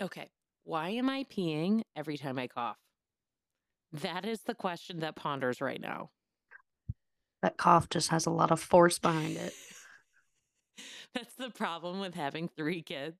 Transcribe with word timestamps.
Okay. 0.00 0.28
Why 0.64 0.90
am 0.90 1.08
I 1.08 1.24
peeing 1.24 1.82
every 1.94 2.16
time 2.16 2.38
I 2.38 2.48
cough? 2.48 2.78
That 3.92 4.26
is 4.26 4.42
the 4.42 4.54
question 4.54 5.00
that 5.00 5.16
ponders 5.16 5.60
right 5.60 5.80
now. 5.80 6.10
That 7.42 7.56
cough 7.56 7.88
just 7.88 8.08
has 8.08 8.26
a 8.26 8.30
lot 8.30 8.50
of 8.50 8.60
force 8.60 8.98
behind 8.98 9.36
it. 9.36 9.54
That's 11.14 11.34
the 11.34 11.50
problem 11.50 12.00
with 12.00 12.14
having 12.14 12.48
three 12.48 12.82
kids. 12.82 13.16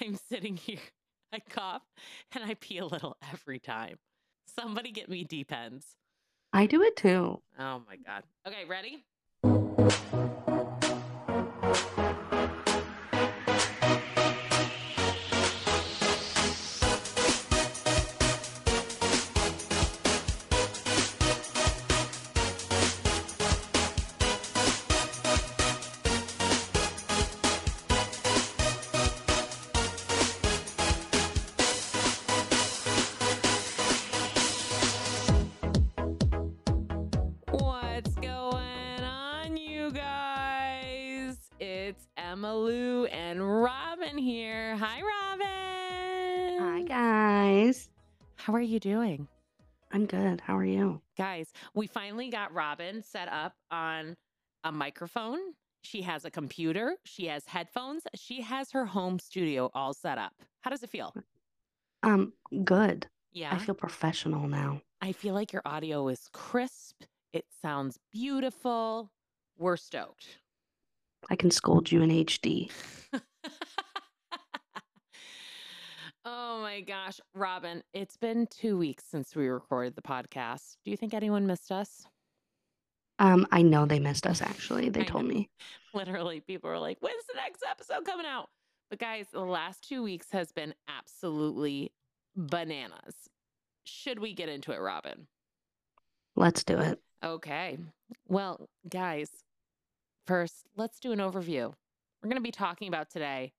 I'm 0.00 0.16
sitting 0.28 0.56
here, 0.56 0.78
I 1.32 1.40
cough, 1.40 1.82
and 2.32 2.44
I 2.44 2.54
pee 2.54 2.78
a 2.78 2.86
little 2.86 3.16
every 3.32 3.58
time. 3.58 3.96
Somebody 4.58 4.92
get 4.92 5.08
me 5.08 5.24
Depends. 5.24 5.96
I 6.52 6.66
do 6.66 6.82
it 6.82 6.96
too. 6.96 7.42
Oh 7.58 7.82
my 7.86 7.96
God. 7.96 8.22
Okay, 8.46 8.64
ready? 8.64 9.04
How 48.46 48.54
are 48.54 48.60
you 48.60 48.78
doing? 48.78 49.26
I'm 49.90 50.06
good. 50.06 50.40
How 50.40 50.56
are 50.56 50.64
you? 50.64 51.00
Guys, 51.18 51.52
we 51.74 51.88
finally 51.88 52.30
got 52.30 52.54
Robin 52.54 53.02
set 53.02 53.26
up 53.26 53.54
on 53.72 54.16
a 54.62 54.70
microphone. 54.70 55.40
She 55.82 56.02
has 56.02 56.24
a 56.24 56.30
computer, 56.30 56.94
she 57.04 57.26
has 57.26 57.44
headphones, 57.46 58.04
she 58.14 58.42
has 58.42 58.70
her 58.70 58.86
home 58.86 59.18
studio 59.18 59.68
all 59.74 59.92
set 59.92 60.16
up. 60.16 60.32
How 60.60 60.70
does 60.70 60.84
it 60.84 60.90
feel? 60.90 61.12
Um, 62.04 62.34
good. 62.62 63.08
Yeah. 63.32 63.52
I 63.52 63.58
feel 63.58 63.74
professional 63.74 64.46
now. 64.46 64.80
I 65.02 65.10
feel 65.10 65.34
like 65.34 65.52
your 65.52 65.62
audio 65.64 66.06
is 66.06 66.28
crisp. 66.32 67.02
It 67.32 67.46
sounds 67.60 67.98
beautiful. 68.12 69.10
We're 69.58 69.76
stoked. 69.76 70.38
I 71.28 71.34
can 71.34 71.50
scold 71.50 71.90
you 71.90 72.00
in 72.00 72.10
HD. 72.10 72.70
oh 76.26 76.60
my 76.60 76.80
gosh. 76.80 77.20
Robin, 77.34 77.82
it's 77.94 78.16
been 78.16 78.46
two 78.48 78.76
weeks 78.76 79.04
since 79.08 79.34
we 79.34 79.46
recorded 79.46 79.94
the 79.94 80.02
podcast. 80.02 80.76
Do 80.84 80.90
you 80.90 80.96
think 80.96 81.14
anyone 81.14 81.46
missed 81.46 81.72
us? 81.72 82.04
Um, 83.18 83.46
I 83.50 83.62
know 83.62 83.86
they 83.86 84.00
missed 84.00 84.26
us 84.26 84.42
actually. 84.42 84.90
They 84.90 85.00
I 85.00 85.04
told 85.04 85.24
know. 85.24 85.34
me. 85.34 85.48
Literally, 85.94 86.40
people 86.40 86.68
are 86.68 86.78
like, 86.78 86.98
when's 87.00 87.24
the 87.26 87.36
next 87.36 87.62
episode 87.68 88.04
coming 88.04 88.26
out? 88.26 88.50
But 88.90 88.98
guys, 88.98 89.26
the 89.32 89.40
last 89.40 89.88
two 89.88 90.02
weeks 90.02 90.26
has 90.32 90.52
been 90.52 90.74
absolutely 90.88 91.92
bananas. 92.36 93.14
Should 93.84 94.18
we 94.18 94.34
get 94.34 94.48
into 94.48 94.72
it, 94.72 94.80
Robin? 94.80 95.28
Let's 96.34 96.64
do 96.64 96.78
it. 96.78 97.00
Okay. 97.24 97.78
Well, 98.28 98.68
guys, 98.88 99.30
first, 100.26 100.66
let's 100.76 101.00
do 101.00 101.12
an 101.12 101.18
overview. 101.18 101.72
We're 102.22 102.28
going 102.28 102.36
to 102.36 102.40
be 102.42 102.50
talking 102.50 102.88
about 102.88 103.10
today 103.10 103.52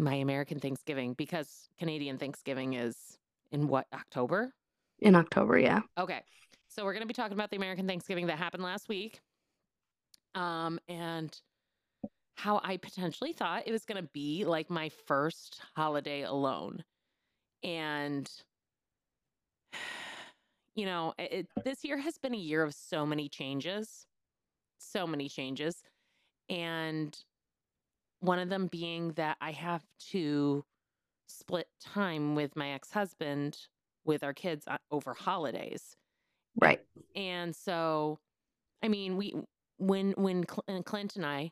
my 0.00 0.14
American 0.14 0.58
Thanksgiving 0.58 1.14
because 1.14 1.68
Canadian 1.78 2.18
Thanksgiving 2.18 2.74
is 2.74 3.18
in 3.52 3.68
what, 3.68 3.86
October? 3.92 4.52
In 5.00 5.14
October, 5.14 5.58
yeah. 5.58 5.80
Okay. 5.98 6.22
So 6.68 6.84
we're 6.84 6.92
going 6.92 7.02
to 7.02 7.08
be 7.08 7.14
talking 7.14 7.34
about 7.34 7.50
the 7.50 7.56
American 7.56 7.86
Thanksgiving 7.86 8.26
that 8.28 8.38
happened 8.38 8.62
last 8.62 8.88
week. 8.88 9.20
Um 10.34 10.78
and 10.88 11.36
how 12.36 12.60
I 12.64 12.78
potentially 12.78 13.32
thought 13.32 13.64
it 13.66 13.72
was 13.72 13.84
going 13.84 14.02
to 14.02 14.08
be 14.14 14.44
like 14.44 14.70
my 14.70 14.90
first 15.06 15.60
holiday 15.76 16.22
alone. 16.22 16.84
And 17.62 18.30
you 20.76 20.86
know, 20.86 21.14
it, 21.18 21.32
it- 21.32 21.64
this 21.64 21.84
year 21.84 21.98
has 21.98 22.16
been 22.18 22.34
a 22.34 22.38
year 22.38 22.62
of 22.62 22.74
so 22.74 23.04
many 23.04 23.28
changes. 23.28 24.06
So 24.78 25.06
many 25.06 25.28
changes. 25.28 25.82
And 26.48 27.16
one 28.20 28.38
of 28.38 28.48
them 28.48 28.66
being 28.66 29.12
that 29.12 29.36
I 29.40 29.52
have 29.52 29.82
to 30.10 30.64
split 31.26 31.68
time 31.80 32.34
with 32.34 32.56
my 32.56 32.70
ex-husband 32.70 33.56
with 34.04 34.22
our 34.22 34.34
kids 34.34 34.64
uh, 34.66 34.78
over 34.90 35.14
holidays. 35.14 35.96
Right. 36.60 36.80
And 37.14 37.54
so, 37.54 38.18
I 38.82 38.88
mean, 38.88 39.16
we 39.16 39.34
when 39.78 40.12
when 40.12 40.44
Cl- 40.48 40.64
uh, 40.68 40.82
Clint 40.82 41.16
and 41.16 41.24
I 41.24 41.50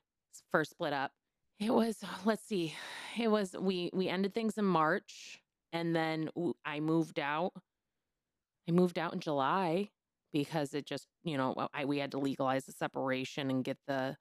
first 0.51 0.71
split 0.73 0.93
up, 0.93 1.13
it 1.61 1.71
was 1.71 1.99
let's 2.25 2.47
see, 2.47 2.75
it 3.19 3.31
was 3.31 3.55
we 3.59 3.91
we 3.93 4.09
ended 4.09 4.35
things 4.35 4.59
in 4.59 4.65
March, 4.65 5.41
and 5.73 5.95
then 5.95 6.31
I 6.65 6.81
moved 6.81 7.19
out. 7.19 7.53
I 8.69 8.73
moved 8.73 8.99
out 8.99 9.15
in 9.15 9.21
July 9.21 9.89
because 10.33 10.75
it 10.75 10.87
just 10.87 11.07
you 11.23 11.37
know 11.37 11.69
I 11.73 11.85
we 11.85 11.99
had 11.99 12.11
to 12.13 12.19
legalize 12.19 12.65
the 12.65 12.73
separation 12.73 13.51
and 13.51 13.65
get 13.65 13.79
the 13.87 14.17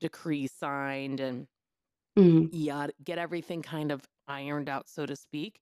decree 0.00 0.48
signed 0.48 1.20
and 1.20 1.46
Mm-hmm. 2.18 2.46
Yeah, 2.50 2.88
get 3.02 3.18
everything 3.18 3.62
kind 3.62 3.90
of 3.90 4.06
ironed 4.28 4.68
out, 4.68 4.88
so 4.88 5.06
to 5.06 5.16
speak. 5.16 5.60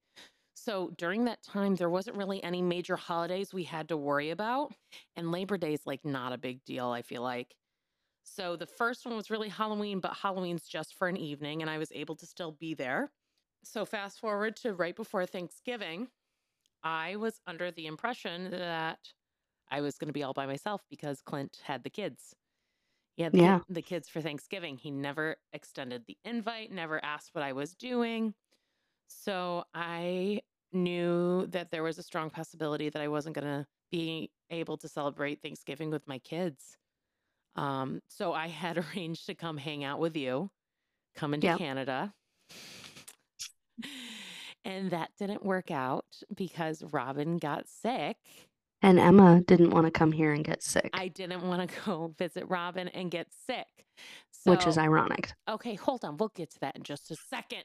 So 0.54 0.90
during 0.98 1.24
that 1.24 1.42
time, 1.42 1.76
there 1.76 1.90
wasn't 1.90 2.16
really 2.16 2.42
any 2.42 2.62
major 2.62 2.96
holidays 2.96 3.54
we 3.54 3.64
had 3.64 3.88
to 3.88 3.96
worry 3.96 4.30
about. 4.30 4.74
And 5.16 5.32
Labor 5.32 5.56
Day 5.56 5.74
is 5.74 5.86
like 5.86 6.04
not 6.04 6.32
a 6.32 6.38
big 6.38 6.64
deal, 6.64 6.88
I 6.90 7.02
feel 7.02 7.22
like. 7.22 7.54
So 8.24 8.56
the 8.56 8.66
first 8.66 9.06
one 9.06 9.16
was 9.16 9.30
really 9.30 9.48
Halloween, 9.48 10.00
but 10.00 10.14
Halloween's 10.16 10.68
just 10.68 10.94
for 10.94 11.08
an 11.08 11.16
evening, 11.16 11.62
and 11.62 11.70
I 11.70 11.78
was 11.78 11.92
able 11.92 12.16
to 12.16 12.26
still 12.26 12.52
be 12.52 12.74
there. 12.74 13.12
So 13.64 13.84
fast 13.84 14.20
forward 14.20 14.56
to 14.56 14.74
right 14.74 14.96
before 14.96 15.26
Thanksgiving, 15.26 16.10
I 16.82 17.16
was 17.16 17.40
under 17.46 17.70
the 17.70 17.86
impression 17.86 18.50
that 18.52 19.12
I 19.70 19.80
was 19.82 19.98
going 19.98 20.08
to 20.08 20.14
be 20.14 20.22
all 20.22 20.34
by 20.34 20.46
myself 20.46 20.84
because 20.90 21.22
Clint 21.22 21.62
had 21.64 21.84
the 21.84 21.90
kids. 21.90 22.34
He 23.20 23.24
had 23.24 23.34
the, 23.34 23.38
Yeah. 23.40 23.60
the 23.68 23.82
kids 23.82 24.08
for 24.08 24.22
Thanksgiving. 24.22 24.78
He 24.78 24.90
never 24.90 25.36
extended 25.52 26.06
the 26.06 26.16
invite, 26.24 26.72
never 26.72 27.04
asked 27.04 27.34
what 27.34 27.44
I 27.44 27.52
was 27.52 27.74
doing. 27.74 28.32
So 29.08 29.64
I 29.74 30.40
knew 30.72 31.46
that 31.48 31.70
there 31.70 31.82
was 31.82 31.98
a 31.98 32.02
strong 32.02 32.30
possibility 32.30 32.88
that 32.88 33.02
I 33.02 33.08
wasn't 33.08 33.34
going 33.34 33.46
to 33.46 33.66
be 33.90 34.30
able 34.48 34.78
to 34.78 34.88
celebrate 34.88 35.42
Thanksgiving 35.42 35.90
with 35.90 36.08
my 36.08 36.18
kids. 36.20 36.78
Um, 37.56 38.00
so 38.08 38.32
I 38.32 38.48
had 38.48 38.78
arranged 38.96 39.26
to 39.26 39.34
come 39.34 39.58
hang 39.58 39.84
out 39.84 39.98
with 40.00 40.16
you, 40.16 40.50
come 41.14 41.34
into 41.34 41.48
Yep. 41.48 41.58
Canada. 41.58 42.14
And 44.64 44.92
that 44.92 45.10
didn't 45.18 45.44
work 45.44 45.70
out 45.70 46.06
because 46.34 46.82
Robin 46.90 47.36
got 47.36 47.68
sick. 47.68 48.16
And 48.82 48.98
Emma 48.98 49.42
didn't 49.42 49.70
want 49.70 49.86
to 49.86 49.90
come 49.90 50.12
here 50.12 50.32
and 50.32 50.44
get 50.44 50.62
sick, 50.62 50.90
I 50.94 51.08
didn't 51.08 51.42
want 51.46 51.68
to 51.68 51.76
go 51.84 52.14
visit 52.18 52.44
Robin 52.48 52.88
and 52.88 53.10
get 53.10 53.28
sick. 53.46 53.66
which 54.44 54.66
is 54.66 54.78
ironic. 54.78 55.32
Okay, 55.48 55.74
hold 55.74 56.04
on. 56.04 56.16
We'll 56.16 56.32
get 56.34 56.50
to 56.52 56.60
that 56.60 56.76
in 56.76 56.82
just 56.82 57.10
a 57.10 57.16
second. 57.16 57.64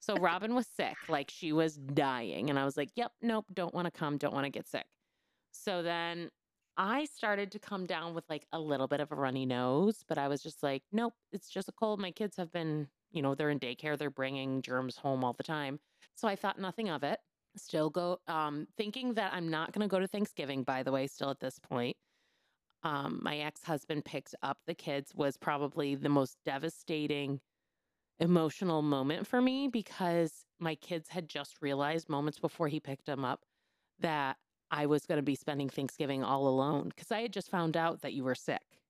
So 0.00 0.16
Robin 0.16 0.54
was 0.54 0.66
sick, 0.66 0.96
like 1.08 1.30
she 1.30 1.52
was 1.52 1.76
dying. 1.76 2.48
And 2.50 2.58
I 2.58 2.64
was 2.64 2.76
like, 2.76 2.90
yep, 2.96 3.12
nope, 3.20 3.44
don't 3.52 3.74
want 3.74 3.84
to 3.84 3.90
come, 3.90 4.16
don't 4.16 4.32
want 4.32 4.46
to 4.46 4.50
get 4.50 4.66
sick. 4.66 4.86
So 5.52 5.82
then 5.82 6.30
I 6.76 7.04
started 7.04 7.52
to 7.52 7.58
come 7.58 7.84
down 7.84 8.14
with 8.14 8.24
like 8.30 8.46
a 8.52 8.58
little 8.58 8.88
bit 8.88 9.00
of 9.00 9.12
a 9.12 9.14
runny 9.14 9.44
nose, 9.44 10.02
but 10.08 10.16
I 10.16 10.28
was 10.28 10.42
just 10.42 10.62
like, 10.62 10.82
nope, 10.90 11.12
it's 11.32 11.50
just 11.50 11.68
a 11.68 11.72
cold. 11.72 12.00
My 12.00 12.10
kids 12.10 12.38
have 12.38 12.50
been, 12.50 12.88
you 13.12 13.20
know, 13.20 13.34
they're 13.34 13.50
in 13.50 13.60
daycare, 13.60 13.98
they're 13.98 14.10
bringing 14.10 14.62
germs 14.62 14.96
home 14.96 15.22
all 15.22 15.34
the 15.34 15.42
time. 15.42 15.78
So 16.14 16.26
I 16.26 16.34
thought 16.36 16.58
nothing 16.58 16.88
of 16.88 17.02
it. 17.02 17.18
Still 17.56 17.90
go, 17.90 18.18
um, 18.28 18.66
thinking 18.76 19.14
that 19.14 19.32
I'm 19.34 19.48
not 19.50 19.72
going 19.72 19.82
to 19.88 19.90
go 19.90 19.98
to 20.00 20.06
Thanksgiving, 20.08 20.62
by 20.64 20.82
the 20.84 20.92
way, 20.92 21.06
still 21.08 21.30
at 21.30 21.40
this 21.40 21.58
point 21.58 21.96
um, 22.82 23.20
my 23.22 23.38
ex 23.38 23.64
husband 23.64 24.04
picked 24.04 24.34
up 24.42 24.58
the 24.66 24.74
kids 24.74 25.14
was 25.14 25.36
probably 25.36 25.94
the 25.94 26.08
most 26.08 26.38
devastating 26.44 27.40
emotional 28.20 28.82
moment 28.82 29.26
for 29.26 29.40
me 29.42 29.68
because 29.68 30.44
my 30.60 30.74
kids 30.76 31.08
had 31.10 31.28
just 31.28 31.62
realized 31.62 32.08
moments 32.08 32.38
before 32.40 32.68
he 32.68 32.80
picked 32.80 33.06
them 33.06 33.24
up 33.24 33.44
that 34.00 34.38
I 34.70 34.86
was 34.86 35.06
going 35.06 35.18
to 35.18 35.22
be 35.24 35.36
spending 35.36 35.68
Thanksgiving 35.70 36.24
all 36.24 36.48
alone 36.48 36.90
because 36.90 37.12
I 37.12 37.22
had 37.22 37.32
just 37.32 37.50
found 37.50 37.76
out 37.76 38.02
that 38.02 38.14
you 38.14 38.24
were 38.24 38.36
sick, 38.36 38.82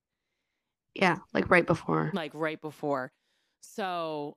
Yeah, 0.95 1.19
like 1.33 1.51
right 1.51 1.67
before. 1.67 2.13
like 2.13 2.33
right 2.35 2.61
before. 2.61 3.13
So 3.61 4.37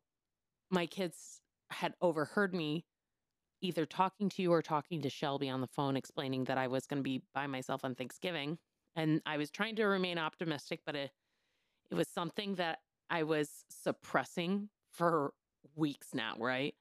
my 0.71 0.85
kids 0.87 1.41
had 1.71 1.95
overheard 2.01 2.53
me 2.53 2.85
either 3.63 3.85
talking 3.85 4.29
to 4.29 4.41
you 4.41 4.51
or 4.51 4.61
talking 4.61 5.01
to 5.01 5.09
Shelby 5.09 5.49
on 5.49 5.61
the 5.61 5.67
phone, 5.67 5.95
explaining 5.95 6.43
that 6.45 6.57
I 6.57 6.67
was 6.67 6.85
going 6.85 6.99
to 6.99 7.03
be 7.03 7.21
by 7.33 7.47
myself 7.47 7.83
on 7.83 7.95
Thanksgiving. 7.95 8.57
And 8.95 9.21
I 9.25 9.37
was 9.37 9.49
trying 9.49 9.75
to 9.77 9.85
remain 9.85 10.17
optimistic, 10.17 10.81
but 10.85 10.95
it, 10.95 11.11
it 11.89 11.95
was 11.95 12.07
something 12.07 12.55
that 12.55 12.79
I 13.09 13.23
was 13.23 13.49
suppressing 13.69 14.69
for 14.91 15.33
weeks 15.75 16.09
now, 16.13 16.35
right? 16.37 16.75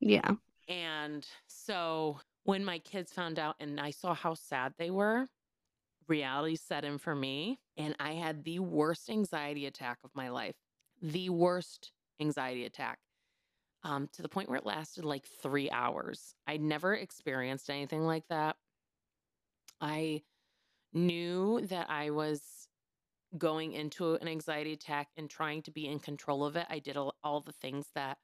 Yeah. 0.00 0.32
And 0.68 1.26
so 1.46 2.20
when 2.44 2.64
my 2.64 2.78
kids 2.78 3.12
found 3.12 3.38
out 3.38 3.56
and 3.58 3.80
I 3.80 3.90
saw 3.90 4.14
how 4.14 4.34
sad 4.34 4.74
they 4.78 4.90
were, 4.90 5.26
reality 6.06 6.56
set 6.56 6.84
in 6.84 6.98
for 6.98 7.14
me. 7.14 7.58
And 7.76 7.96
I 7.98 8.12
had 8.12 8.44
the 8.44 8.58
worst 8.58 9.10
anxiety 9.10 9.66
attack 9.66 9.98
of 10.04 10.10
my 10.14 10.28
life. 10.28 10.56
The 11.00 11.30
worst 11.30 11.92
anxiety 12.20 12.64
attack. 12.64 12.98
Um, 13.84 14.08
to 14.14 14.22
the 14.22 14.28
point 14.28 14.48
where 14.48 14.58
it 14.58 14.66
lasted 14.66 15.04
like 15.04 15.24
three 15.24 15.70
hours. 15.70 16.34
I'd 16.46 16.60
never 16.60 16.94
experienced 16.94 17.70
anything 17.70 18.02
like 18.02 18.26
that. 18.28 18.56
I 19.80 20.22
knew 20.92 21.60
that 21.66 21.88
I 21.88 22.10
was 22.10 22.68
going 23.36 23.72
into 23.72 24.14
an 24.14 24.26
anxiety 24.26 24.72
attack 24.72 25.08
and 25.16 25.28
trying 25.28 25.62
to 25.62 25.70
be 25.70 25.86
in 25.86 26.00
control 26.00 26.44
of 26.44 26.56
it. 26.56 26.66
I 26.68 26.78
did 26.78 26.96
all 26.96 27.40
the 27.40 27.52
things 27.52 27.86
that 27.94 28.18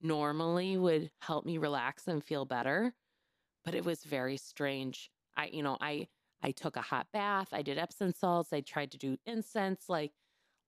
normally 0.00 0.76
would 0.76 1.10
help 1.20 1.44
me 1.44 1.58
relax 1.58 2.06
and 2.06 2.24
feel 2.24 2.44
better, 2.44 2.94
but 3.64 3.74
it 3.74 3.84
was 3.84 4.04
very 4.04 4.36
strange. 4.36 5.10
I, 5.36 5.46
you 5.46 5.62
know, 5.62 5.76
I 5.80 6.08
I 6.42 6.50
took 6.50 6.76
a 6.76 6.82
hot 6.82 7.06
bath, 7.12 7.48
I 7.52 7.62
did 7.62 7.78
Epsom 7.78 8.12
salts, 8.12 8.52
I 8.52 8.60
tried 8.60 8.92
to 8.92 8.98
do 8.98 9.16
incense, 9.24 9.88
like 9.88 10.12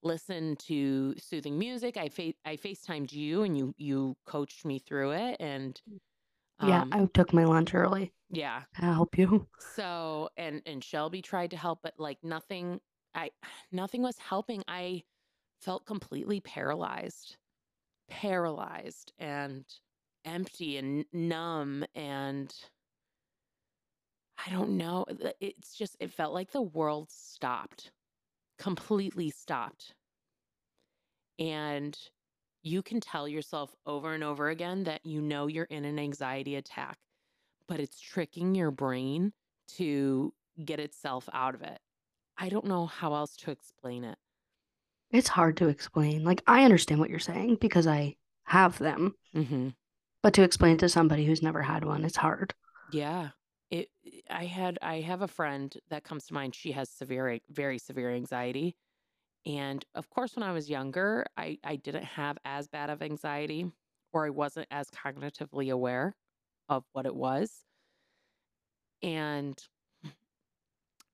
listen 0.03 0.55
to 0.67 1.15
soothing 1.17 1.57
music. 1.57 1.97
I 1.97 2.09
fa- 2.09 2.33
I 2.45 2.55
FaceTimed 2.57 3.11
you 3.11 3.43
and 3.43 3.57
you 3.57 3.73
you 3.77 4.15
coached 4.25 4.65
me 4.65 4.79
through 4.79 5.11
it 5.11 5.37
and 5.39 5.79
Yeah. 6.61 6.81
um 6.81 6.89
I 6.93 7.05
took 7.13 7.33
my 7.33 7.45
lunch 7.45 7.73
early 7.73 8.13
yeah. 8.29 8.63
to 8.75 8.81
help 8.85 9.17
you. 9.17 9.47
So 9.75 10.29
and 10.37 10.61
and 10.65 10.83
Shelby 10.83 11.21
tried 11.21 11.51
to 11.51 11.57
help 11.57 11.79
but 11.83 11.93
like 11.97 12.23
nothing 12.23 12.79
I 13.15 13.31
nothing 13.71 14.01
was 14.01 14.17
helping. 14.17 14.63
I 14.67 15.03
felt 15.61 15.85
completely 15.85 16.39
paralyzed. 16.41 17.37
Paralyzed 18.09 19.13
and 19.19 19.65
empty 20.25 20.77
and 20.77 21.05
numb 21.13 21.85
and 21.95 22.53
I 24.45 24.51
don't 24.51 24.77
know. 24.77 25.05
It's 25.41 25.75
just 25.75 25.97
it 25.99 26.11
felt 26.11 26.33
like 26.33 26.51
the 26.51 26.61
world 26.61 27.09
stopped. 27.11 27.91
Completely 28.57 29.29
stopped. 29.29 29.93
And 31.39 31.97
you 32.63 32.81
can 32.81 32.99
tell 32.99 33.27
yourself 33.27 33.75
over 33.85 34.13
and 34.13 34.23
over 34.23 34.49
again 34.49 34.83
that 34.85 35.05
you 35.05 35.21
know 35.21 35.47
you're 35.47 35.65
in 35.65 35.85
an 35.85 35.99
anxiety 35.99 36.55
attack, 36.55 36.97
but 37.67 37.79
it's 37.79 37.99
tricking 37.99 38.55
your 38.55 38.71
brain 38.71 39.33
to 39.75 40.33
get 40.63 40.79
itself 40.79 41.29
out 41.33 41.55
of 41.55 41.61
it. 41.61 41.79
I 42.37 42.49
don't 42.49 42.65
know 42.65 42.85
how 42.85 43.13
else 43.13 43.35
to 43.37 43.51
explain 43.51 44.03
it. 44.03 44.17
It's 45.11 45.29
hard 45.29 45.57
to 45.57 45.69
explain. 45.69 46.23
Like, 46.23 46.43
I 46.47 46.63
understand 46.63 46.99
what 46.99 47.09
you're 47.09 47.19
saying 47.19 47.57
because 47.61 47.87
I 47.87 48.15
have 48.43 48.77
them, 48.79 49.15
hmm 49.33 49.69
but 50.23 50.33
to 50.33 50.43
explain 50.43 50.77
to 50.79 50.89
somebody 50.89 51.25
who's 51.25 51.43
never 51.43 51.61
had 51.61 51.85
one, 51.85 52.03
it's 52.03 52.17
hard. 52.17 52.53
Yeah. 52.91 53.29
It 53.69 53.89
I 54.29 54.45
had 54.45 54.79
I 54.81 55.01
have 55.01 55.21
a 55.21 55.27
friend 55.27 55.75
that 55.89 56.03
comes 56.03 56.27
to 56.27 56.33
mind. 56.33 56.55
She 56.55 56.71
has 56.73 56.89
severe 56.89 57.39
very 57.49 57.77
severe 57.77 58.11
anxiety. 58.11 58.77
And 59.45 59.85
of 59.95 60.09
course 60.09 60.35
when 60.35 60.43
I 60.43 60.53
was 60.53 60.69
younger, 60.69 61.25
I 61.37 61.59
I 61.63 61.77
didn't 61.77 62.05
have 62.05 62.37
as 62.45 62.67
bad 62.69 62.89
of 62.89 63.01
anxiety 63.01 63.71
or 64.13 64.25
I 64.25 64.29
wasn't 64.31 64.67
as 64.71 64.89
cognitively 64.91 65.71
aware 65.73 66.15
of 66.69 66.85
what 66.93 67.05
it 67.05 67.15
was. 67.15 67.65
And 69.01 69.61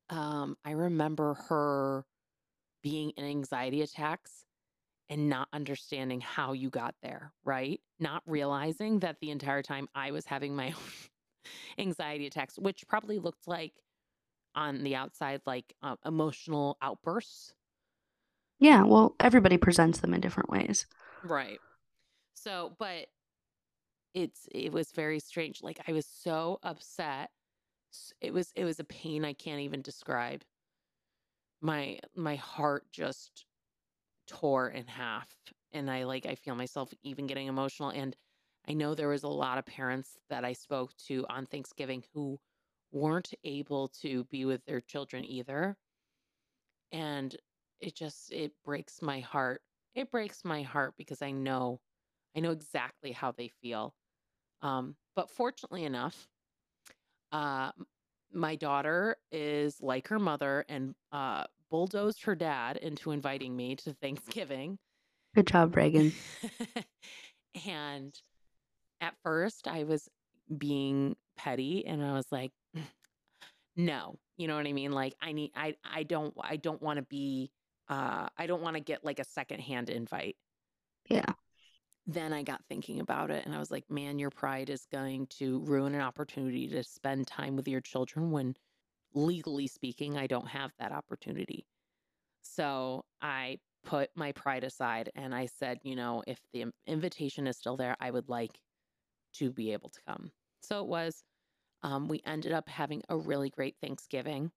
um 0.10 0.58
I 0.66 0.72
remember 0.72 1.36
her 1.50 2.06
being 2.84 3.12
in 3.12 3.26
anxiety 3.26 3.82
attacks 3.82 4.46
and 5.10 5.30
not 5.30 5.50
understanding 5.54 6.22
how 6.22 6.54
you 6.54 6.70
got 6.70 6.96
there, 7.02 7.34
right? 7.44 7.82
Not 8.00 8.24
realizing 8.26 9.00
that 9.00 9.20
the 9.22 9.32
entire 9.32 9.64
time 9.64 9.90
I 9.96 10.12
was 10.12 10.28
having 10.28 10.56
my 10.56 10.68
own 10.74 10.82
anxiety 11.78 12.28
attacks, 12.28 12.58
which 12.58 12.88
probably 12.88 13.20
looked 13.20 13.48
like 13.48 13.74
on 14.56 14.84
the 14.84 14.96
outside 14.96 15.42
like 15.46 15.74
uh, 15.82 15.96
emotional 16.06 16.78
outbursts. 16.82 17.54
Yeah. 18.60 18.84
Well, 18.84 19.16
everybody 19.20 19.58
presents 19.58 20.00
them 20.00 20.14
in 20.14 20.22
different 20.22 20.50
ways. 20.50 20.86
Right. 21.24 21.60
So, 22.34 22.74
but 22.78 23.08
it's 24.14 24.48
it 24.52 24.72
was 24.72 24.92
very 24.92 25.20
strange. 25.20 25.62
Like 25.64 25.80
I 25.88 25.92
was 25.94 26.06
so 26.06 26.60
upset. 26.64 27.32
It 28.22 28.34
was 28.34 28.52
it 28.56 28.66
was 28.66 28.80
a 28.80 28.86
pain 28.86 29.26
I 29.26 29.34
can't 29.34 29.62
even 29.62 29.82
describe. 29.82 30.44
My 31.62 32.00
my 32.16 32.36
heart 32.36 32.86
just 32.92 33.46
tore 34.28 34.70
in 34.70 34.88
half 34.88 35.28
and 35.74 35.90
I 35.90 36.04
like 36.04 36.26
I 36.26 36.36
feel 36.36 36.56
myself 36.56 36.94
even 37.04 37.28
getting 37.28 37.48
emotional 37.48 37.90
and 37.90 38.16
I 38.68 38.74
know 38.74 38.96
there 38.96 39.10
was 39.10 39.24
a 39.24 39.28
lot 39.28 39.58
of 39.58 39.66
parents 39.66 40.18
that 40.30 40.46
I 40.46 40.54
spoke 40.54 40.92
to 41.08 41.26
on 41.30 41.46
Thanksgiving 41.46 42.04
who 42.14 42.40
weren't 42.92 43.34
able 43.44 43.90
to 44.02 44.24
be 44.26 44.46
with 44.46 44.64
their 44.66 44.82
children 44.82 45.26
either 45.26 45.76
and 46.92 47.36
it 47.82 47.96
just 47.96 48.32
it 48.32 48.54
breaks 48.64 49.02
my 49.02 49.20
heart. 49.20 49.62
It 49.96 50.12
breaks 50.12 50.46
my 50.46 50.62
heart 50.62 50.94
because 50.98 51.22
I 51.22 51.32
know 51.32 51.82
I 52.36 52.40
know 52.40 52.52
exactly 52.52 53.12
how 53.12 53.32
they 53.32 53.50
feel. 53.62 53.94
Um 54.62 54.96
but 55.16 55.30
fortunately 55.30 55.86
enough, 55.86 56.30
uh 57.32 57.72
my 58.32 58.56
daughter 58.56 59.18
is 59.32 59.82
like 59.82 60.08
her 60.08 60.20
mother 60.20 60.66
and 60.70 60.96
uh 61.12 61.44
bulldozed 61.70 62.24
her 62.24 62.36
dad 62.36 62.78
into 62.78 63.12
inviting 63.12 63.56
me 63.56 63.76
to 63.78 63.94
Thanksgiving 63.94 64.78
Good 65.36 65.48
job, 65.48 65.76
Reagan. 65.76 66.14
and 67.66 68.14
at 69.04 69.16
first 69.22 69.68
I 69.68 69.84
was 69.84 70.08
being 70.58 71.16
petty 71.38 71.86
and 71.86 72.04
I 72.04 72.14
was 72.14 72.26
like, 72.32 72.52
no, 73.76 74.18
you 74.38 74.48
know 74.48 74.56
what 74.56 74.66
I 74.66 74.74
mean? 74.74 74.92
Like 74.92 75.14
I 75.22 75.34
need 75.34 75.52
I 75.56 75.76
I 75.84 76.04
don't 76.04 76.34
I 76.42 76.56
don't 76.56 76.82
want 76.82 76.98
to 76.98 77.04
be 77.04 77.52
uh 77.90 78.30
I 78.38 78.48
don't 78.48 78.62
want 78.62 78.76
to 78.76 78.82
get 78.82 79.04
like 79.04 79.20
a 79.20 79.26
secondhand 79.26 79.90
invite. 79.90 80.38
Yeah. 81.10 81.34
Then 82.06 82.34
I 82.34 82.44
got 82.44 82.62
thinking 82.68 83.00
about 83.00 83.30
it 83.30 83.46
and 83.46 83.54
I 83.56 83.60
was 83.60 83.72
like, 83.72 83.90
man, 83.90 84.20
your 84.20 84.30
pride 84.30 84.70
is 84.70 84.88
going 84.92 85.28
to 85.38 85.60
ruin 85.60 85.96
an 85.96 86.02
opportunity 86.02 86.68
to 86.70 86.84
spend 86.84 87.28
time 87.28 87.56
with 87.56 87.68
your 87.68 87.82
children 87.82 88.32
when 88.32 88.56
legally 89.14 89.68
speaking, 89.68 90.18
I 90.18 90.28
don't 90.28 90.48
have 90.48 90.72
that 90.80 90.92
opportunity. 90.92 91.66
So 92.42 93.06
I 93.22 93.60
put 93.86 94.10
my 94.16 94.32
pride 94.34 94.64
aside 94.64 95.12
and 95.16 95.34
I 95.36 95.46
said, 95.46 95.80
you 95.84 95.96
know, 95.96 96.24
if 96.28 96.40
the 96.52 96.66
invitation 96.88 97.48
is 97.48 97.58
still 97.58 97.78
there, 97.78 97.96
I 98.00 98.12
would 98.12 98.28
like 98.28 98.52
to 99.34 99.52
be 99.52 99.74
able 99.74 99.90
to 99.90 100.00
come. 100.08 100.32
So 100.62 100.80
it 100.82 100.88
was. 100.88 101.24
Um, 101.82 102.08
we 102.08 102.22
ended 102.26 102.54
up 102.54 102.70
having 102.70 103.02
a 103.10 103.18
really 103.18 103.50
great 103.50 103.76
Thanksgiving. 103.82 104.52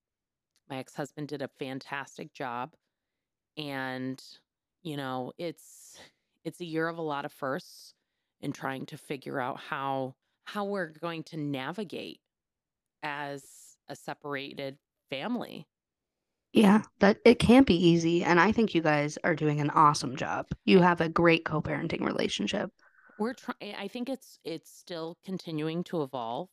My 0.70 0.78
ex 0.78 0.94
husband 0.94 1.28
did 1.28 1.42
a 1.42 1.50
fantastic 1.58 2.32
job. 2.32 2.74
And, 3.56 4.22
you 4.82 4.96
know, 4.96 5.32
it's 5.38 5.98
it's 6.44 6.60
a 6.60 6.64
year 6.64 6.88
of 6.88 6.98
a 6.98 7.02
lot 7.02 7.24
of 7.24 7.32
firsts 7.32 7.94
and 8.40 8.54
trying 8.54 8.86
to 8.86 8.96
figure 8.96 9.40
out 9.40 9.58
how 9.58 10.14
how 10.44 10.64
we're 10.64 10.86
going 10.86 11.24
to 11.24 11.36
navigate 11.36 12.20
as 13.02 13.42
a 13.88 13.96
separated 13.96 14.78
family. 15.10 15.66
Yeah. 16.52 16.82
That 17.00 17.18
it 17.24 17.38
can't 17.38 17.66
be 17.66 17.74
easy. 17.74 18.22
And 18.24 18.40
I 18.40 18.52
think 18.52 18.74
you 18.74 18.82
guys 18.82 19.18
are 19.24 19.34
doing 19.34 19.60
an 19.60 19.70
awesome 19.70 20.16
job. 20.16 20.46
You 20.64 20.80
have 20.80 21.00
a 21.00 21.08
great 21.08 21.44
co 21.44 21.60
parenting 21.60 22.04
relationship. 22.04 22.70
We're 23.18 23.34
trying 23.34 23.74
I 23.74 23.88
think 23.88 24.08
it's 24.08 24.38
it's 24.44 24.70
still 24.70 25.18
continuing 25.24 25.84
to 25.84 26.02
evolve. 26.02 26.50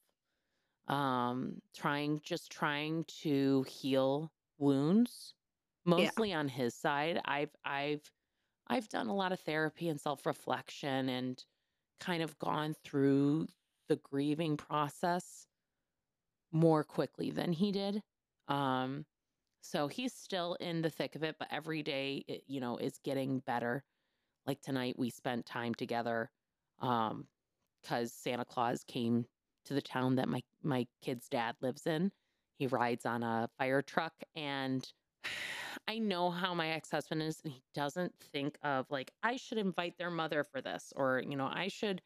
Um 0.87 1.61
trying 1.75 2.21
just 2.21 2.51
trying 2.51 3.05
to 3.23 3.63
heal 3.63 4.33
wounds 4.59 5.35
Yeah. 5.95 6.11
mostly 6.11 6.33
on 6.33 6.49
his 6.49 6.75
side. 6.75 7.21
I've 7.25 7.55
I've 7.65 8.11
I've 8.67 8.89
done 8.89 9.07
a 9.07 9.15
lot 9.15 9.33
of 9.33 9.41
therapy 9.41 9.89
and 9.89 10.01
self-reflection 10.01 11.09
and 11.09 11.45
kind 11.99 12.23
of 12.23 12.39
gone 12.39 12.75
through 12.75 13.47
the 13.89 13.97
grieving 13.97 14.57
process 14.57 15.47
more 16.51 16.83
quickly 16.83 17.31
than 17.31 17.53
he 17.53 17.71
did. 17.71 18.01
Um 18.47 19.05
so 19.61 19.87
he's 19.89 20.13
still 20.13 20.55
in 20.55 20.83
the 20.83 20.91
thick 20.91 21.15
of 21.15 21.23
it, 21.23 21.37
but 21.39 21.49
every 21.51 21.83
day 21.83 22.23
it, 22.27 22.43
you 22.47 22.61
know, 22.61 22.77
is 22.77 22.99
getting 22.99 23.39
better. 23.41 23.83
Like 24.47 24.61
tonight 24.61 24.97
we 24.99 25.09
spent 25.11 25.45
time 25.45 25.75
together 25.75 26.31
um 26.83 27.27
cuz 27.87 28.13
Santa 28.13 28.45
Claus 28.45 28.83
came 28.83 29.25
to 29.65 29.73
the 29.73 29.81
town 29.81 30.15
that 30.15 30.29
my 30.29 30.43
my 30.61 30.87
kid's 31.01 31.29
dad 31.29 31.55
lives 31.61 31.87
in. 31.87 32.11
He 32.59 32.67
rides 32.67 33.05
on 33.05 33.23
a 33.23 33.49
fire 33.57 33.81
truck 33.81 34.13
and 34.35 34.87
I 35.87 35.97
know 35.97 36.29
how 36.29 36.53
my 36.53 36.69
ex-husband 36.69 37.23
is 37.23 37.41
and 37.43 37.51
he 37.51 37.63
doesn't 37.73 38.13
think 38.19 38.57
of 38.63 38.85
like 38.91 39.11
I 39.23 39.37
should 39.37 39.57
invite 39.57 39.97
their 39.97 40.11
mother 40.11 40.43
for 40.43 40.61
this 40.61 40.93
or 40.95 41.23
you 41.27 41.35
know 41.35 41.49
I 41.51 41.67
should 41.67 42.01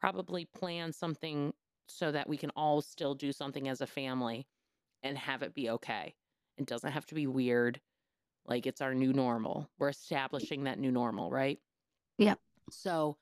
probably 0.00 0.46
plan 0.46 0.92
something 0.92 1.52
so 1.86 2.12
that 2.12 2.28
we 2.28 2.36
can 2.36 2.50
all 2.50 2.80
still 2.80 3.14
do 3.14 3.32
something 3.32 3.68
as 3.68 3.80
a 3.80 3.86
family 3.86 4.46
and 5.02 5.18
have 5.18 5.42
it 5.42 5.54
be 5.54 5.70
okay. 5.70 6.14
It 6.56 6.66
doesn't 6.66 6.92
have 6.92 7.06
to 7.06 7.14
be 7.14 7.26
weird. 7.26 7.80
Like 8.46 8.66
it's 8.66 8.80
our 8.80 8.94
new 8.94 9.12
normal. 9.12 9.68
We're 9.78 9.90
establishing 9.90 10.64
that 10.64 10.78
new 10.78 10.90
normal, 10.90 11.30
right? 11.30 11.58
Yeah. 12.18 12.34
So 12.70 13.16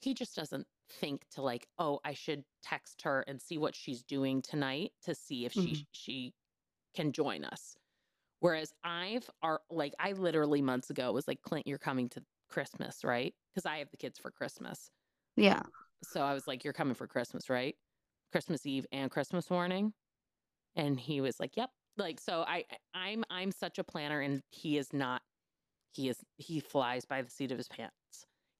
he 0.00 0.14
just 0.14 0.34
doesn't 0.36 0.66
think 0.88 1.28
to 1.30 1.42
like, 1.42 1.68
oh, 1.78 2.00
I 2.04 2.14
should 2.14 2.44
text 2.62 3.02
her 3.02 3.22
and 3.22 3.40
see 3.40 3.58
what 3.58 3.74
she's 3.76 4.02
doing 4.04 4.42
tonight 4.42 4.92
to 5.02 5.14
see 5.14 5.44
if 5.46 5.52
she 5.52 5.76
Mhm. 5.76 5.86
she 5.92 6.34
can 6.94 7.12
join 7.12 7.44
us. 7.44 7.76
Whereas 8.40 8.72
I've 8.84 9.30
are 9.42 9.62
like 9.70 9.94
I 9.98 10.12
literally 10.12 10.62
months 10.62 10.90
ago 10.90 11.12
was 11.12 11.28
like, 11.28 11.42
Clint, 11.42 11.66
you're 11.66 11.78
coming 11.78 12.08
to 12.10 12.24
Christmas, 12.50 13.04
right? 13.04 13.34
Because 13.54 13.66
I 13.66 13.78
have 13.78 13.90
the 13.90 13.96
kids 13.98 14.18
for 14.18 14.30
Christmas. 14.30 14.90
Yeah. 15.36 15.62
So 16.02 16.22
I 16.22 16.34
was 16.34 16.46
like, 16.46 16.64
You're 16.64 16.72
coming 16.72 16.94
for 16.94 17.06
Christmas, 17.06 17.48
right? 17.50 17.76
Christmas 18.32 18.66
Eve 18.66 18.86
and 18.92 19.10
Christmas 19.10 19.50
morning. 19.50 19.94
And 20.76 21.00
he 21.00 21.20
was 21.20 21.40
like, 21.40 21.56
Yep. 21.56 21.70
Like 21.96 22.20
so 22.20 22.42
I 22.46 22.66
I'm 22.94 23.24
I'm 23.30 23.52
such 23.52 23.78
a 23.78 23.84
planner 23.84 24.20
and 24.20 24.42
he 24.50 24.78
is 24.78 24.92
not 24.92 25.22
he 25.94 26.08
is 26.10 26.24
he 26.38 26.60
flies 26.60 27.04
by 27.06 27.22
the 27.22 27.30
seat 27.30 27.52
of 27.52 27.58
his 27.58 27.68
pants. 27.68 27.96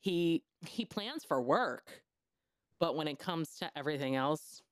He 0.01 0.43
he 0.67 0.85
plans 0.85 1.25
for 1.25 1.41
work, 1.41 2.03
but 2.79 2.97
when 2.97 3.09
it 3.09 3.19
comes 3.19 3.57
to 3.59 3.71
everything 3.77 4.17
else, 4.17 4.63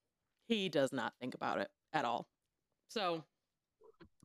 he 0.46 0.68
does 0.68 0.92
not 0.92 1.14
think 1.20 1.34
about 1.34 1.60
it 1.60 1.70
at 1.92 2.04
all. 2.04 2.26
So 2.88 3.24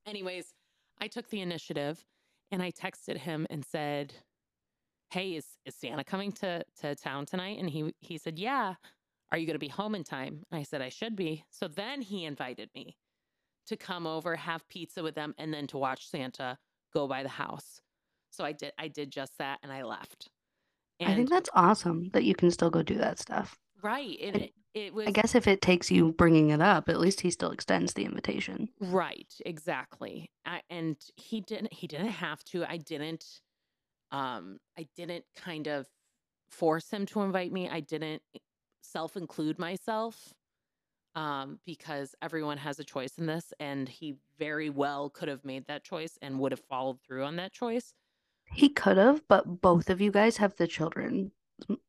anyways, 0.05 0.53
I 1.00 1.07
took 1.07 1.29
the 1.29 1.41
initiative 1.41 2.05
and 2.51 2.62
I 2.62 2.72
texted 2.72 3.17
him 3.17 3.48
and 3.50 3.65
said, 3.65 4.13
"Hey, 5.12 5.36
is 5.36 5.45
is 5.65 5.75
Santa 5.75 6.03
coming 6.03 6.31
to 6.33 6.63
to 6.81 6.95
town 6.95 7.25
tonight?" 7.25 7.60
And 7.60 7.69
he 7.69 7.93
he 8.00 8.17
said, 8.17 8.39
"Yeah." 8.39 8.75
Are 9.31 9.38
you 9.39 9.48
going 9.48 9.55
to 9.55 9.60
be 9.60 9.67
home 9.67 9.95
in 9.95 10.03
time? 10.03 10.45
And 10.51 10.60
I 10.60 10.63
said 10.63 10.83
I 10.83 10.89
should 10.89 11.15
be. 11.15 11.43
So 11.50 11.67
then 11.67 12.03
he 12.03 12.24
invited 12.24 12.69
me 12.75 12.98
to 13.65 13.75
come 13.75 14.05
over, 14.05 14.36
have 14.36 14.67
pizza 14.67 15.01
with 15.01 15.15
them, 15.15 15.33
and 15.39 15.51
then 15.51 15.65
to 15.67 15.77
watch 15.79 16.07
Santa 16.07 16.60
go 16.93 17.07
by 17.07 17.24
the 17.24 17.29
house. 17.29 17.81
So 18.29 18.43
I 18.43 18.51
did. 18.51 18.74
I 18.77 18.88
did 18.88 19.12
just 19.12 19.38
that, 19.39 19.57
and 19.63 19.72
I 19.72 19.83
left. 19.83 20.29
I 21.12 21.15
think 21.15 21.29
that's 21.29 21.50
awesome 21.53 22.10
that 22.13 22.24
you 22.24 22.36
can 22.36 22.51
still 22.51 22.69
go 22.69 22.81
do 22.83 22.95
that 22.98 23.19
stuff. 23.19 23.57
right. 23.81 24.17
And 24.22 24.36
I- 24.38 24.39
it, 24.39 24.53
it 24.74 24.93
was 24.93 25.07
I 25.07 25.12
guess 25.12 25.36
if 25.36 25.48
it 25.48 25.62
takes 25.62 25.91
you 25.91 26.13
bringing 26.13 26.50
it 26.50 26.62
up, 26.62 26.89
at 26.89 27.00
least 27.00 27.22
he 27.22 27.29
still 27.29 27.51
extends 27.51 27.93
the 27.93 28.05
invitation. 28.05 28.69
Right, 28.79 29.31
exactly. 29.45 30.31
I, 30.45 30.62
and 30.69 30.98
he 31.15 31.41
didn't 31.41 31.74
he 31.74 31.86
didn't 31.88 32.07
have 32.07 32.43
to. 32.45 32.65
I 32.69 32.77
didn't 32.77 33.41
um 34.12 34.60
I 34.77 34.88
didn't 34.95 35.25
kind 35.36 35.67
of 35.67 35.88
force 36.50 36.89
him 36.89 37.05
to 37.07 37.22
invite 37.22 37.51
me. 37.51 37.69
I 37.69 37.81
didn't 37.81 38.22
self-include 38.81 39.60
myself 39.60 40.33
um 41.15 41.60
because 41.65 42.15
everyone 42.22 42.57
has 42.57 42.79
a 42.79 42.83
choice 42.83 43.17
in 43.17 43.27
this 43.27 43.53
and 43.60 43.88
he 43.88 44.15
very 44.39 44.69
well 44.69 45.10
could 45.10 45.27
have 45.27 45.45
made 45.45 45.65
that 45.67 45.83
choice 45.83 46.17
and 46.22 46.39
would 46.39 46.51
have 46.51 46.60
followed 46.62 47.00
through 47.01 47.24
on 47.24 47.36
that 47.36 47.51
choice. 47.53 47.93
He 48.53 48.69
could 48.69 48.98
have, 48.98 49.27
but 49.27 49.62
both 49.62 49.89
of 49.89 50.01
you 50.01 50.12
guys 50.12 50.38
have 50.38 50.55
the 50.55 50.67
children 50.67 51.31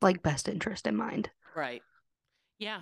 like 0.01 0.23
best 0.23 0.49
interest 0.49 0.87
in 0.87 0.97
mind. 0.97 1.31
Right. 1.55 1.83
Yeah. 2.59 2.81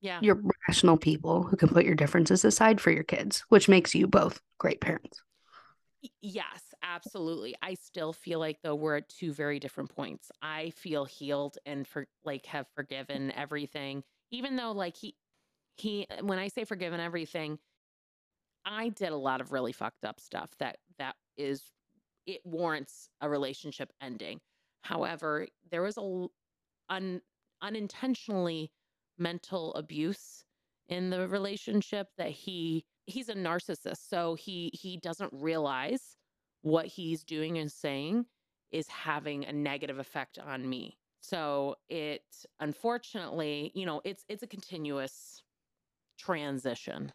Yeah. 0.00 0.20
You're 0.22 0.40
rational 0.68 0.96
people 0.96 1.42
who 1.42 1.56
can 1.56 1.68
put 1.68 1.84
your 1.84 1.94
differences 1.94 2.44
aside 2.44 2.80
for 2.80 2.90
your 2.90 3.02
kids, 3.02 3.44
which 3.48 3.68
makes 3.68 3.94
you 3.94 4.06
both 4.06 4.40
great 4.58 4.80
parents. 4.80 5.22
Yes, 6.22 6.62
absolutely. 6.82 7.56
I 7.60 7.74
still 7.74 8.12
feel 8.12 8.38
like 8.38 8.58
though 8.62 8.76
we're 8.76 8.98
at 8.98 9.08
two 9.08 9.32
very 9.32 9.58
different 9.58 9.94
points. 9.94 10.30
I 10.40 10.70
feel 10.70 11.04
healed 11.04 11.58
and 11.66 11.86
for 11.86 12.06
like 12.24 12.46
have 12.46 12.66
forgiven 12.74 13.32
everything, 13.32 14.04
even 14.30 14.56
though 14.56 14.72
like 14.72 14.96
he 14.96 15.16
he 15.76 16.06
when 16.20 16.38
I 16.38 16.48
say 16.48 16.64
forgiven 16.64 17.00
everything, 17.00 17.58
I 18.64 18.90
did 18.90 19.10
a 19.10 19.16
lot 19.16 19.40
of 19.40 19.52
really 19.52 19.72
fucked 19.72 20.04
up 20.04 20.20
stuff 20.20 20.50
that 20.58 20.78
that 20.98 21.16
is 21.36 21.62
it 22.28 22.42
warrants 22.44 23.08
a 23.22 23.28
relationship 23.28 23.90
ending. 24.02 24.38
However, 24.82 25.48
there 25.70 25.82
was 25.82 25.96
a 25.96 26.26
un, 26.90 27.20
unintentionally 27.62 28.70
mental 29.18 29.74
abuse 29.74 30.44
in 30.88 31.10
the 31.10 31.26
relationship 31.28 32.08
that 32.18 32.30
he 32.30 32.84
he's 33.06 33.28
a 33.28 33.34
narcissist 33.34 34.08
so 34.08 34.34
he 34.34 34.70
he 34.72 34.96
doesn't 34.98 35.32
realize 35.32 36.16
what 36.62 36.86
he's 36.86 37.24
doing 37.24 37.58
and 37.58 37.72
saying 37.72 38.24
is 38.70 38.86
having 38.88 39.44
a 39.44 39.52
negative 39.52 39.98
effect 39.98 40.38
on 40.38 40.68
me 40.68 40.96
so 41.20 41.74
it 41.88 42.22
unfortunately 42.60 43.72
you 43.74 43.84
know 43.84 44.00
it's 44.04 44.24
it's 44.28 44.42
a 44.42 44.46
continuous 44.46 45.42
transition 46.18 47.12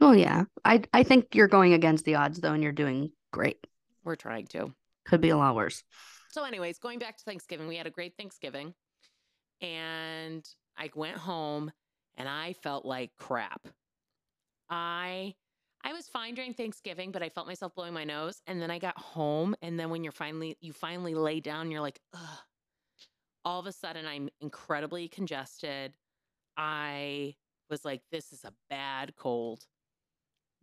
Well, 0.00 0.14
yeah. 0.14 0.44
I 0.64 0.82
I 0.92 1.02
think 1.02 1.34
you're 1.34 1.48
going 1.48 1.72
against 1.74 2.04
the 2.04 2.14
odds 2.16 2.40
though, 2.40 2.52
and 2.52 2.62
you're 2.62 2.72
doing 2.72 3.12
great. 3.32 3.66
We're 4.04 4.16
trying 4.16 4.46
to 4.48 4.74
Could 5.04 5.20
be 5.20 5.30
a 5.30 5.36
lot 5.36 5.54
worse. 5.54 5.82
So, 6.30 6.44
anyways, 6.44 6.78
going 6.78 6.98
back 6.98 7.16
to 7.18 7.24
Thanksgiving, 7.24 7.66
we 7.66 7.76
had 7.76 7.86
a 7.86 7.90
great 7.90 8.16
Thanksgiving. 8.16 8.74
And 9.60 10.44
I 10.78 10.90
went 10.94 11.16
home 11.16 11.70
and 12.16 12.28
I 12.28 12.54
felt 12.54 12.84
like 12.84 13.10
crap. 13.18 13.66
I 14.68 15.34
I 15.82 15.92
was 15.92 16.08
fine 16.08 16.34
during 16.34 16.52
Thanksgiving, 16.52 17.10
but 17.10 17.22
I 17.22 17.30
felt 17.30 17.46
myself 17.46 17.74
blowing 17.74 17.94
my 17.94 18.04
nose. 18.04 18.42
And 18.46 18.60
then 18.60 18.70
I 18.70 18.78
got 18.78 18.98
home, 18.98 19.54
and 19.62 19.80
then 19.80 19.90
when 19.90 20.04
you're 20.04 20.12
finally 20.12 20.56
you 20.60 20.72
finally 20.72 21.14
lay 21.14 21.40
down, 21.40 21.70
you're 21.70 21.80
like, 21.80 22.00
ugh. 22.14 22.38
All 23.44 23.58
of 23.58 23.66
a 23.66 23.72
sudden, 23.72 24.06
I'm 24.06 24.28
incredibly 24.40 25.08
congested. 25.08 25.94
I 26.56 27.34
was 27.70 27.84
like, 27.84 28.02
this 28.12 28.32
is 28.32 28.44
a 28.44 28.52
bad 28.68 29.14
cold. 29.16 29.64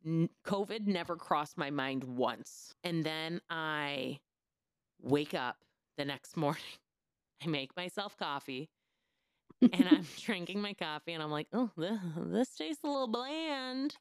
COVID 0.06 0.88
never 0.88 1.16
crossed 1.16 1.58
my 1.58 1.70
mind 1.70 2.04
once. 2.04 2.74
And 2.84 3.04
then 3.04 3.42
I 3.50 4.20
wake 5.02 5.34
up 5.34 5.58
the 5.98 6.06
next 6.06 6.38
morning. 6.38 6.62
I 7.44 7.48
make 7.48 7.76
myself 7.76 8.18
coffee 8.18 8.70
and 9.62 9.88
I'm 9.90 10.06
drinking 10.22 10.62
my 10.62 10.74
coffee 10.74 11.14
and 11.14 11.22
I'm 11.22 11.32
like, 11.32 11.48
oh, 11.54 11.72
this, 11.78 12.00
this 12.18 12.56
tastes 12.56 12.84
a 12.84 12.88
little 12.88 13.08
bland. 13.08 13.96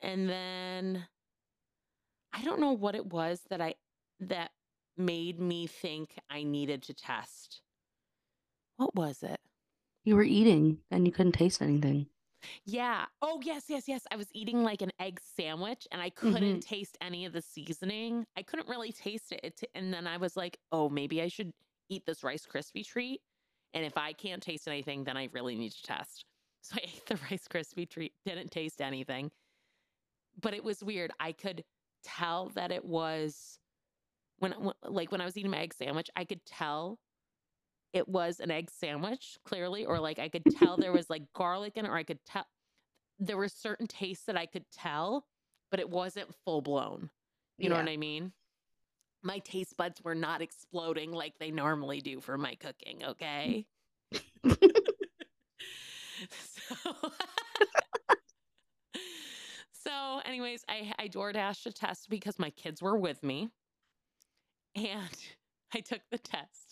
And 0.00 0.28
then 0.28 1.06
I 2.32 2.42
don't 2.42 2.60
know 2.60 2.72
what 2.72 2.94
it 2.94 3.06
was 3.06 3.40
that 3.50 3.60
I 3.60 3.74
that 4.20 4.50
made 4.96 5.40
me 5.40 5.66
think 5.66 6.14
I 6.28 6.42
needed 6.42 6.82
to 6.84 6.94
test. 6.94 7.62
What 8.76 8.94
was 8.94 9.22
it? 9.22 9.40
You 10.04 10.16
were 10.16 10.22
eating 10.22 10.78
and 10.90 11.06
you 11.06 11.12
couldn't 11.12 11.32
taste 11.32 11.60
anything. 11.60 12.06
Yeah. 12.64 13.06
Oh, 13.22 13.40
yes, 13.42 13.64
yes, 13.68 13.84
yes. 13.86 14.06
I 14.10 14.16
was 14.16 14.28
eating 14.32 14.62
like 14.62 14.82
an 14.82 14.90
egg 15.00 15.20
sandwich 15.36 15.86
and 15.92 16.00
I 16.00 16.10
couldn't 16.10 16.42
mm-hmm. 16.42 16.58
taste 16.60 16.96
any 17.00 17.24
of 17.24 17.32
the 17.32 17.42
seasoning. 17.42 18.26
I 18.36 18.42
couldn't 18.42 18.68
really 18.68 18.92
taste 18.92 19.32
it. 19.32 19.56
t- 19.56 19.68
And 19.74 19.92
then 19.92 20.06
I 20.06 20.16
was 20.16 20.36
like, 20.36 20.58
oh, 20.72 20.88
maybe 20.88 21.22
I 21.22 21.28
should 21.28 21.52
eat 21.88 22.04
this 22.06 22.22
Rice 22.22 22.46
Krispie 22.46 22.86
treat. 22.86 23.20
And 23.74 23.84
if 23.84 23.96
I 23.96 24.12
can't 24.12 24.42
taste 24.42 24.66
anything, 24.68 25.04
then 25.04 25.16
I 25.16 25.28
really 25.32 25.56
need 25.56 25.72
to 25.72 25.82
test. 25.82 26.24
So 26.62 26.76
I 26.76 26.84
ate 26.84 27.06
the 27.06 27.18
Rice 27.30 27.48
Krispie 27.50 27.88
treat, 27.88 28.12
didn't 28.26 28.50
taste 28.50 28.82
anything. 28.82 29.30
But 30.42 30.52
it 30.52 30.62
was 30.62 30.84
weird. 30.84 31.10
I 31.18 31.32
could 31.32 31.64
tell 32.04 32.50
that 32.50 32.70
it 32.70 32.84
was 32.84 33.58
when, 34.40 34.52
when 34.52 34.74
like 34.84 35.10
when 35.10 35.22
I 35.22 35.24
was 35.24 35.38
eating 35.38 35.50
my 35.50 35.60
egg 35.60 35.72
sandwich, 35.72 36.10
I 36.16 36.26
could 36.26 36.44
tell 36.44 36.98
it 37.92 38.08
was 38.08 38.40
an 38.40 38.50
egg 38.50 38.70
sandwich, 38.70 39.38
clearly, 39.44 39.84
or 39.84 39.98
like 39.98 40.18
I 40.18 40.28
could 40.28 40.44
tell 40.58 40.76
there 40.76 40.92
was 40.92 41.10
like 41.10 41.22
garlic 41.34 41.76
in 41.76 41.84
it, 41.84 41.88
or 41.88 41.96
I 41.96 42.04
could 42.04 42.24
tell 42.24 42.46
there 43.18 43.36
were 43.36 43.48
certain 43.48 43.86
tastes 43.86 44.24
that 44.26 44.36
I 44.36 44.46
could 44.46 44.64
tell, 44.72 45.26
but 45.70 45.80
it 45.80 45.90
wasn't 45.90 46.34
full 46.44 46.62
blown. 46.62 47.10
You 47.58 47.68
know 47.68 47.76
what 47.76 47.88
I 47.88 47.98
mean? 47.98 48.32
My 49.22 49.38
taste 49.40 49.76
buds 49.76 50.02
were 50.02 50.14
not 50.14 50.40
exploding 50.40 51.12
like 51.12 51.34
they 51.38 51.50
normally 51.50 52.00
do 52.00 52.20
for 52.20 52.38
my 52.38 52.54
cooking, 52.54 53.04
okay? 53.04 53.66
so, 56.30 56.76
so, 59.72 60.20
anyways, 60.24 60.64
I 60.68 60.94
I 60.98 61.08
DoorDashed 61.08 61.66
a 61.66 61.72
test 61.72 62.08
because 62.08 62.38
my 62.38 62.48
kids 62.50 62.80
were 62.80 62.96
with 62.96 63.22
me, 63.22 63.50
and 64.74 65.18
I 65.74 65.80
took 65.80 66.00
the 66.10 66.18
test. 66.18 66.69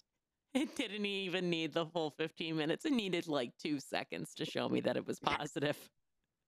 It 0.55 0.75
didn't 0.76 1.05
even 1.07 1.50
need 1.50 1.75
the 1.75 1.87
full 1.87 2.11
15 2.11 2.57
minutes. 2.57 2.85
It 2.85 2.93
needed 2.93 3.28
like 3.28 3.52
two 3.62 3.78
seconds 3.78 4.35
to 4.37 4.45
show 4.45 4.69
me 4.69 4.81
that 4.81 4.97
it 4.97 5.07
was 5.07 5.21
positive. 5.21 5.76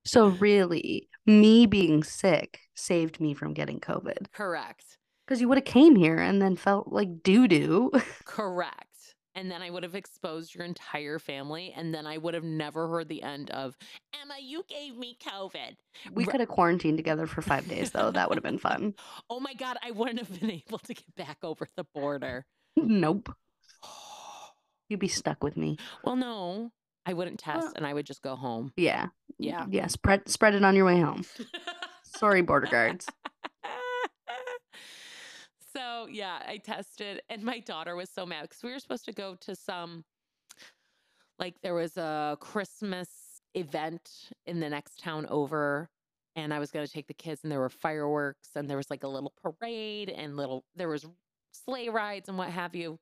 So 0.05 0.29
really, 0.29 1.09
me 1.27 1.67
being 1.67 2.03
sick 2.03 2.61
saved 2.75 3.21
me 3.21 3.35
from 3.35 3.53
getting 3.53 3.79
COVID. 3.79 4.33
Correct. 4.33 4.97
Because 5.27 5.41
you 5.41 5.49
would 5.49 5.59
have 5.59 5.65
came 5.67 5.95
here 5.97 6.17
and 6.17 6.41
then 6.41 6.57
felt 6.57 6.89
like 6.89 7.23
doo 7.23 7.47
doo. 7.47 7.91
Correct. 8.25 8.87
And 9.37 9.51
then 9.51 9.63
I 9.63 9.71
would 9.71 9.85
have 9.85 9.95
exposed 9.95 10.55
your 10.57 10.65
entire 10.65 11.21
family, 11.21 11.73
and 11.77 11.95
then 11.95 12.05
I 12.05 12.19
would 12.19 12.35
have 12.35 12.43
never 12.43 12.89
heard 12.89 13.09
the 13.09 13.23
end 13.23 13.49
of 13.51 13.77
Emma, 14.13 14.35
you 14.41 14.65
gave 14.69 14.97
me 14.97 15.17
COVID. 15.25 15.77
We 16.13 16.25
could 16.25 16.41
have 16.41 16.49
quarantined 16.49 16.99
together 16.99 17.29
for 17.29 17.41
five 17.41 17.69
days 17.69 17.93
though. 17.93 18.11
That 18.11 18.29
would 18.29 18.37
have 18.37 18.43
been 18.43 18.59
fun. 18.59 18.95
Oh 19.31 19.39
my 19.39 19.55
God, 19.55 19.77
I 19.85 19.93
wouldn't 19.93 20.19
have 20.19 20.41
been 20.41 20.51
able 20.51 20.79
to 20.79 20.95
get 20.95 21.15
back 21.15 21.39
over 21.43 21.67
the 21.77 21.85
border. 21.95 22.45
Nope. 22.77 23.35
You'd 24.91 25.01
be 25.01 25.09
stuck 25.09 25.43
with 25.43 25.57
me. 25.57 25.79
well, 26.05 26.17
no, 26.17 26.71
I 27.07 27.15
wouldn't 27.15 27.41
test 27.41 27.63
Well- 27.63 27.73
and 27.77 27.87
I 27.87 27.95
would 27.95 28.05
just 28.05 28.21
go 28.23 28.37
home. 28.37 28.73
Yeah. 28.77 29.07
Yeah. 29.39 29.65
Yeah. 29.71 29.87
Spread 29.87 30.29
spread 30.29 30.55
it 30.55 30.63
on 30.65 30.77
your 30.77 30.85
way 30.85 31.01
home. 31.01 31.25
Sorry, 32.05 32.43
border 32.43 32.67
guards. 32.67 33.07
so 35.75 36.07
yeah, 36.11 36.41
I 36.47 36.59
tested, 36.59 37.23
and 37.31 37.43
my 37.43 37.61
daughter 37.61 37.97
was 37.97 38.11
so 38.11 38.27
mad 38.27 38.43
because 38.43 38.63
we 38.63 38.73
were 38.73 38.79
supposed 38.79 39.05
to 39.07 39.13
go 39.13 39.37
to 39.43 39.55
some 39.55 40.05
like 41.39 41.55
there 41.63 41.75
was 41.75 41.97
a 41.97 42.37
Christmas 42.41 43.09
event 43.55 44.11
in 44.47 44.61
the 44.61 44.69
next 44.69 45.01
town 45.01 45.27
over 45.31 45.89
and 46.37 46.53
I 46.55 46.59
was 46.59 46.71
going 46.71 46.87
to 46.87 46.93
take 46.93 47.09
the 47.09 47.15
kids 47.15 47.41
and 47.43 47.51
there 47.51 47.59
were 47.59 47.69
fireworks 47.71 48.51
and 48.55 48.69
there 48.69 48.77
was 48.77 48.91
like 48.91 49.03
a 49.05 49.09
little 49.09 49.33
parade 49.43 50.11
and 50.11 50.37
little 50.37 50.65
there 50.77 50.89
was 50.89 51.07
sleigh 51.53 51.89
rides 51.89 52.29
and 52.29 52.37
what 52.39 52.51
have 52.51 52.75
you. 52.77 52.99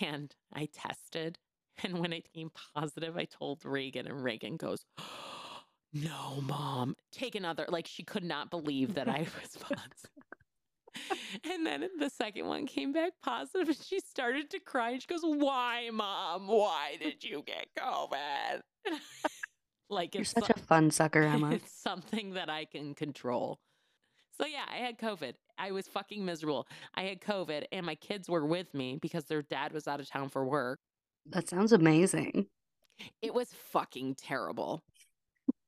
And 0.00 0.34
I 0.52 0.68
tested 0.72 1.38
and 1.82 1.98
when 1.98 2.12
it 2.12 2.32
came 2.32 2.50
positive, 2.74 3.16
I 3.16 3.24
told 3.24 3.64
Reagan 3.64 4.06
and 4.06 4.22
Reagan 4.22 4.56
goes, 4.56 4.84
"No, 5.92 6.40
mom, 6.42 6.96
take 7.12 7.34
another." 7.34 7.66
Like 7.68 7.86
she 7.86 8.02
could 8.02 8.24
not 8.24 8.50
believe 8.50 8.94
that 8.94 9.08
I 9.08 9.20
was 9.40 9.56
positive. 9.56 10.10
and 11.44 11.66
then 11.66 11.88
the 11.98 12.10
second 12.10 12.46
one 12.46 12.66
came 12.66 12.92
back 12.92 13.12
positive 13.22 13.68
and 13.68 13.78
she 13.78 14.00
started 14.00 14.50
to 14.50 14.58
cry 14.58 14.90
and 14.90 15.02
she 15.02 15.06
goes, 15.06 15.20
Why, 15.22 15.90
mom? 15.92 16.48
Why 16.48 16.96
did 17.00 17.22
you 17.22 17.44
get 17.46 17.68
COVID? 17.78 18.60
like 19.90 20.14
You're 20.14 20.22
it's 20.22 20.32
such 20.32 20.50
a 20.50 20.58
fun 20.58 20.90
sucker, 20.90 21.22
Emma. 21.22 21.50
it's 21.52 21.72
something 21.72 22.34
that 22.34 22.48
I 22.50 22.64
can 22.64 22.94
control. 22.94 23.60
So 24.40 24.46
yeah, 24.46 24.64
I 24.68 24.76
had 24.76 24.98
COVID. 24.98 25.34
I 25.58 25.72
was 25.72 25.88
fucking 25.88 26.24
miserable. 26.24 26.68
I 26.94 27.02
had 27.02 27.20
COVID 27.20 27.64
and 27.72 27.84
my 27.84 27.96
kids 27.96 28.28
were 28.28 28.46
with 28.46 28.72
me 28.72 28.98
because 29.00 29.24
their 29.24 29.42
dad 29.42 29.72
was 29.72 29.88
out 29.88 30.00
of 30.00 30.08
town 30.08 30.28
for 30.28 30.44
work. 30.44 30.78
That 31.30 31.48
sounds 31.48 31.72
amazing. 31.72 32.46
It 33.20 33.34
was 33.34 33.48
fucking 33.72 34.14
terrible. 34.14 34.82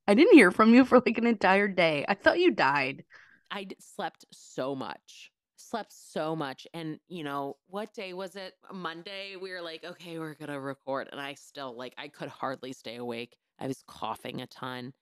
I 0.06 0.14
didn't 0.14 0.34
hear 0.34 0.50
from 0.50 0.74
you 0.74 0.84
for 0.84 1.02
like 1.04 1.18
an 1.18 1.26
entire 1.26 1.68
day. 1.68 2.04
I 2.08 2.14
thought 2.14 2.40
you 2.40 2.50
died. 2.50 3.04
I 3.50 3.66
slept 3.78 4.24
so 4.32 4.74
much. 4.74 5.30
Slept 5.56 5.92
so 5.92 6.34
much. 6.34 6.66
And, 6.72 6.98
you 7.08 7.22
know, 7.22 7.56
what 7.68 7.92
day 7.92 8.12
was 8.12 8.34
it? 8.34 8.54
Monday, 8.72 9.36
we 9.40 9.52
were 9.52 9.60
like, 9.60 9.84
okay, 9.84 10.18
we're 10.18 10.34
going 10.34 10.50
to 10.50 10.58
record. 10.58 11.08
And 11.12 11.20
I 11.20 11.34
still, 11.34 11.76
like, 11.76 11.94
I 11.98 12.08
could 12.08 12.28
hardly 12.28 12.72
stay 12.72 12.96
awake. 12.96 13.36
I 13.58 13.66
was 13.66 13.84
coughing 13.86 14.40
a 14.40 14.46
ton. 14.46 14.92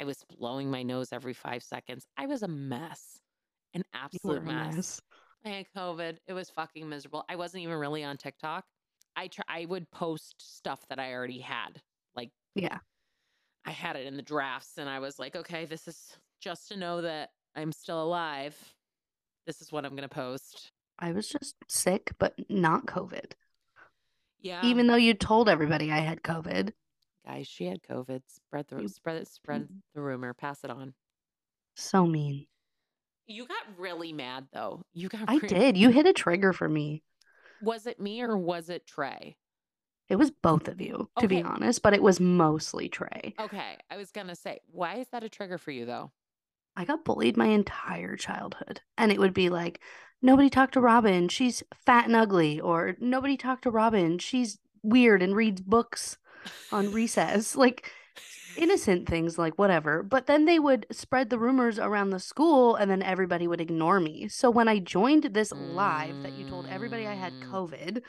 I 0.00 0.04
was 0.04 0.24
blowing 0.38 0.70
my 0.70 0.82
nose 0.82 1.08
every 1.12 1.34
five 1.34 1.62
seconds. 1.62 2.06
I 2.16 2.26
was 2.26 2.42
a 2.42 2.48
mess, 2.48 3.18
an 3.74 3.82
absolute 3.92 4.44
mess. 4.44 4.74
mess. 4.74 5.00
I 5.44 5.48
had 5.50 5.66
COVID. 5.76 6.16
It 6.26 6.32
was 6.32 6.48
fucking 6.48 6.88
miserable. 6.88 7.24
I 7.28 7.36
wasn't 7.36 7.64
even 7.64 7.76
really 7.76 8.02
on 8.02 8.16
TikTok. 8.16 8.64
I 9.14 9.28
try, 9.28 9.44
I 9.46 9.66
would 9.66 9.90
post 9.90 10.36
stuff 10.38 10.80
that 10.88 10.98
I 10.98 11.12
already 11.12 11.40
had. 11.40 11.82
Like, 12.16 12.30
Yeah. 12.54 12.78
I 13.66 13.72
had 13.72 13.96
it 13.96 14.06
in 14.06 14.16
the 14.16 14.22
drafts 14.22 14.78
and 14.78 14.88
I 14.88 15.00
was 15.00 15.18
like, 15.18 15.36
okay, 15.36 15.66
this 15.66 15.86
is 15.86 16.16
just 16.40 16.68
to 16.68 16.78
know 16.78 17.02
that 17.02 17.28
I'm 17.54 17.72
still 17.72 18.02
alive. 18.02 18.56
This 19.46 19.60
is 19.60 19.70
what 19.70 19.84
I'm 19.84 19.96
going 19.96 20.08
to 20.08 20.14
post. 20.14 20.70
I 20.98 21.12
was 21.12 21.28
just 21.28 21.56
sick, 21.68 22.12
but 22.18 22.34
not 22.48 22.86
COVID. 22.86 23.32
Yeah. 24.40 24.64
Even 24.64 24.86
though 24.86 24.96
you 24.96 25.12
told 25.12 25.50
everybody 25.50 25.92
I 25.92 25.98
had 25.98 26.22
COVID. 26.22 26.72
Guys, 27.26 27.46
she 27.46 27.66
had 27.66 27.82
COVID. 27.82 28.22
Spread 28.26 28.66
the 28.68 28.88
spread 28.88 29.26
spread 29.28 29.62
mm. 29.62 29.68
the 29.94 30.00
rumor. 30.00 30.34
Pass 30.34 30.64
it 30.64 30.70
on. 30.70 30.94
So 31.76 32.06
mean. 32.06 32.46
You 33.26 33.46
got 33.46 33.62
really 33.78 34.12
mad 34.12 34.48
though. 34.52 34.82
You 34.92 35.08
got 35.08 35.24
I 35.28 35.38
did. 35.38 35.76
You 35.76 35.90
hit 35.90 36.06
a 36.06 36.12
trigger 36.12 36.52
for 36.52 36.68
me. 36.68 37.02
Was 37.62 37.86
it 37.86 38.00
me 38.00 38.22
or 38.22 38.36
was 38.36 38.70
it 38.70 38.86
Trey? 38.86 39.36
It 40.08 40.16
was 40.16 40.32
both 40.32 40.66
of 40.66 40.80
you, 40.80 41.08
to 41.20 41.28
be 41.28 41.40
honest, 41.40 41.82
but 41.82 41.94
it 41.94 42.02
was 42.02 42.18
mostly 42.18 42.88
Trey. 42.88 43.32
Okay, 43.38 43.76
I 43.88 43.96
was 43.96 44.10
going 44.10 44.26
to 44.26 44.34
say, 44.34 44.58
why 44.72 44.96
is 44.96 45.06
that 45.12 45.22
a 45.22 45.28
trigger 45.28 45.56
for 45.56 45.70
you 45.70 45.86
though? 45.86 46.10
I 46.76 46.84
got 46.84 47.04
bullied 47.04 47.36
my 47.36 47.46
entire 47.46 48.16
childhood. 48.16 48.80
And 48.98 49.12
it 49.12 49.20
would 49.20 49.34
be 49.34 49.50
like, 49.50 49.80
nobody 50.20 50.50
talked 50.50 50.74
to 50.74 50.80
Robin. 50.80 51.28
She's 51.28 51.62
fat 51.86 52.06
and 52.06 52.16
ugly. 52.16 52.58
Or 52.58 52.96
nobody 52.98 53.36
talked 53.36 53.62
to 53.64 53.70
Robin. 53.70 54.18
She's 54.18 54.58
weird 54.82 55.22
and 55.22 55.36
reads 55.36 55.60
books 55.60 56.18
on 56.72 56.92
recess. 56.92 57.56
Like 57.56 57.90
innocent 58.56 59.08
things, 59.08 59.38
like 59.38 59.58
whatever. 59.58 60.02
But 60.02 60.26
then 60.26 60.44
they 60.44 60.58
would 60.58 60.86
spread 60.90 61.30
the 61.30 61.38
rumors 61.38 61.78
around 61.78 62.10
the 62.10 62.18
school 62.18 62.74
and 62.76 62.90
then 62.90 63.02
everybody 63.02 63.46
would 63.46 63.60
ignore 63.60 64.00
me. 64.00 64.28
So 64.28 64.50
when 64.50 64.68
I 64.68 64.78
joined 64.78 65.24
this 65.24 65.52
live 65.52 66.22
that 66.22 66.32
you 66.32 66.48
told 66.48 66.66
everybody 66.66 67.06
I 67.06 67.14
had 67.14 67.32
Mm. 67.32 67.50
COVID, 67.50 68.02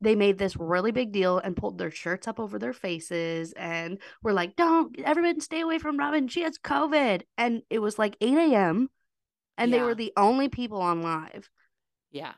they 0.00 0.14
made 0.16 0.36
this 0.36 0.56
really 0.56 0.90
big 0.90 1.12
deal 1.12 1.38
and 1.38 1.56
pulled 1.56 1.78
their 1.78 1.90
shirts 1.90 2.26
up 2.26 2.40
over 2.40 2.58
their 2.58 2.72
faces 2.72 3.52
and 3.52 3.98
were 4.22 4.32
like, 4.32 4.56
don't, 4.56 4.98
everyone 5.00 5.40
stay 5.40 5.60
away 5.60 5.78
from 5.78 5.96
Robin. 5.96 6.26
She 6.28 6.42
has 6.42 6.58
COVID. 6.58 7.22
And 7.38 7.62
it 7.70 7.78
was 7.78 7.98
like 7.98 8.16
8 8.20 8.36
a.m. 8.36 8.90
and 9.56 9.72
they 9.72 9.80
were 9.80 9.94
the 9.94 10.12
only 10.16 10.48
people 10.48 10.80
on 10.80 11.02
live. 11.02 11.48
Yeah. 12.10 12.32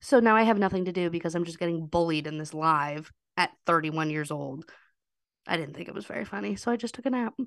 So 0.00 0.18
now 0.18 0.34
I 0.34 0.42
have 0.42 0.58
nothing 0.58 0.86
to 0.86 0.92
do 0.92 1.10
because 1.10 1.34
I'm 1.34 1.44
just 1.44 1.58
getting 1.58 1.86
bullied 1.86 2.26
in 2.26 2.38
this 2.38 2.54
live 2.54 3.12
at 3.36 3.52
31 3.66 4.10
years 4.10 4.30
old. 4.30 4.64
I 5.46 5.56
didn't 5.56 5.74
think 5.74 5.88
it 5.88 5.94
was 5.94 6.06
very 6.06 6.24
funny, 6.24 6.56
so 6.56 6.70
I 6.70 6.76
just 6.76 6.94
took 6.94 7.06
a 7.06 7.10
nap. 7.10 7.34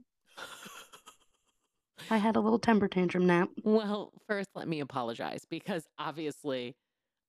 I 2.10 2.17
had 2.17 2.36
a 2.36 2.39
little 2.39 2.60
temper 2.60 2.88
tantrum 2.88 3.26
nap. 3.26 3.50
Well, 3.63 4.13
first, 4.28 4.50
let 4.56 4.67
me 4.67 4.80
apologize 4.80 5.43
because 5.50 5.88
obviously 5.97 6.76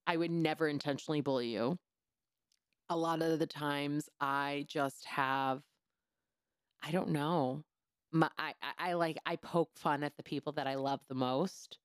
I 0.06 0.16
would 0.16 0.30
never 0.30 0.68
intentionally 0.68 1.20
bully 1.20 1.48
you. 1.48 1.76
A 2.90 2.96
lot 2.96 3.22
of 3.22 3.38
the 3.38 3.46
times 3.46 4.08
I 4.20 4.64
just 4.68 5.04
have, 5.06 5.60
I 6.82 6.90
don't 6.90 7.10
know. 7.10 7.62
My, 8.12 8.30
I, 8.38 8.54
I, 8.62 8.90
I 8.90 8.92
like, 8.94 9.18
I 9.26 9.36
poke 9.36 9.70
fun 9.76 10.02
at 10.02 10.16
the 10.16 10.22
people 10.22 10.52
that 10.52 10.66
I 10.66 10.76
love 10.76 11.00
the 11.08 11.14
most. 11.14 11.78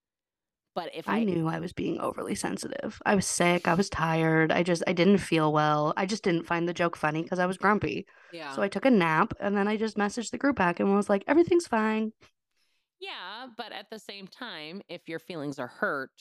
But 0.76 0.90
if 0.96 1.08
I 1.08 1.20
I, 1.20 1.24
knew 1.24 1.48
I 1.48 1.60
was 1.60 1.72
being 1.74 2.00
overly 2.00 2.36
sensitive. 2.36 3.02
I 3.06 3.16
was 3.16 3.26
sick. 3.28 3.68
I 3.68 3.76
was 3.76 3.90
tired. 3.90 4.52
I 4.52 4.64
just, 4.64 4.84
I 4.88 4.94
didn't 4.94 5.20
feel 5.20 5.54
well. 5.54 5.94
I 5.98 6.06
just 6.06 6.24
didn't 6.24 6.48
find 6.48 6.68
the 6.68 6.74
joke 6.74 6.96
funny 6.98 7.22
because 7.24 7.40
I 7.40 7.46
was 7.46 7.58
grumpy. 7.58 8.08
yeah. 8.32 8.56
So 8.56 8.62
I 8.62 8.68
took 8.70 8.86
a 8.86 8.92
nap 8.92 9.34
and 9.40 9.56
then 9.56 9.68
I 9.68 9.78
just 9.78 9.98
messaged 9.98 10.32
the 10.32 10.38
group 10.38 10.56
back 10.56 10.80
and 10.80 10.96
was 10.96 11.10
like, 11.10 11.24
everything's 11.28 11.68
fine. 11.68 12.14
yeah. 13.00 13.48
But 13.58 13.72
at 13.74 13.90
the 13.90 14.00
same 14.00 14.28
time, 14.28 14.82
if 14.90 15.08
your 15.08 15.20
feelings 15.20 15.60
are 15.60 15.68
hurt, 15.68 16.12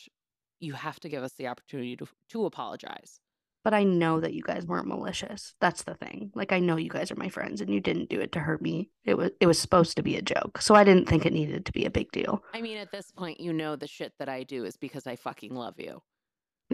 you 0.61 0.75
have 0.75 1.01
to 1.01 1.09
give 1.09 1.23
us 1.23 1.33
the 1.35 1.49
opportunity 1.49 1.97
to, 1.97 2.07
to 2.31 2.47
apologize. 2.47 3.21
But 3.65 3.75
I 3.75 3.85
know 3.85 4.19
that 4.21 4.35
you 4.35 4.43
guys 4.43 4.67
weren't 4.67 4.89
malicious. 4.89 5.55
That's 5.61 5.85
the 5.85 5.95
thing. 5.95 6.33
Like 6.35 6.51
I 6.51 6.59
know 6.59 6.77
you 6.77 6.91
guys 6.91 7.13
are 7.13 7.17
my 7.17 7.29
friends 7.29 7.61
and 7.61 7.71
you 7.73 7.81
didn't 7.81 8.09
do 8.09 8.21
it 8.21 8.33
to 8.33 8.41
hurt 8.41 8.61
me. 8.61 8.91
It 9.05 9.17
was 9.17 9.31
it 9.41 9.47
was 9.47 9.59
supposed 9.59 9.97
to 9.97 10.03
be 10.03 10.17
a 10.17 10.23
joke. 10.23 10.61
So 10.61 10.75
I 10.75 10.83
didn't 10.83 11.09
think 11.09 11.25
it 11.27 11.33
needed 11.33 11.65
to 11.67 11.73
be 11.73 11.85
a 11.85 11.91
big 11.91 12.11
deal. 12.11 12.43
I 12.53 12.61
mean, 12.61 12.77
at 12.79 12.91
this 12.91 13.11
point, 13.13 13.39
you 13.41 13.53
know, 13.53 13.77
the 13.77 13.87
shit 13.87 14.13
that 14.19 14.29
I 14.29 14.43
do 14.43 14.65
is 14.65 14.77
because 14.77 15.07
I 15.07 15.15
fucking 15.17 15.55
love 15.55 15.75
you. 15.79 16.03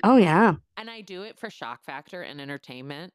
Oh 0.05 0.17
yeah. 0.17 0.55
and 0.77 0.89
I 0.89 1.01
do 1.03 1.23
it 1.23 1.39
for 1.39 1.51
shock 1.51 1.83
factor 1.85 2.23
and 2.23 2.41
entertainment. 2.41 3.13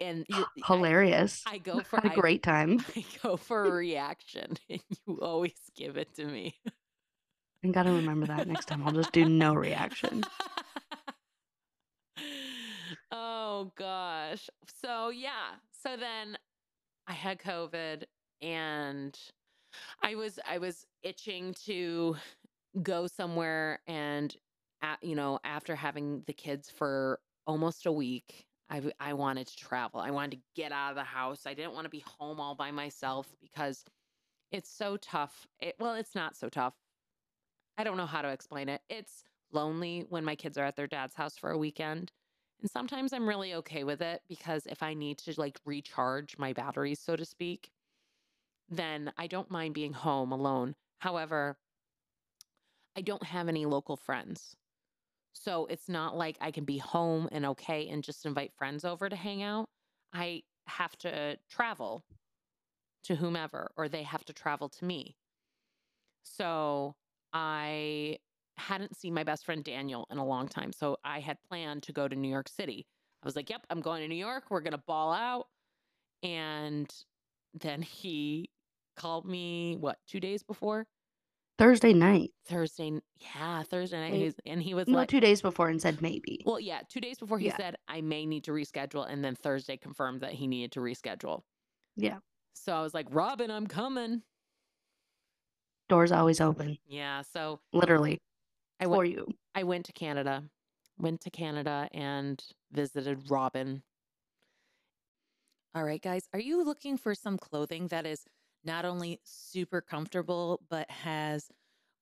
And 0.00 0.24
you, 0.28 0.44
I- 0.62 0.66
Hilarious. 0.72 1.42
I, 1.46 1.58
go 1.58 1.80
for 1.84 1.96
Had 1.96 2.10
a 2.10 2.12
I- 2.12 2.14
great 2.14 2.42
time. 2.44 2.78
I 2.96 3.04
go 3.24 3.36
for 3.36 3.64
a 3.64 3.70
reaction, 3.72 4.56
and 4.70 4.80
you 5.06 5.18
always 5.20 5.54
give 5.76 5.96
it 5.96 6.14
to 6.14 6.26
me. 6.26 6.54
I 7.64 7.68
gotta 7.68 7.90
remember 7.90 8.26
that 8.26 8.46
next 8.46 8.66
time. 8.66 8.86
I'll 8.86 8.92
just 8.92 9.12
do 9.12 9.28
no 9.28 9.52
reaction. 9.54 10.22
Oh 13.60 13.72
gosh. 13.76 14.48
So 14.82 15.10
yeah. 15.10 15.56
So 15.82 15.96
then 15.96 16.38
I 17.06 17.12
had 17.12 17.38
COVID 17.38 18.04
and 18.42 19.18
I 20.02 20.14
was 20.14 20.38
I 20.48 20.58
was 20.58 20.86
itching 21.02 21.54
to 21.66 22.16
go 22.82 23.06
somewhere 23.06 23.80
and 23.86 24.34
a 24.82 24.96
you 25.02 25.14
know, 25.14 25.38
after 25.44 25.76
having 25.76 26.22
the 26.26 26.32
kids 26.32 26.70
for 26.70 27.20
almost 27.46 27.86
a 27.86 27.92
week, 27.92 28.46
I 28.70 28.82
I 28.98 29.12
wanted 29.12 29.46
to 29.48 29.56
travel. 29.56 30.00
I 30.00 30.10
wanted 30.10 30.32
to 30.32 30.42
get 30.56 30.72
out 30.72 30.90
of 30.90 30.96
the 30.96 31.04
house. 31.04 31.42
I 31.46 31.54
didn't 31.54 31.74
want 31.74 31.84
to 31.84 31.90
be 31.90 32.04
home 32.06 32.40
all 32.40 32.54
by 32.54 32.70
myself 32.70 33.28
because 33.40 33.84
it's 34.52 34.70
so 34.70 34.96
tough. 34.96 35.46
It, 35.60 35.76
well, 35.78 35.94
it's 35.94 36.14
not 36.14 36.36
so 36.36 36.48
tough. 36.48 36.74
I 37.78 37.84
don't 37.84 37.96
know 37.96 38.06
how 38.06 38.22
to 38.22 38.28
explain 38.28 38.68
it. 38.68 38.80
It's 38.88 39.24
lonely 39.52 40.06
when 40.08 40.24
my 40.24 40.34
kids 40.34 40.58
are 40.58 40.64
at 40.64 40.76
their 40.76 40.86
dad's 40.86 41.14
house 41.14 41.36
for 41.36 41.50
a 41.50 41.58
weekend. 41.58 42.12
And 42.60 42.70
sometimes 42.70 43.12
I'm 43.12 43.28
really 43.28 43.54
okay 43.54 43.84
with 43.84 44.02
it 44.02 44.22
because 44.28 44.66
if 44.66 44.82
I 44.82 44.94
need 44.94 45.18
to 45.18 45.34
like 45.38 45.58
recharge 45.64 46.36
my 46.38 46.52
batteries, 46.52 47.00
so 47.00 47.16
to 47.16 47.24
speak, 47.24 47.70
then 48.68 49.12
I 49.16 49.26
don't 49.26 49.50
mind 49.50 49.74
being 49.74 49.92
home 49.92 50.32
alone. 50.32 50.74
However, 50.98 51.56
I 52.96 53.00
don't 53.00 53.22
have 53.22 53.48
any 53.48 53.66
local 53.66 53.96
friends. 53.96 54.54
So 55.32 55.66
it's 55.66 55.88
not 55.88 56.16
like 56.16 56.36
I 56.40 56.50
can 56.50 56.64
be 56.64 56.78
home 56.78 57.28
and 57.32 57.46
okay 57.46 57.88
and 57.88 58.04
just 58.04 58.26
invite 58.26 58.52
friends 58.58 58.84
over 58.84 59.08
to 59.08 59.16
hang 59.16 59.42
out. 59.42 59.66
I 60.12 60.42
have 60.66 60.96
to 60.98 61.38
travel 61.48 62.04
to 63.04 63.14
whomever, 63.16 63.70
or 63.76 63.88
they 63.88 64.02
have 64.02 64.24
to 64.26 64.32
travel 64.32 64.68
to 64.68 64.84
me. 64.84 65.16
So 66.22 66.94
I 67.32 68.18
hadn't 68.60 68.96
seen 68.96 69.14
my 69.14 69.24
best 69.24 69.44
friend 69.44 69.64
Daniel 69.64 70.06
in 70.10 70.18
a 70.18 70.24
long 70.24 70.48
time. 70.48 70.72
So 70.72 70.96
I 71.04 71.20
had 71.20 71.36
planned 71.48 71.82
to 71.84 71.92
go 71.92 72.06
to 72.08 72.14
New 72.16 72.28
York 72.30 72.48
City. 72.48 72.86
I 73.22 73.26
was 73.26 73.36
like, 73.36 73.50
yep, 73.50 73.66
I'm 73.70 73.80
going 73.80 74.02
to 74.02 74.08
New 74.08 74.14
York. 74.14 74.44
We're 74.50 74.60
going 74.60 74.72
to 74.72 74.82
ball 74.86 75.12
out. 75.12 75.46
And 76.22 76.88
then 77.54 77.82
he 77.82 78.50
called 78.96 79.26
me, 79.26 79.76
what, 79.78 79.98
two 80.06 80.20
days 80.20 80.42
before? 80.42 80.86
Thursday 81.58 81.92
night. 81.92 82.30
Thursday. 82.46 82.92
Yeah, 83.34 83.62
Thursday 83.64 83.98
night. 84.00 84.12
Maybe- 84.12 84.18
He 84.20 84.24
was, 84.26 84.34
and 84.46 84.62
he 84.62 84.74
was 84.74 84.88
No, 84.88 84.98
like, 84.98 85.08
two 85.08 85.20
days 85.20 85.42
before 85.42 85.68
and 85.68 85.80
said 85.80 86.00
maybe. 86.00 86.40
well, 86.46 86.58
yeah, 86.58 86.80
two 86.88 87.00
days 87.00 87.18
before 87.18 87.38
he 87.38 87.46
Yeah. 87.46 87.56
said 87.56 87.76
I 87.88 88.00
may 88.00 88.24
need 88.24 88.44
to 88.44 88.52
reschedule, 88.52 89.06
and 89.10 89.22
then 89.22 89.34
Thursday 89.36 89.76
confirmed 89.76 90.22
that 90.22 90.32
he 90.32 90.46
needed 90.46 90.72
to 90.72 90.80
reschedule. 90.80 91.42
Yeah. 91.96 92.18
So 92.54 92.74
I 92.74 92.80
was 92.82 92.94
like, 92.94 93.06
Robin, 93.10 93.50
I'm 93.50 93.66
coming. 93.66 94.22
Doors 95.90 96.12
always 96.12 96.40
open. 96.40 96.78
Yeah. 96.86 97.22
So 97.22 97.60
Literally. 97.72 98.22
I 98.80 98.84
for 98.84 99.04
you. 99.04 99.26
I 99.54 99.62
went 99.62 99.84
to 99.86 99.92
Canada. 99.92 100.42
Went 100.98 101.20
to 101.22 101.30
Canada 101.30 101.88
and 101.92 102.42
visited 102.72 103.30
Robin. 103.30 103.82
All 105.74 105.84
right, 105.84 106.02
guys, 106.02 106.28
are 106.32 106.40
you 106.40 106.64
looking 106.64 106.96
for 106.96 107.14
some 107.14 107.38
clothing 107.38 107.88
that 107.88 108.06
is 108.06 108.24
not 108.64 108.84
only 108.84 109.20
super 109.22 109.80
comfortable, 109.80 110.60
but 110.68 110.90
has 110.90 111.48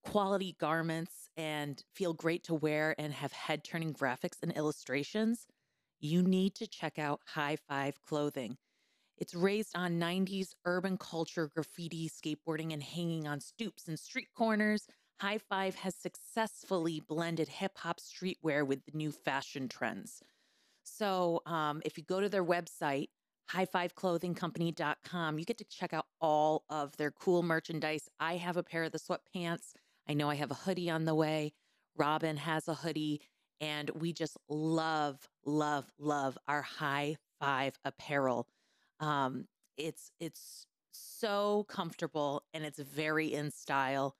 quality 0.05 0.57
garments 0.59 1.29
and 1.37 1.83
feel 1.95 2.14
great 2.14 2.45
to 2.45 2.55
wear 2.55 2.95
and 2.99 3.12
have 3.12 3.33
head 3.33 3.64
turning 3.64 3.93
graphics 3.93 4.43
and 4.43 4.53
illustrations? 4.53 5.47
You 6.01 6.23
need 6.23 6.55
to 6.57 6.67
check 6.67 6.99
out 6.99 7.21
High 7.27 7.57
Five 7.69 8.01
Clothing. 8.03 8.57
It's 9.17 9.35
raised 9.35 9.77
on 9.77 9.99
90s 9.99 10.51
urban 10.64 10.97
culture, 10.97 11.51
graffiti, 11.53 12.09
skateboarding, 12.09 12.73
and 12.73 12.83
hanging 12.83 13.27
on 13.27 13.41
stoops 13.41 13.88
and 13.88 13.99
street 13.99 14.29
corners. 14.37 14.87
High 15.21 15.39
Five 15.39 15.75
has 15.77 15.95
successfully 15.95 17.01
blended 17.01 17.49
hip 17.49 17.79
hop 17.79 17.99
streetwear 18.01 18.67
with 18.67 18.85
the 18.85 18.97
new 18.97 19.11
fashion 19.11 19.69
trends. 19.69 20.23
So 20.85 21.43
um, 21.45 21.83
if 21.85 21.99
you 21.99 22.05
go 22.05 22.21
to 22.21 22.29
their 22.29 22.45
website, 22.45 23.09
highfiveclothingcompany.com, 23.53 25.39
you 25.39 25.45
get 25.45 25.59
to 25.59 25.65
check 25.65 25.93
out 25.93 26.07
all 26.21 26.65
of 26.71 26.97
their 26.97 27.11
cool 27.11 27.43
merchandise. 27.43 28.09
I 28.21 28.37
have 28.37 28.57
a 28.57 28.63
pair 28.63 28.85
of 28.85 28.93
the 28.93 28.99
sweatpants. 28.99 29.73
I 30.09 30.15
know 30.15 30.31
I 30.31 30.37
have 30.37 30.51
a 30.51 30.55
hoodie 30.55 30.91
on 30.91 31.05
the 31.05 31.15
way. 31.15 31.53
Robin 31.97 32.37
has 32.37 32.69
a 32.69 32.75
hoodie. 32.75 33.21
And 33.61 33.91
we 33.91 34.13
just 34.13 34.37
love, 34.49 35.29
love, 35.45 35.91
love 35.99 36.39
our 36.47 36.63
high 36.63 37.17
five 37.41 37.77
apparel. 37.85 38.47
Um, 39.01 39.47
it's 39.77 40.13
it's 40.21 40.67
so 40.93 41.65
comfortable 41.69 42.45
and 42.55 42.65
it's 42.65 42.79
very 42.79 43.33
in 43.33 43.51
style. 43.51 44.15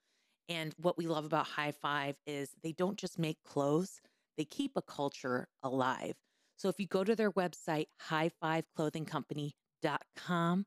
And 0.49 0.73
what 0.77 0.97
we 0.97 1.05
love 1.05 1.25
about 1.25 1.47
High 1.47 1.71
Five 1.71 2.15
is 2.25 2.49
they 2.63 2.73
don't 2.73 2.97
just 2.97 3.19
make 3.19 3.37
clothes, 3.45 4.01
they 4.35 4.45
keep 4.45 4.71
a 4.75 4.81
culture 4.81 5.47
alive. 5.61 6.15
So 6.57 6.69
if 6.69 6.79
you 6.79 6.87
go 6.87 7.03
to 7.03 7.15
their 7.15 7.29
website, 7.31 7.85
highfiveclothingcompany.com, 8.09 10.65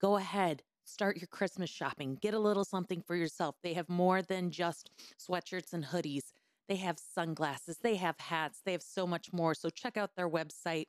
go 0.00 0.16
ahead, 0.16 0.62
start 0.84 1.18
your 1.18 1.26
Christmas 1.28 1.68
shopping, 1.70 2.16
get 2.20 2.34
a 2.34 2.38
little 2.38 2.64
something 2.64 3.02
for 3.06 3.14
yourself. 3.14 3.54
They 3.62 3.74
have 3.74 3.88
more 3.88 4.22
than 4.22 4.50
just 4.50 4.90
sweatshirts 5.20 5.74
and 5.74 5.84
hoodies. 5.84 6.32
They 6.68 6.76
have 6.76 6.98
sunglasses, 6.98 7.78
they 7.82 7.96
have 7.96 8.18
hats, 8.18 8.60
they 8.64 8.72
have 8.72 8.82
so 8.82 9.06
much 9.06 9.32
more. 9.32 9.54
So 9.54 9.68
check 9.70 9.96
out 9.96 10.10
their 10.16 10.28
website. 10.28 10.86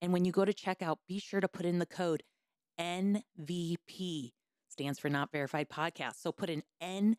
And 0.00 0.12
when 0.12 0.24
you 0.24 0.32
go 0.32 0.44
to 0.44 0.54
checkout, 0.54 0.96
be 1.06 1.18
sure 1.18 1.40
to 1.40 1.48
put 1.48 1.66
in 1.66 1.78
the 1.78 1.86
code 1.86 2.22
NVP, 2.80 4.30
stands 4.68 4.98
for 4.98 5.10
Not 5.10 5.30
Verified 5.32 5.68
Podcast. 5.68 6.20
So 6.20 6.32
put 6.32 6.50
in 6.50 6.62
NVP 6.82 7.16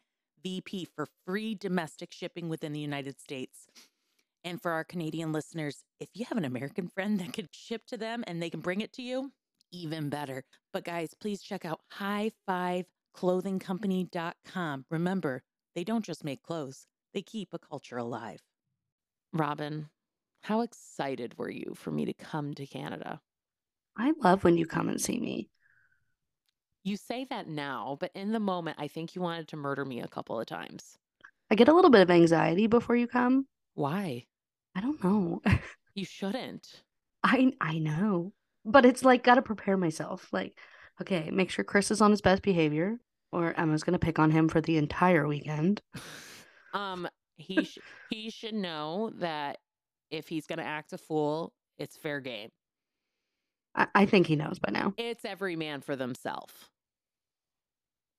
for 0.96 1.08
free 1.26 1.56
domestic 1.56 2.12
shipping 2.12 2.50
within 2.50 2.74
the 2.74 2.80
United 2.80 3.20
States. 3.20 3.68
And 4.44 4.62
for 4.62 4.72
our 4.72 4.84
Canadian 4.84 5.32
listeners, 5.32 5.84
if 6.00 6.10
you 6.14 6.26
have 6.26 6.38
an 6.38 6.46
American 6.46 6.88
friend 6.88 7.20
that 7.20 7.34
could 7.34 7.50
ship 7.52 7.86
to 7.88 7.98
them 7.98 8.24
and 8.26 8.42
they 8.42 8.50
can 8.50 8.62
bring 8.62 8.82
it 8.82 8.94
to 8.94 9.02
you, 9.02 9.32
even 9.72 10.10
better. 10.10 10.44
But 10.74 10.86
guys, 10.86 11.14
please 11.20 11.42
check 11.42 11.66
out 11.66 11.82
highfiveclothingcompany.com. 12.00 14.86
Remember, 14.90 15.44
they 15.76 15.84
don't 15.84 16.06
just 16.06 16.24
make 16.24 16.42
clothes, 16.42 16.88
they 17.14 17.22
keep 17.22 17.50
a 17.54 17.60
culture 17.60 17.98
alive. 17.98 18.42
Robin, 19.34 19.90
how 20.42 20.62
excited 20.62 21.38
were 21.38 21.52
you 21.52 21.74
for 21.76 21.92
me 21.92 22.06
to 22.06 22.14
come 22.14 22.54
to 22.54 22.66
Canada? 22.66 23.20
I 23.98 24.14
love 24.24 24.44
when 24.44 24.58
you 24.58 24.66
come 24.66 24.90
and 24.90 25.02
see 25.02 25.20
me. 25.20 25.50
You 26.84 26.98
say 26.98 27.26
that 27.30 27.48
now, 27.48 27.98
but 28.00 28.12
in 28.16 28.32
the 28.32 28.40
moment, 28.40 28.78
I 28.80 28.88
think 28.88 29.16
you 29.16 29.22
wanted 29.22 29.48
to 29.50 29.58
murder 29.58 29.86
me 29.86 30.02
a 30.02 30.08
couple 30.08 30.40
of 30.40 30.48
times. 30.48 30.98
I 31.52 31.56
get 31.56 31.68
a 31.68 31.74
little 31.74 31.92
bit 31.92 32.02
of 32.02 32.12
anxiety 32.12 32.68
before 32.68 32.96
you 32.96 33.08
come. 33.08 33.48
Why? 33.74 34.26
I 34.76 34.82
don't 34.82 35.04
know. 35.04 35.42
You 35.96 36.06
shouldn't. 36.06 36.84
I 37.24 37.52
I 37.60 37.80
know. 37.80 38.32
But 38.64 38.86
it's 38.86 39.04
like 39.04 39.24
gotta 39.24 39.42
prepare 39.42 39.76
myself. 39.76 40.32
Like, 40.32 40.58
okay, 41.02 41.30
make 41.32 41.50
sure 41.50 41.66
Chris 41.66 41.92
is 41.92 42.00
on 42.00 42.12
his 42.12 42.22
best 42.22 42.42
behavior, 42.42 43.00
or 43.34 43.54
Emma's 43.60 43.84
gonna 43.84 44.00
pick 44.00 44.18
on 44.18 44.32
him 44.32 44.48
for 44.48 44.62
the 44.62 44.78
entire 44.78 45.28
weekend. 45.28 45.82
Um, 46.72 47.10
he 47.38 47.64
sh- 47.64 47.80
he 48.12 48.30
should 48.30 48.54
know 48.54 49.12
that 49.16 49.58
if 50.12 50.28
he's 50.28 50.46
gonna 50.46 50.62
act 50.62 50.94
a 50.94 51.00
fool, 51.00 51.52
it's 51.80 51.98
fair 51.98 52.20
game. 52.20 52.50
I, 53.80 53.88
I 53.96 54.06
think 54.06 54.28
he 54.28 54.36
knows 54.36 54.60
by 54.60 54.72
now. 54.72 54.94
It's 54.98 55.26
every 55.26 55.56
man 55.56 55.82
for 55.82 55.96
themselves. 55.96 56.54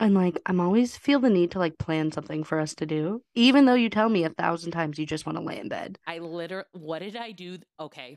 And 0.01 0.14
like 0.14 0.40
I'm 0.46 0.61
always 0.61 0.96
feel 0.96 1.20
the 1.20 1.29
need 1.29 1.51
to 1.53 1.59
like 1.59 1.77
plan 1.77 2.11
something 2.11 2.42
for 2.42 2.59
us 2.59 2.75
to 2.77 2.87
do, 2.87 3.23
even 3.35 3.66
though 3.66 3.75
you 3.75 3.90
tell 3.90 4.09
me 4.09 4.25
a 4.25 4.31
thousand 4.31 4.73
times 4.73 4.99
you 4.99 5.05
just 5.05 5.27
want 5.27 5.37
to 5.37 5.44
lay 5.44 5.59
in 5.61 5.68
bed. 5.68 5.99
I 6.07 6.18
literally, 6.18 6.64
what 6.73 7.01
did 7.01 7.16
I 7.16 7.33
do? 7.33 7.59
Okay, 7.79 8.16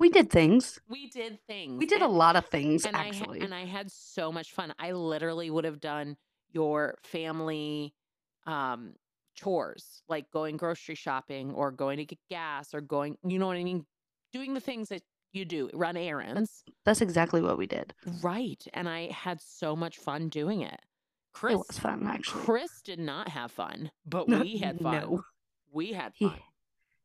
We 0.00 0.08
did 0.08 0.30
things. 0.30 0.80
we 0.88 1.10
did 1.10 1.38
things. 1.46 1.78
We 1.78 1.84
did 1.84 2.00
a 2.00 2.08
lot 2.08 2.36
of 2.36 2.46
things 2.46 2.86
and 2.86 2.96
I 2.96 3.00
actually. 3.08 3.40
and 3.40 3.54
I 3.54 3.66
had 3.66 3.90
so 3.92 4.32
much 4.32 4.52
fun. 4.52 4.72
I 4.78 4.92
literally 4.92 5.50
would 5.50 5.64
have 5.64 5.78
done 5.80 6.16
your 6.52 6.96
family 7.02 7.92
um 8.46 8.94
chores, 9.34 10.02
like 10.08 10.30
going 10.30 10.56
grocery 10.56 10.94
shopping 10.94 11.52
or 11.52 11.70
going 11.70 11.98
to 11.98 12.06
get 12.06 12.18
gas 12.30 12.74
or 12.74 12.80
going, 12.80 13.18
you 13.22 13.38
know 13.38 13.46
what 13.46 13.56
I 13.58 13.62
mean, 13.62 13.84
doing 14.32 14.54
the 14.54 14.60
things 14.60 14.88
that 14.88 15.02
you 15.32 15.44
do, 15.44 15.70
run 15.74 15.96
errands. 15.96 16.64
That's 16.84 17.00
exactly 17.00 17.40
what 17.42 17.58
we 17.58 17.66
did. 17.66 17.94
Right. 18.22 18.62
And 18.74 18.88
I 18.88 19.10
had 19.12 19.40
so 19.40 19.76
much 19.76 19.98
fun 19.98 20.28
doing 20.28 20.62
it. 20.62 20.80
Chris 21.32 21.54
It 21.54 21.58
was 21.68 21.78
fun 21.78 22.06
actually. 22.06 22.42
Chris 22.42 22.80
did 22.82 22.98
not 22.98 23.28
have 23.28 23.52
fun, 23.52 23.90
but 24.06 24.28
we 24.28 24.58
had 24.58 24.80
fun. 24.80 24.92
no. 25.00 25.22
We 25.70 25.92
had 25.92 26.12
He 26.14 26.26
fun. 26.28 26.38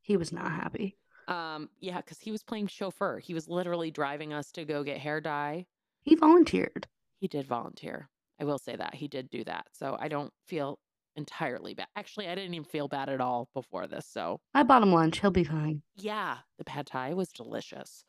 he 0.02 0.18
was 0.18 0.32
not 0.32 0.52
happy. 0.52 0.98
Um, 1.28 1.70
yeah, 1.80 1.98
because 1.98 2.20
he 2.20 2.32
was 2.32 2.44
playing 2.44 2.68
chauffeur. 2.68 3.20
He 3.20 3.34
was 3.34 3.48
literally 3.48 3.92
driving 3.92 4.34
us 4.34 4.52
to 4.54 4.66
go 4.66 4.84
get 4.84 4.98
hair 4.98 5.22
dye. 5.22 5.66
He 6.02 6.16
volunteered. 6.16 6.88
He 7.20 7.28
did 7.28 7.46
volunteer. 7.48 8.10
I 8.40 8.46
will 8.46 8.58
say 8.58 8.76
that 8.76 8.96
he 8.96 9.08
did 9.08 9.30
do 9.30 9.44
that. 9.46 9.68
So 9.74 9.96
I 10.00 10.08
don't 10.08 10.34
feel 10.48 10.80
entirely 11.16 11.74
bad. 11.76 11.88
Actually, 11.96 12.28
I 12.28 12.36
didn't 12.36 12.54
even 12.56 12.66
feel 12.66 12.88
bad 12.88 13.08
at 13.08 13.22
all 13.22 13.48
before 13.54 13.88
this. 13.88 14.06
So 14.06 14.42
I 14.54 14.64
bought 14.64 14.82
him 14.84 14.92
lunch. 14.92 15.20
He'll 15.20 15.32
be 15.32 15.44
fine. 15.44 15.82
yeah, 15.96 16.38
the 16.58 16.64
pad 16.66 16.88
thai 16.88 17.14
was 17.14 17.30
delicious. 17.30 18.04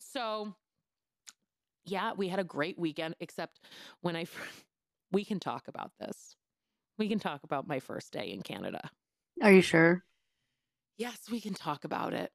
So 0.00 0.54
yeah, 1.84 2.12
we 2.16 2.28
had 2.28 2.38
a 2.38 2.44
great 2.44 2.78
weekend, 2.78 3.16
except 3.20 3.60
when 4.00 4.16
I, 4.16 4.26
we 5.12 5.24
can 5.24 5.40
talk 5.40 5.68
about 5.68 5.92
this. 5.98 6.36
We 6.98 7.08
can 7.08 7.18
talk 7.18 7.44
about 7.44 7.66
my 7.66 7.80
first 7.80 8.12
day 8.12 8.32
in 8.32 8.42
Canada. 8.42 8.90
Are 9.42 9.52
you 9.52 9.62
sure? 9.62 10.04
Yes, 10.98 11.18
we 11.30 11.40
can 11.40 11.54
talk 11.54 11.84
about 11.84 12.12
it. 12.12 12.30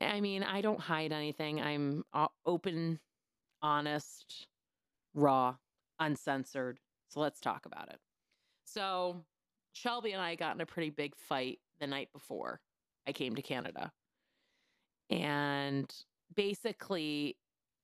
I 0.00 0.20
mean, 0.20 0.44
I 0.44 0.60
don't 0.60 0.78
hide 0.78 1.12
anything. 1.12 1.60
I'm 1.60 2.04
uh, 2.12 2.28
open, 2.46 3.00
honest, 3.60 4.46
raw, 5.14 5.56
uncensored. 5.98 6.78
So 7.08 7.18
let's 7.20 7.40
talk 7.40 7.66
about 7.66 7.88
it. 7.88 7.98
So, 8.64 9.24
Shelby 9.72 10.12
and 10.12 10.22
I 10.22 10.36
got 10.36 10.54
in 10.54 10.60
a 10.60 10.66
pretty 10.66 10.90
big 10.90 11.16
fight 11.16 11.58
the 11.80 11.88
night 11.88 12.10
before 12.12 12.60
I 13.06 13.12
came 13.12 13.34
to 13.34 13.42
Canada. 13.42 13.90
And 15.10 15.92
basically, 16.34 17.36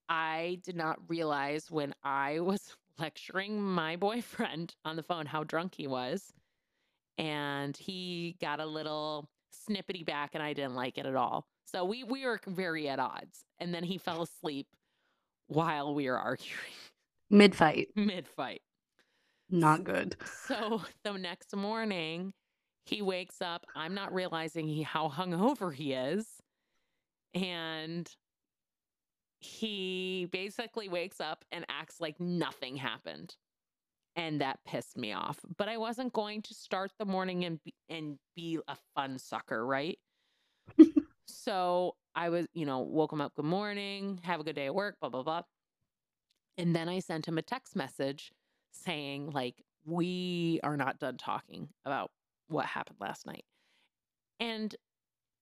I 0.09 0.59
did 0.63 0.75
not 0.75 0.99
realize 1.07 1.71
when 1.71 1.93
I 2.03 2.39
was 2.39 2.75
lecturing 2.99 3.61
my 3.61 3.95
boyfriend 3.95 4.75
on 4.85 4.95
the 4.95 5.03
phone 5.03 5.25
how 5.25 5.43
drunk 5.43 5.75
he 5.75 5.87
was. 5.87 6.33
And 7.17 7.75
he 7.77 8.35
got 8.41 8.59
a 8.59 8.65
little 8.65 9.29
snippety 9.69 10.05
back 10.05 10.31
and 10.33 10.43
I 10.43 10.53
didn't 10.53 10.75
like 10.75 10.97
it 10.97 11.05
at 11.05 11.15
all. 11.15 11.45
So 11.65 11.85
we 11.85 12.03
we 12.03 12.25
were 12.25 12.39
very 12.47 12.87
at 12.89 12.99
odds. 12.99 13.45
And 13.59 13.73
then 13.73 13.83
he 13.83 13.97
fell 13.97 14.21
asleep 14.21 14.67
while 15.47 15.93
we 15.95 16.09
were 16.09 16.17
arguing 16.19 16.59
Mid 17.29 17.55
fight. 17.55 17.89
mid 17.95 18.27
fight. 18.27 18.61
Not 19.49 19.83
good. 19.83 20.15
So 20.47 20.81
the 21.03 21.13
next 21.13 21.55
morning, 21.55 22.33
he 22.85 23.01
wakes 23.01 23.41
up. 23.41 23.65
I'm 23.75 23.93
not 23.93 24.13
realizing 24.13 24.67
he, 24.67 24.83
how 24.83 25.09
hungover 25.09 25.73
he 25.73 25.93
is. 25.93 26.27
And 27.33 28.09
he 29.45 30.27
basically 30.31 30.89
wakes 30.89 31.21
up 31.21 31.45
and 31.51 31.65
acts 31.69 32.01
like 32.01 32.19
nothing 32.19 32.75
happened. 32.75 33.35
And 34.17 34.39
that 34.39 34.59
pissed 34.65 34.97
me 34.97 35.11
off. 35.11 35.39
But 35.57 35.67
I 35.67 35.77
wasn't 35.77 36.13
going 36.13 36.41
to 36.43 36.53
start 36.53 36.91
the 36.97 37.05
morning 37.05 37.43
and 37.43 37.61
be, 37.63 37.73
and 37.89 38.17
be 38.35 38.59
a 38.67 38.77
fun 38.95 39.19
sucker, 39.19 39.65
right? 39.65 39.99
so 41.27 41.95
I 42.15 42.29
was, 42.29 42.47
you 42.53 42.65
know, 42.65 42.79
woke 42.79 43.11
him 43.11 43.19
up, 43.19 43.35
good 43.35 43.45
morning, 43.45 44.21
have 44.23 44.39
a 44.39 44.43
good 44.43 44.55
day 44.55 44.67
at 44.67 44.75
work, 44.75 44.95
blah, 45.01 45.09
blah, 45.09 45.23
blah. 45.23 45.41
And 46.57 46.73
then 46.73 46.87
I 46.87 46.99
sent 46.99 47.27
him 47.27 47.37
a 47.37 47.41
text 47.41 47.75
message 47.75 48.31
saying, 48.71 49.31
like, 49.31 49.61
we 49.85 50.61
are 50.63 50.77
not 50.77 50.97
done 50.97 51.17
talking 51.17 51.67
about 51.85 52.09
what 52.47 52.65
happened 52.65 52.97
last 53.01 53.25
night. 53.25 53.43
And 54.39 54.73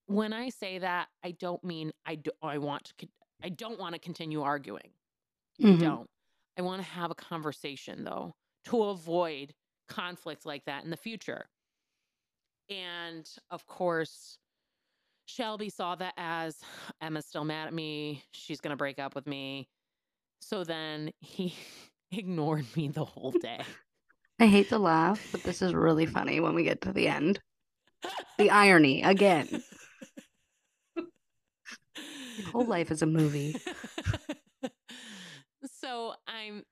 when 0.07 0.33
I 0.33 0.49
say 0.49 0.79
that, 0.79 1.09
I 1.23 1.31
don't 1.31 1.63
mean 1.63 1.91
I 2.05 2.15
do, 2.15 2.31
I 2.41 2.57
want 2.57 2.85
to 2.85 3.07
I 3.43 3.49
don't 3.49 3.79
want 3.79 3.93
to 3.93 3.99
continue 3.99 4.41
arguing. 4.41 4.91
I 5.63 5.67
Mhm. 5.67 5.79
don't. 5.79 6.10
I 6.58 6.62
want 6.62 6.82
to 6.82 6.88
have 6.88 7.12
a 7.12 7.15
conversation 7.15 8.03
though 8.03 8.36
to 8.65 8.84
avoid 8.84 9.53
conflict 9.88 10.45
like 10.45 10.65
that 10.65 10.84
in 10.84 10.89
the 10.89 10.97
future. 10.97 11.49
And 12.69 13.29
of 13.51 13.65
course, 13.65 14.38
Shelby 15.25 15.69
saw 15.69 15.95
that 15.95 16.13
as 16.17 16.60
Emma's 17.01 17.25
still 17.25 17.43
mad 17.43 17.67
at 17.67 17.73
me. 17.73 18.23
She's 18.32 18.62
going 18.62 18.71
to 18.71 18.77
break 18.77 18.99
up 18.99 19.15
with 19.15 19.27
me. 19.27 19.67
So 20.41 20.63
then 20.63 21.12
he 21.19 21.56
ignored 22.12 22.65
me 22.75 22.88
the 22.89 23.06
whole 23.06 23.32
day. 23.32 23.62
I 24.39 24.47
hate 24.47 24.69
to 24.69 24.77
laugh, 24.77 25.25
but 25.32 25.43
this 25.43 25.62
is 25.62 25.73
really 25.73 26.06
funny 26.06 26.39
when 26.39 26.56
we 26.56 26.63
get 26.63 26.82
to 26.82 26.93
the 26.93 27.08
end. 27.08 27.39
The 28.38 28.49
irony 28.49 29.03
again. 29.03 29.63
Whole 32.52 32.65
life 32.65 32.91
is 32.91 33.02
a 33.02 33.06
movie. 33.06 33.56
so 35.65 36.13
I'm 36.28 36.63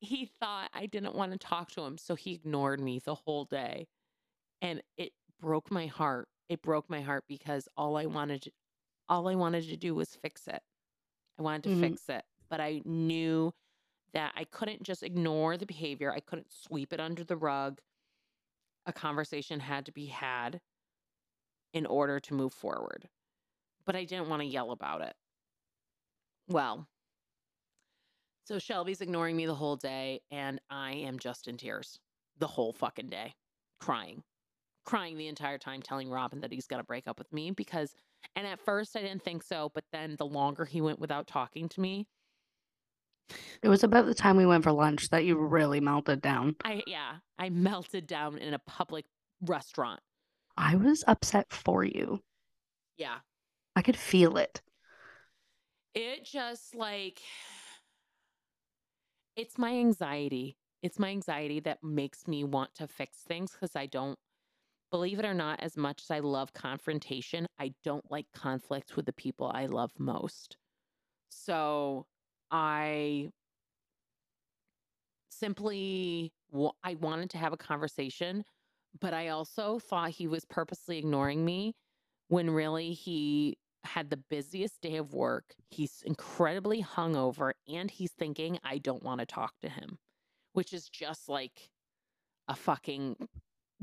he 0.00 0.30
thought 0.40 0.70
I 0.74 0.86
didn't 0.86 1.14
want 1.14 1.32
to 1.32 1.38
talk 1.38 1.70
to 1.72 1.82
him, 1.82 1.98
so 1.98 2.14
he 2.14 2.34
ignored 2.34 2.80
me 2.80 3.00
the 3.04 3.14
whole 3.14 3.46
day. 3.46 3.86
And 4.60 4.82
it 4.96 5.12
broke 5.40 5.70
my 5.70 5.86
heart. 5.86 6.28
It 6.48 6.62
broke 6.62 6.90
my 6.90 7.00
heart 7.00 7.24
because 7.28 7.68
all 7.76 7.96
I 7.96 8.06
wanted 8.06 8.42
to, 8.42 8.50
all 9.08 9.28
I 9.28 9.34
wanted 9.34 9.64
to 9.68 9.76
do 9.76 9.94
was 9.94 10.14
fix 10.14 10.46
it. 10.48 10.60
I 11.38 11.42
wanted 11.42 11.64
to 11.64 11.70
Mhm. 11.70 11.80
fix 11.80 12.08
it, 12.08 12.24
but 12.48 12.60
I 12.60 12.82
knew 12.84 13.52
that 14.12 14.32
I 14.36 14.44
couldn't 14.44 14.82
just 14.82 15.02
ignore 15.02 15.56
the 15.56 15.66
behavior. 15.66 16.12
I 16.12 16.20
couldn't 16.20 16.52
sweep 16.52 16.92
it 16.92 17.00
under 17.00 17.24
the 17.24 17.36
rug. 17.36 17.80
A 18.86 18.92
conversation 18.92 19.60
had 19.60 19.86
to 19.86 19.92
be 19.92 20.06
had 20.06 20.60
in 21.72 21.86
order 21.86 22.20
to 22.20 22.34
move 22.34 22.52
forward. 22.52 23.08
But 23.86 23.96
I 23.96 24.04
didn't 24.04 24.28
want 24.28 24.42
to 24.42 24.46
yell 24.46 24.72
about 24.72 25.00
it. 25.00 25.14
Well, 26.48 26.88
so 28.44 28.58
Shelby's 28.58 29.00
ignoring 29.00 29.36
me 29.36 29.46
the 29.46 29.54
whole 29.54 29.76
day, 29.76 30.20
and 30.30 30.60
I 30.70 30.92
am 30.92 31.18
just 31.18 31.48
in 31.48 31.56
tears 31.56 31.98
the 32.38 32.46
whole 32.46 32.72
fucking 32.72 33.08
day, 33.08 33.34
crying, 33.80 34.22
crying 34.84 35.16
the 35.16 35.28
entire 35.28 35.58
time, 35.58 35.82
telling 35.82 36.10
Robin 36.10 36.40
that 36.40 36.52
he's 36.52 36.66
going 36.66 36.80
to 36.80 36.86
break 36.86 37.08
up 37.08 37.18
with 37.18 37.32
me 37.32 37.50
because, 37.50 37.94
and 38.36 38.46
at 38.46 38.60
first 38.60 38.96
I 38.96 39.00
didn't 39.00 39.22
think 39.22 39.42
so, 39.42 39.70
but 39.74 39.84
then 39.92 40.16
the 40.18 40.26
longer 40.26 40.64
he 40.64 40.80
went 40.80 40.98
without 41.00 41.26
talking 41.26 41.68
to 41.70 41.80
me, 41.80 42.06
It 43.62 43.68
was 43.68 43.82
about 43.82 44.06
the 44.06 44.14
time 44.14 44.36
we 44.36 44.46
went 44.46 44.64
for 44.64 44.72
lunch 44.72 45.08
that 45.10 45.24
you 45.24 45.36
really 45.36 45.80
melted 45.80 46.22
down. 46.22 46.56
I, 46.64 46.82
yeah, 46.86 47.16
I 47.38 47.50
melted 47.50 48.06
down 48.06 48.38
in 48.38 48.54
a 48.54 48.58
public 48.60 49.06
restaurant. 49.40 50.00
I 50.56 50.76
was 50.76 51.04
upset 51.06 51.52
for 51.52 51.84
you. 51.84 52.20
Yeah. 52.96 53.16
I 53.76 53.82
could 53.82 53.96
feel 53.96 54.38
it. 54.38 54.60
It 55.94 56.24
just 56.24 56.74
like, 56.74 57.20
it's 59.36 59.58
my 59.58 59.70
anxiety. 59.70 60.56
It's 60.82 60.98
my 60.98 61.10
anxiety 61.10 61.60
that 61.60 61.84
makes 61.84 62.26
me 62.26 62.42
want 62.42 62.74
to 62.76 62.88
fix 62.88 63.18
things 63.18 63.52
because 63.52 63.76
I 63.76 63.86
don't, 63.86 64.18
believe 64.90 65.18
it 65.18 65.24
or 65.24 65.34
not, 65.34 65.60
as 65.60 65.76
much 65.76 66.02
as 66.02 66.10
I 66.10 66.20
love 66.20 66.52
confrontation, 66.52 67.46
I 67.58 67.74
don't 67.84 68.04
like 68.10 68.26
conflict 68.34 68.96
with 68.96 69.04
the 69.04 69.12
people 69.12 69.50
I 69.52 69.66
love 69.66 69.90
most. 69.98 70.56
So 71.28 72.06
I 72.50 73.30
simply, 75.28 76.32
I 76.82 76.94
wanted 76.94 77.30
to 77.30 77.38
have 77.38 77.52
a 77.52 77.58
conversation, 77.58 78.44
but 79.00 79.12
I 79.12 79.28
also 79.28 79.78
thought 79.78 80.10
he 80.10 80.28
was 80.28 80.44
purposely 80.44 80.98
ignoring 80.98 81.44
me 81.44 81.74
when 82.28 82.48
really 82.48 82.92
he 82.92 83.58
had 83.86 84.10
the 84.10 84.16
busiest 84.16 84.80
day 84.80 84.96
of 84.96 85.14
work. 85.14 85.54
He's 85.70 86.02
incredibly 86.04 86.82
hungover 86.82 87.52
and 87.68 87.90
he's 87.90 88.12
thinking, 88.12 88.58
I 88.64 88.78
don't 88.78 89.02
want 89.02 89.20
to 89.20 89.26
talk 89.26 89.54
to 89.62 89.68
him, 89.68 89.98
which 90.52 90.72
is 90.72 90.88
just 90.88 91.28
like 91.28 91.70
a 92.48 92.54
fucking 92.54 93.16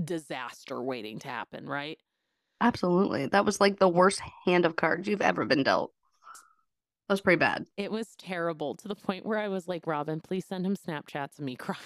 disaster 0.04 0.82
waiting 0.82 1.20
to 1.20 1.28
happen, 1.28 1.68
right? 1.68 1.98
Absolutely. 2.62 3.28
That 3.28 3.46
was 3.46 3.60
like 3.60 3.80
the 3.80 3.90
worst 3.90 4.22
hand 4.46 4.66
of 4.66 4.76
cards 4.76 5.08
you've 5.08 5.22
ever 5.22 5.46
been 5.46 5.64
dealt. 5.64 5.92
That 7.08 7.14
was 7.14 7.22
pretty 7.22 7.40
bad. 7.40 7.66
It 7.76 7.92
was 7.92 8.16
terrible 8.18 8.76
to 8.76 8.88
the 8.88 8.96
point 8.96 9.26
where 9.26 9.38
I 9.38 9.50
was 9.50 9.68
like, 9.68 9.86
Robin, 9.86 10.22
please 10.22 10.46
send 10.46 10.66
him 10.66 10.78
Snapchats 10.78 11.38
of 11.38 11.46
me 11.46 11.56
crying. 11.56 11.82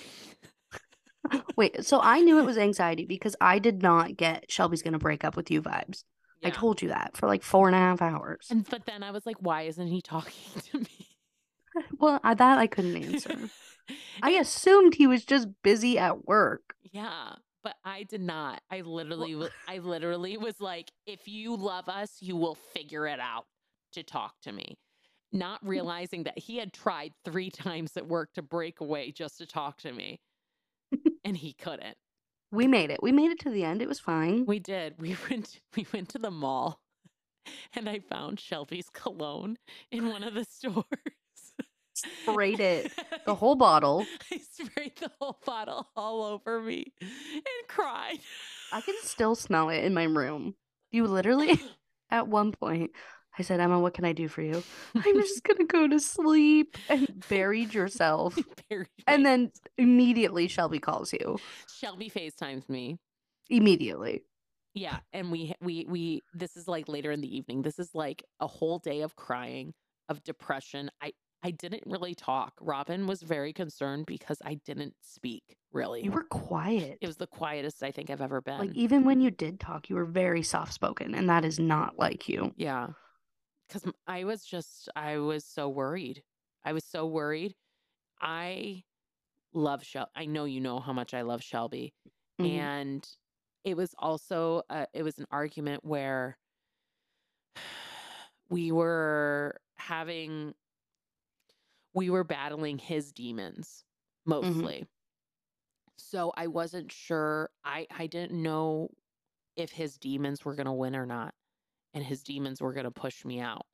Wait, 1.55 1.83
so 1.83 1.99
I 2.01 2.21
knew 2.21 2.39
it 2.39 2.45
was 2.45 2.57
anxiety 2.57 3.05
because 3.05 3.35
I 3.41 3.59
did 3.59 3.81
not 3.81 4.15
get 4.15 4.51
Shelby's 4.51 4.83
gonna 4.83 4.99
break 4.99 5.23
up 5.23 5.35
with 5.35 5.49
you 5.49 5.61
vibes. 5.61 6.03
I 6.43 6.49
told 6.49 6.81
you 6.81 6.89
that 6.89 7.17
for 7.17 7.27
like 7.27 7.43
four 7.43 7.67
and 7.67 7.75
a 7.75 7.79
half 7.79 8.01
hours. 8.01 8.47
And 8.49 8.67
but 8.69 8.85
then 8.85 9.03
I 9.03 9.11
was 9.11 9.25
like, 9.25 9.37
why 9.39 9.63
isn't 9.63 9.87
he 9.87 10.01
talking 10.01 10.61
to 10.71 10.79
me? 10.79 10.87
Well, 11.99 12.19
I, 12.23 12.33
that 12.33 12.57
I 12.57 12.65
couldn't 12.65 13.03
answer. 13.03 13.37
I 14.23 14.31
assumed 14.31 14.95
he 14.95 15.05
was 15.05 15.23
just 15.23 15.47
busy 15.63 15.99
at 15.99 16.25
work. 16.25 16.73
Yeah, 16.91 17.33
but 17.63 17.75
I 17.85 18.01
did 18.01 18.21
not. 18.21 18.61
I 18.71 18.81
literally 18.81 19.35
wa- 19.35 19.49
I 19.67 19.77
literally 19.77 20.37
was 20.37 20.59
like, 20.59 20.91
if 21.05 21.27
you 21.27 21.55
love 21.55 21.87
us, 21.87 22.17
you 22.19 22.35
will 22.35 22.55
figure 22.55 23.05
it 23.05 23.19
out 23.19 23.45
to 23.91 24.01
talk 24.01 24.33
to 24.41 24.51
me. 24.51 24.79
Not 25.31 25.61
hmm. 25.61 25.69
realizing 25.69 26.23
that 26.23 26.39
he 26.39 26.57
had 26.57 26.73
tried 26.73 27.13
3 27.25 27.51
times 27.51 27.95
at 27.95 28.07
work 28.07 28.33
to 28.33 28.41
break 28.41 28.81
away 28.81 29.11
just 29.11 29.37
to 29.37 29.45
talk 29.45 29.77
to 29.81 29.91
me. 29.91 30.19
and 31.23 31.37
he 31.37 31.53
couldn't. 31.53 31.97
We 32.51 32.67
made 32.67 32.89
it. 32.89 33.01
We 33.01 33.11
made 33.11 33.31
it 33.31 33.39
to 33.39 33.49
the 33.49 33.63
end. 33.63 33.81
It 33.81 33.87
was 33.87 33.99
fine. 33.99 34.45
We 34.45 34.59
did. 34.59 34.95
We 34.99 35.15
went 35.29 35.59
we 35.75 35.85
went 35.93 36.09
to 36.09 36.19
the 36.19 36.31
mall 36.31 36.79
and 37.75 37.89
I 37.89 37.99
found 37.99 38.39
Shelby's 38.39 38.89
cologne 38.89 39.57
in 39.91 40.09
one 40.09 40.23
of 40.23 40.33
the 40.33 40.45
stores. 40.49 40.85
Sprayed 41.93 42.59
it, 42.59 42.91
the 43.25 43.33
whole 43.33 43.55
bottle. 43.55 44.05
I 44.31 44.37
sprayed 44.37 44.97
the 44.97 45.11
whole 45.19 45.39
bottle 45.43 45.87
all 45.95 46.23
over 46.23 46.61
me 46.61 46.93
and 47.01 47.67
cried. 47.67 48.19
I 48.71 48.81
can 48.81 48.93
still 49.01 49.33
smell 49.33 49.69
it 49.69 49.83
in 49.83 49.95
my 49.95 50.03
room. 50.03 50.53
You 50.91 51.07
literally, 51.07 51.59
at 52.11 52.27
one 52.27 52.51
point, 52.51 52.91
I 53.39 53.43
said, 53.43 53.59
Emma, 53.59 53.79
what 53.79 53.93
can 53.93 54.05
I 54.05 54.13
do 54.13 54.27
for 54.27 54.41
you? 54.41 54.63
I'm 54.95 55.15
just 55.21 55.43
going 55.43 55.57
to 55.57 55.65
go 55.65 55.87
to 55.87 55.99
sleep 55.99 56.77
and 56.89 57.23
buried 57.29 57.73
yourself. 57.73 58.37
Buried 58.69 58.87
And 59.05 59.25
then 59.25 59.51
immediately 59.77 60.47
Shelby 60.47 60.79
calls 60.79 61.13
you. 61.13 61.37
Shelby 61.79 62.09
FaceTimes 62.09 62.67
me. 62.69 62.97
Immediately. 63.49 64.23
Yeah, 64.73 64.99
and 65.11 65.31
we 65.31 65.53
we 65.59 65.85
we 65.89 66.21
this 66.35 66.55
is 66.55 66.67
like 66.67 66.87
later 66.87 67.11
in 67.11 67.21
the 67.21 67.35
evening. 67.35 67.63
This 67.63 67.79
is 67.79 67.89
like 67.95 68.23
a 68.39 68.45
whole 68.45 68.77
day 68.77 69.01
of 69.01 69.15
crying, 69.15 69.73
of 70.07 70.23
depression. 70.23 70.91
I 71.01 71.13
I 71.43 71.51
didn't 71.51 71.83
really 71.85 72.13
talk. 72.13 72.53
Robin 72.61 73.07
was 73.07 73.21
very 73.23 73.53
concerned 73.53 74.05
because 74.05 74.39
I 74.43 74.59
didn't 74.65 74.93
speak 75.01 75.43
really. 75.71 76.03
You 76.03 76.11
were 76.11 76.25
quiet. 76.25 76.97
it 77.01 77.07
was 77.07 77.17
the 77.17 77.25
quietest 77.27 77.81
I 77.81 77.91
think 77.91 78.09
I've 78.09 78.21
ever 78.21 78.41
been. 78.41 78.59
Like, 78.59 78.75
even 78.75 79.03
when 79.03 79.21
you 79.21 79.31
did 79.31 79.59
talk, 79.59 79.89
you 79.89 79.95
were 79.95 80.05
very 80.05 80.43
soft 80.43 80.73
spoken, 80.73 81.15
and 81.15 81.29
that 81.29 81.43
is 81.45 81.59
not 81.59 81.97
like 81.97 82.29
you. 82.29 82.53
Yeah. 82.55 82.89
Cuz 83.69 83.85
I 84.07 84.23
was 84.23 84.45
just 84.45 84.89
I 84.95 85.17
was 85.17 85.45
so 85.45 85.69
worried. 85.69 86.23
I 86.63 86.73
was 86.73 86.83
so 86.85 87.05
worried. 87.05 87.55
I 88.21 88.85
love 89.53 89.83
Shelby. 89.83 90.11
I 90.15 90.25
know 90.27 90.45
you 90.45 90.61
know 90.61 90.79
how 90.79 90.93
much 90.93 91.13
I 91.13 91.21
love 91.23 91.43
Shelby. 91.43 91.95
Mhm. 92.39 92.47
And 92.49 93.09
it 93.63 93.77
was 93.77 93.95
also 93.99 94.63
uh, 94.69 94.87
it 94.93 95.03
was 95.03 95.19
an 95.19 95.27
argument 95.31 95.85
where 95.85 96.39
we 98.49 98.71
were 98.71 99.59
having 99.75 100.55
we 101.93 102.09
were 102.09 102.23
battling 102.23 102.77
his 102.77 103.11
demons 103.11 103.83
mostly. 104.25 104.87
So 105.97 106.31
I 106.35 106.47
wasn't 106.47 106.91
sure. 106.91 107.51
I 107.63 107.87
I 107.91 108.07
didn't 108.07 108.41
know 108.41 108.89
if 109.57 109.71
his 109.71 109.97
demons 109.99 110.45
were 110.45 110.55
going 110.55 110.67
to 110.67 110.73
win 110.73 110.95
or 110.95 111.07
not 111.07 111.35
and 111.97 112.05
his 112.05 112.21
demons 112.21 112.61
were 112.61 112.73
going 112.73 112.83
to 112.83 112.91
push 112.91 113.25
me 113.25 113.39
out. 113.39 113.65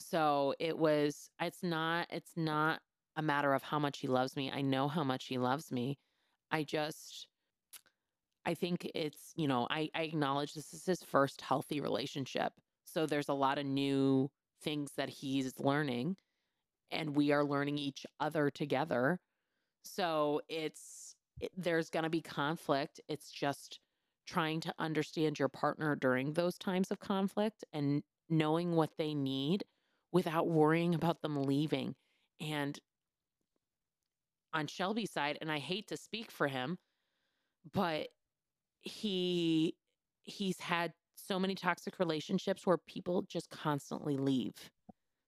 So 0.00 0.54
it 0.58 0.76
was 0.76 1.30
it's 1.40 1.62
not 1.62 2.08
it's 2.10 2.32
not 2.36 2.80
a 3.14 3.22
matter 3.22 3.54
of 3.54 3.62
how 3.62 3.78
much 3.78 4.00
he 4.00 4.08
loves 4.08 4.34
me. 4.34 4.50
I 4.52 4.60
know 4.60 4.88
how 4.88 5.04
much 5.04 5.26
he 5.26 5.38
loves 5.38 5.70
me. 5.70 5.98
I 6.50 6.64
just 6.64 7.28
I 8.44 8.54
think 8.54 8.90
it's, 8.96 9.32
you 9.36 9.46
know, 9.46 9.68
I, 9.70 9.88
I 9.94 10.02
acknowledge 10.02 10.54
this 10.54 10.74
is 10.74 10.84
his 10.84 11.04
first 11.04 11.40
healthy 11.40 11.80
relationship. 11.80 12.52
So 12.84 13.06
there's 13.06 13.28
a 13.28 13.34
lot 13.34 13.58
of 13.58 13.66
new 13.66 14.28
things 14.64 14.90
that 14.96 15.08
he's 15.08 15.60
learning 15.60 16.16
and 16.90 17.14
we 17.14 17.30
are 17.30 17.44
learning 17.44 17.78
each 17.78 18.04
other 18.18 18.50
together. 18.50 19.20
So 19.84 20.40
it's 20.48 21.14
it, 21.40 21.52
there's 21.56 21.88
going 21.88 22.02
to 22.02 22.10
be 22.10 22.20
conflict. 22.20 23.00
It's 23.08 23.30
just 23.30 23.78
trying 24.26 24.60
to 24.60 24.74
understand 24.78 25.38
your 25.38 25.48
partner 25.48 25.96
during 25.96 26.32
those 26.32 26.58
times 26.58 26.90
of 26.90 27.00
conflict 27.00 27.64
and 27.72 28.02
knowing 28.28 28.72
what 28.72 28.96
they 28.96 29.14
need 29.14 29.64
without 30.12 30.48
worrying 30.48 30.94
about 30.94 31.22
them 31.22 31.42
leaving. 31.44 31.94
And 32.40 32.78
on 34.52 34.66
Shelby's 34.66 35.10
side, 35.12 35.38
and 35.40 35.50
I 35.50 35.58
hate 35.58 35.88
to 35.88 35.96
speak 35.96 36.30
for 36.30 36.48
him, 36.48 36.78
but 37.72 38.08
he 38.82 39.76
he's 40.24 40.60
had 40.60 40.94
so 41.16 41.38
many 41.38 41.54
toxic 41.54 41.98
relationships 41.98 42.66
where 42.66 42.78
people 42.78 43.22
just 43.22 43.50
constantly 43.50 44.16
leave. 44.16 44.70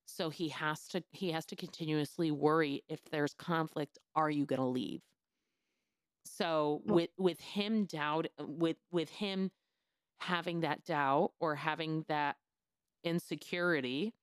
So 0.07 0.31
he 0.31 0.49
has 0.51 0.89
to 0.89 1.05
he 1.13 1.33
has 1.33 1.47
to 1.47 1.57
continuously 1.57 2.31
worry 2.31 2.83
if 2.89 3.05
there's 3.11 3.35
conflict, 3.35 3.99
are 4.15 4.31
you 4.31 4.47
going 4.47 4.61
to 4.61 4.67
leave? 4.67 5.03
So 6.37 6.83
Well- 6.85 6.97
with 6.97 7.11
with 7.19 7.41
him 7.41 7.85
doubt 7.87 8.27
uh, 8.39 8.45
with 8.47 8.77
with 8.91 9.11
him 9.11 9.51
having 10.21 10.61
that 10.61 10.85
doubt 10.85 11.33
or 11.41 11.55
having 11.55 12.05
that 12.09 12.37
insecurity 13.05 14.15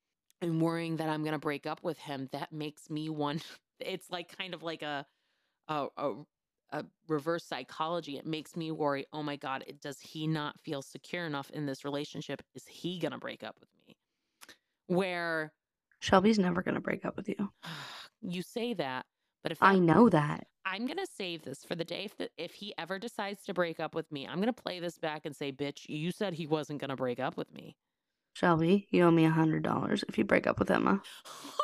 and 0.42 0.62
worrying 0.62 0.98
that 0.98 1.10
I'm 1.10 1.22
going 1.22 1.34
to 1.34 1.40
break 1.40 1.68
up 1.68 1.84
with 1.84 2.00
him, 2.00 2.28
that 2.32 2.52
makes 2.52 2.90
me 2.90 3.10
one 3.10 3.40
it's 3.80 4.10
like 4.10 4.36
kind 4.38 4.54
of 4.54 4.64
like 4.64 4.82
a 4.82 5.06
a, 5.68 5.88
a 5.98 6.14
a 6.72 6.86
reverse 7.08 7.44
psychology. 7.44 8.18
It 8.18 8.26
makes 8.26 8.56
me 8.56 8.72
worry, 8.72 9.06
oh 9.12 9.24
my 9.24 9.36
God, 9.36 9.64
it, 9.68 9.82
does 9.82 10.00
he 10.00 10.26
not 10.28 10.60
feel 10.60 10.82
secure 10.82 11.26
enough 11.26 11.50
in 11.52 11.66
this 11.66 11.84
relationship? 11.84 12.42
Is 12.56 12.66
he 12.66 12.98
going 12.98 13.12
to 13.12 13.18
break 13.18 13.44
up 13.44 13.58
with 13.60 13.70
me? 13.88 13.98
Where 14.88 15.52
Shelby's 16.00 16.40
never 16.40 16.62
going 16.64 16.76
to 16.76 16.82
break 16.82 17.06
up 17.06 17.16
with 17.18 17.30
you. 17.30 17.52
you 18.22 18.42
say 18.42 18.74
that, 18.76 19.06
but 19.44 19.52
if 19.52 19.58
I 19.62 19.80
know 19.80 20.10
that. 20.10 20.48
I'm 20.66 20.86
going 20.86 20.98
to 20.98 21.08
save 21.18 21.42
this 21.42 21.64
for 21.64 21.74
the 21.74 21.84
day 21.84 22.04
if, 22.06 22.18
the, 22.18 22.30
if 22.38 22.54
he 22.54 22.74
ever 22.78 23.00
decides 23.00 23.44
to 23.46 23.54
break 23.54 23.80
up 23.80 23.96
with 23.96 24.12
me, 24.12 24.28
I'm 24.28 24.36
going 24.36 24.54
to 24.54 24.54
play 24.54 24.80
this 24.80 25.00
back 25.00 25.26
and 25.26 25.36
say, 25.36 25.52
bitch, 25.52 25.90
you 25.90 26.12
said 26.12 26.34
he 26.36 26.46
wasn't 26.46 26.80
going 26.80 26.90
to 26.90 26.96
break 26.96 27.20
up 27.20 27.36
with 27.36 27.52
me. 27.52 27.76
Shelby, 28.34 28.88
you 28.92 29.04
owe 29.04 29.12
me 29.12 29.26
a 29.26 29.30
hundred 29.30 29.64
dollars 29.64 30.04
if 30.08 30.18
you 30.18 30.24
break 30.24 30.48
up 30.48 30.58
with 30.58 30.72
Emma, 30.72 31.02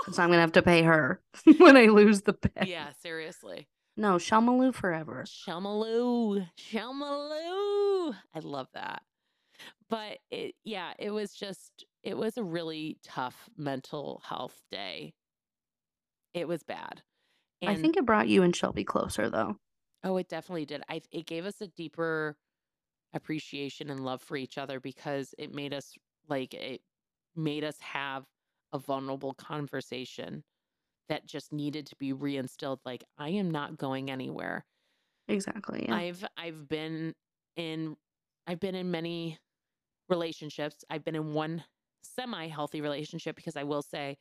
because 0.02 0.20
I'm 0.20 0.30
gonna 0.30 0.42
have 0.42 0.52
to 0.54 0.62
pay 0.64 0.84
her 0.84 1.22
when 1.60 1.78
I 1.78 1.86
lose 1.86 2.24
the 2.24 2.34
bet. 2.34 2.68
yeah, 2.68 2.90
seriously. 3.02 3.68
No, 3.96 4.16
Shelmaloo 4.16 4.76
forever. 4.76 5.24
Shelmaloo, 5.26 6.48
Shelmaloo. 6.60 8.14
I 8.36 8.40
love 8.44 8.68
that. 8.74 9.02
But 9.90 10.20
it, 10.30 10.54
yeah, 10.64 10.94
it 11.00 11.12
was 11.12 11.34
just, 11.34 11.86
it 12.04 12.16
was 12.16 12.38
a 12.38 12.44
really 12.44 12.98
tough 13.04 13.50
mental 13.58 14.22
health 14.26 14.62
day. 14.70 15.14
It 16.34 16.48
was 16.48 16.62
bad. 16.62 17.02
I 17.64 17.76
think 17.76 17.98
it 17.98 18.06
brought 18.06 18.28
you 18.28 18.44
and 18.44 18.56
Shelby 18.56 18.84
closer, 18.84 19.30
though. 19.30 19.58
Oh, 20.04 20.18
it 20.18 20.30
definitely 20.30 20.66
did. 20.66 20.84
I 20.90 21.02
it 21.12 21.26
gave 21.26 21.46
us 21.46 21.62
a 21.62 21.68
deeper 21.68 22.38
appreciation 23.14 23.90
and 23.90 24.02
love 24.04 24.22
for 24.22 24.38
each 24.38 24.58
other 24.58 24.80
because 24.80 25.34
it 25.38 25.54
made 25.54 25.74
us 25.74 25.96
like 26.28 26.54
it 26.54 26.82
made 27.36 27.64
us 27.64 27.80
have 27.80 28.26
a 28.74 28.80
vulnerable 28.80 29.34
conversation 29.34 30.44
that 31.10 31.26
just 31.26 31.54
needed 31.54 31.88
to 31.88 31.96
be 31.98 32.14
reinstilled 32.14 32.80
like 32.86 33.04
I 33.18 33.30
am 33.30 33.50
not 33.52 33.78
going 33.78 34.12
anywhere. 34.12 34.66
Exactly. 35.28 35.86
Yeah. 35.88 35.96
I've 35.96 36.26
I've 36.38 36.68
been 36.68 37.14
in 37.56 37.98
I've 38.46 38.60
been 38.60 38.76
in 38.76 38.92
many 38.92 39.40
relationships. 40.10 40.84
I've 40.90 41.04
been 41.04 41.16
in 41.16 41.34
one 41.34 41.64
semi-healthy 42.04 42.82
relationship 42.82 43.36
because 43.36 43.58
I 43.58 43.64
will 43.64 43.82
say 43.82 44.18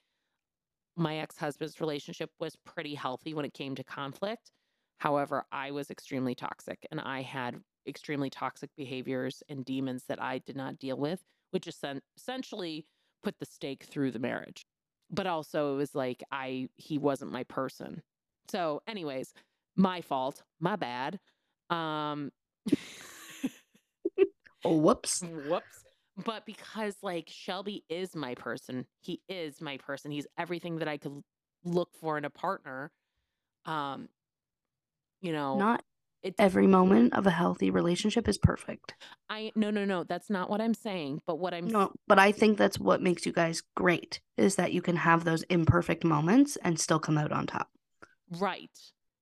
my 0.96 1.18
ex-husband's 1.18 1.80
relationship 1.80 2.30
was 2.40 2.56
pretty 2.64 2.94
healthy 2.94 3.34
when 3.34 3.44
it 3.44 3.54
came 3.54 3.74
to 3.74 3.84
conflict. 3.84 4.50
However, 4.98 5.44
I 5.52 5.70
was 5.70 5.90
extremely 5.90 6.34
toxic 6.34 6.86
and 6.90 7.00
I 7.00 7.22
had 7.22 7.56
extremely 7.86 8.30
toxic 8.30 8.70
behaviors 8.76 9.42
and 9.48 9.64
demons 9.64 10.04
that 10.08 10.20
I 10.20 10.38
did 10.38 10.56
not 10.56 10.78
deal 10.78 10.96
with, 10.96 11.22
which 11.50 11.68
essentially 11.68 12.86
put 13.22 13.38
the 13.38 13.46
stake 13.46 13.84
through 13.84 14.12
the 14.12 14.18
marriage. 14.18 14.66
But 15.10 15.26
also 15.26 15.74
it 15.74 15.76
was 15.76 15.94
like 15.94 16.24
I 16.32 16.68
he 16.76 16.98
wasn't 16.98 17.30
my 17.30 17.44
person. 17.44 18.02
So 18.48 18.82
anyways, 18.88 19.32
my 19.76 20.00
fault, 20.00 20.42
my 20.60 20.76
bad. 20.76 21.20
Um 21.70 22.32
oh, 24.64 24.76
whoops. 24.76 25.22
Whoops. 25.22 25.85
But 26.24 26.46
because 26.46 26.96
like 27.02 27.28
Shelby 27.28 27.84
is 27.88 28.16
my 28.16 28.34
person, 28.34 28.86
he 29.00 29.20
is 29.28 29.60
my 29.60 29.76
person. 29.76 30.10
He's 30.10 30.26
everything 30.38 30.78
that 30.78 30.88
I 30.88 30.96
could 30.96 31.22
look 31.64 31.90
for 32.00 32.16
in 32.16 32.24
a 32.24 32.30
partner. 32.30 32.90
Um, 33.66 34.08
you 35.20 35.32
know, 35.32 35.58
Not 35.58 35.82
it, 36.22 36.34
every 36.38 36.66
moment 36.66 37.12
of 37.14 37.26
a 37.26 37.30
healthy 37.30 37.70
relationship 37.70 38.28
is 38.28 38.38
perfect. 38.38 38.94
I 39.28 39.52
no 39.54 39.70
no 39.70 39.84
no, 39.84 40.04
that's 40.04 40.30
not 40.30 40.48
what 40.48 40.60
I'm 40.60 40.74
saying. 40.74 41.22
But 41.26 41.38
what 41.38 41.52
I'm 41.52 41.66
No, 41.66 41.92
but 42.06 42.18
I 42.18 42.32
think 42.32 42.56
that's 42.56 42.78
what 42.78 43.02
makes 43.02 43.26
you 43.26 43.32
guys 43.32 43.62
great 43.74 44.20
is 44.36 44.56
that 44.56 44.72
you 44.72 44.80
can 44.80 44.96
have 44.96 45.24
those 45.24 45.42
imperfect 45.44 46.04
moments 46.04 46.56
and 46.62 46.80
still 46.80 46.98
come 46.98 47.18
out 47.18 47.32
on 47.32 47.46
top. 47.46 47.68
right. 48.38 48.78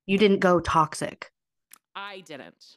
You 0.07 0.19
didn't 0.19 0.41
go 0.41 0.61
toxic. 0.61 1.31
I 1.97 2.21
didn't. 2.21 2.77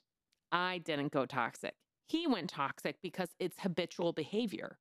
I 0.51 0.77
didn't 0.77 1.11
go 1.11 1.25
toxic. 1.25 1.75
He 2.07 2.25
went 2.27 2.49
toxic 2.49 2.95
because 3.01 3.29
it's 3.39 3.59
habitual 3.59 4.13
behavior. 4.13 4.79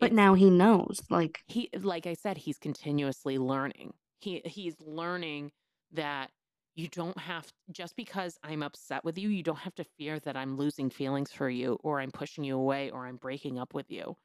But 0.00 0.06
It's- 0.06 0.16
now 0.16 0.34
he 0.34 0.50
knows. 0.50 1.02
Like, 1.10 1.42
he 1.46 1.68
like 1.80 2.06
I 2.06 2.14
said, 2.14 2.38
he's 2.38 2.58
continuously 2.58 3.38
learning. 3.38 3.94
He 4.18 4.40
he's 4.44 4.74
learning 4.80 5.52
that 5.92 6.30
you 6.74 6.88
don't 6.88 7.18
have 7.18 7.52
just 7.70 7.94
because 7.96 8.38
I'm 8.42 8.62
upset 8.62 9.04
with 9.04 9.18
you, 9.18 9.28
you 9.28 9.42
don't 9.42 9.58
have 9.58 9.74
to 9.74 9.84
fear 9.84 10.18
that 10.20 10.36
I'm 10.36 10.56
losing 10.56 10.88
feelings 10.88 11.30
for 11.30 11.50
you 11.50 11.78
or 11.82 12.00
I'm 12.00 12.10
pushing 12.10 12.44
you 12.44 12.56
away 12.56 12.90
or 12.90 13.06
I'm 13.06 13.16
breaking 13.16 13.58
up 13.58 13.74
with 13.74 13.90
you. 13.90 14.16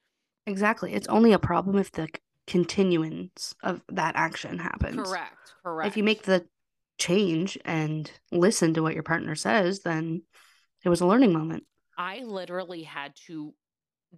exactly. 0.45 0.93
It's 0.93 1.09
only 1.09 1.33
a 1.33 1.39
problem 1.39 1.77
if 1.77 1.91
the 1.91 2.07
continuance 2.47 3.53
of 3.63 3.81
that 3.89 4.15
action 4.15 4.59
happens. 4.59 4.95
Correct. 4.95 5.53
Correct. 5.61 5.87
If 5.87 5.97
you 5.97 6.03
make 6.03 6.23
the 6.23 6.47
change 6.97 7.57
and 7.65 8.09
listen 8.31 8.73
to 8.73 8.81
what 8.81 8.93
your 8.93 9.03
partner 9.03 9.35
says, 9.35 9.81
then 9.81 10.23
it 10.85 10.89
was 10.89 11.01
a 11.01 11.05
learning 11.05 11.33
moment. 11.33 11.65
I 11.97 12.19
literally 12.19 12.83
had 12.83 13.15
to 13.27 13.53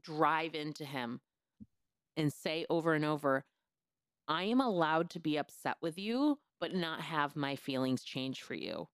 drive 0.01 0.53
into 0.55 0.85
him 0.85 1.21
and 2.17 2.31
say 2.31 2.65
over 2.69 2.93
and 2.93 3.05
over, 3.05 3.45
I 4.27 4.43
am 4.43 4.61
allowed 4.61 5.09
to 5.11 5.19
be 5.19 5.37
upset 5.37 5.77
with 5.81 5.97
you, 5.97 6.39
but 6.59 6.75
not 6.75 7.01
have 7.01 7.35
my 7.35 7.55
feelings 7.55 8.03
change 8.03 8.41
for 8.43 8.53
you. 8.53 8.87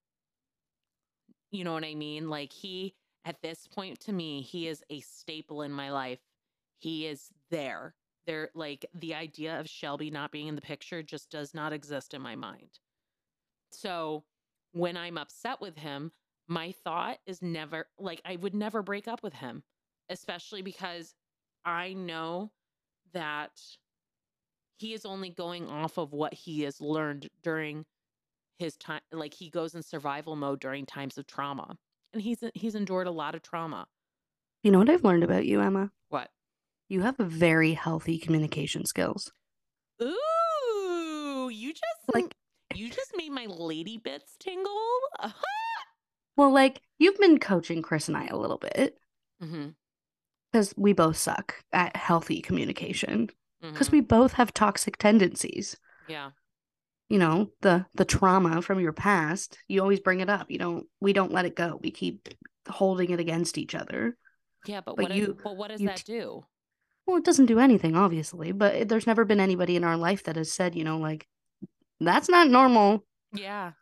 You 1.52 1.64
know 1.64 1.74
what 1.74 1.84
I 1.84 1.96
mean? 1.96 2.30
Like 2.30 2.54
he, 2.54 2.96
at 3.26 3.42
this 3.42 3.68
point 3.68 4.00
to 4.02 4.14
me, 4.14 4.42
he 4.42 4.68
is 4.68 4.84
a 4.90 5.00
staple 5.02 5.62
in 5.64 5.72
my 5.72 5.92
life. 5.92 6.20
He 6.78 7.08
is 7.08 7.30
there. 7.50 7.96
There, 8.28 8.50
like 8.56 8.86
the 8.94 9.14
idea 9.16 9.60
of 9.60 9.70
Shelby 9.70 10.10
not 10.10 10.32
being 10.32 10.48
in 10.48 10.56
the 10.56 10.62
picture 10.62 11.04
just 11.04 11.30
does 11.30 11.54
not 11.54 11.74
exist 11.74 12.14
in 12.14 12.22
my 12.22 12.36
mind. 12.36 12.80
So 13.72 14.24
when 14.72 14.98
I'm 14.98 15.18
upset 15.18 15.62
with 15.62 15.78
him, 15.78 16.12
my 16.48 16.74
thought 16.84 17.18
is 17.26 17.42
never 17.42 17.88
like 18.00 18.22
I 18.26 18.36
would 18.36 18.54
never 18.54 18.82
break 18.82 19.08
up 19.08 19.24
with 19.24 19.34
him, 19.34 19.64
especially 20.10 20.62
because 20.62 21.14
I 21.64 21.94
know 21.94 22.52
that 23.14 23.52
he 24.78 24.94
is 24.94 25.06
only 25.06 25.30
going 25.30 25.68
off 25.70 25.98
of 25.98 26.12
what 26.12 26.34
he 26.34 26.64
has 26.64 26.82
learned 26.82 27.30
during 27.44 27.86
his 28.60 28.76
time 28.78 29.02
like 29.12 29.34
he 29.34 29.50
goes 29.50 29.74
in 29.76 29.82
survival 29.84 30.36
mode 30.36 30.60
during 30.60 30.86
times 30.86 31.18
of 31.18 31.26
trauma. 31.28 31.78
And 32.14 32.22
he's 32.22 32.44
he's 32.54 32.76
endured 32.76 33.08
a 33.08 33.12
lot 33.12 33.36
of 33.36 33.42
trauma. 33.42 33.88
You 34.64 34.72
know 34.72 34.80
what 34.80 34.90
I've 34.90 35.04
learned 35.04 35.24
about 35.24 35.46
you, 35.46 35.62
Emma? 35.62 35.92
What? 36.10 36.30
You 36.88 37.02
have 37.02 37.18
very 37.18 37.74
healthy 37.74 38.18
communication 38.20 38.86
skills. 38.86 39.32
Ooh, 40.02 41.50
you 41.52 41.74
just 41.74 41.84
Like- 42.14 42.36
you 42.74 42.90
just 42.90 43.12
made 43.16 43.32
my 43.32 43.46
lady 43.46 43.98
bits 43.98 44.36
tingle. 44.40 45.00
Well, 46.36 46.52
like, 46.52 46.82
you've 46.98 47.18
been 47.18 47.40
coaching 47.40 47.82
Chris 47.82 48.08
and 48.08 48.18
I 48.18 48.28
a 48.28 48.38
little 48.38 48.58
bit 48.58 48.98
mm-hmm, 49.42 49.70
because 50.52 50.74
we 50.78 50.94
both 50.94 51.18
suck 51.18 51.56
at 51.72 51.96
healthy 51.96 52.42
communication 52.42 53.30
because 53.62 53.88
mm-hmm. 53.88 53.96
we 53.98 54.02
both 54.02 54.34
have 54.34 54.54
toxic 54.54 54.98
tendencies. 54.98 55.78
yeah. 56.08 56.32
You 57.08 57.20
know, 57.20 57.52
the 57.62 57.86
the 57.94 58.04
trauma 58.04 58.64
from 58.64 58.80
your 58.80 58.92
past, 58.92 59.60
you 59.68 59.80
always 59.80 60.00
bring 60.00 60.22
it 60.22 60.30
up. 60.30 60.50
You 60.50 60.58
don't 60.58 60.88
we 61.00 61.14
don't 61.14 61.32
let 61.32 61.46
it 61.46 61.56
go. 61.56 61.80
We 61.80 61.92
keep 61.92 62.30
holding 62.68 63.12
it 63.12 63.20
against 63.20 63.60
each 63.60 63.76
other. 63.76 64.18
Yeah, 64.66 64.82
but, 64.84 64.96
But 64.96 65.04
what 65.04 65.14
you- 65.14 65.38
but 65.44 65.56
what 65.56 65.70
does 65.70 65.82
that 65.82 65.98
t- 65.98 66.14
do? 66.14 66.46
Well, 67.06 67.18
it 67.18 67.24
doesn't 67.24 67.46
do 67.46 67.60
anything, 67.60 67.96
obviously, 67.96 68.52
but 68.52 68.90
there's 68.90 69.06
never 69.06 69.24
been 69.24 69.40
anybody 69.40 69.76
in 69.76 69.84
our 69.84 69.96
life 69.98 70.24
that 70.24 70.36
has 70.38 70.52
said, 70.52 70.74
you 70.76 70.84
know, 70.84 70.98
like, 70.98 71.28
that's 72.00 72.28
not 72.28 72.50
normal 72.50 73.06
Yeah. 73.32 73.74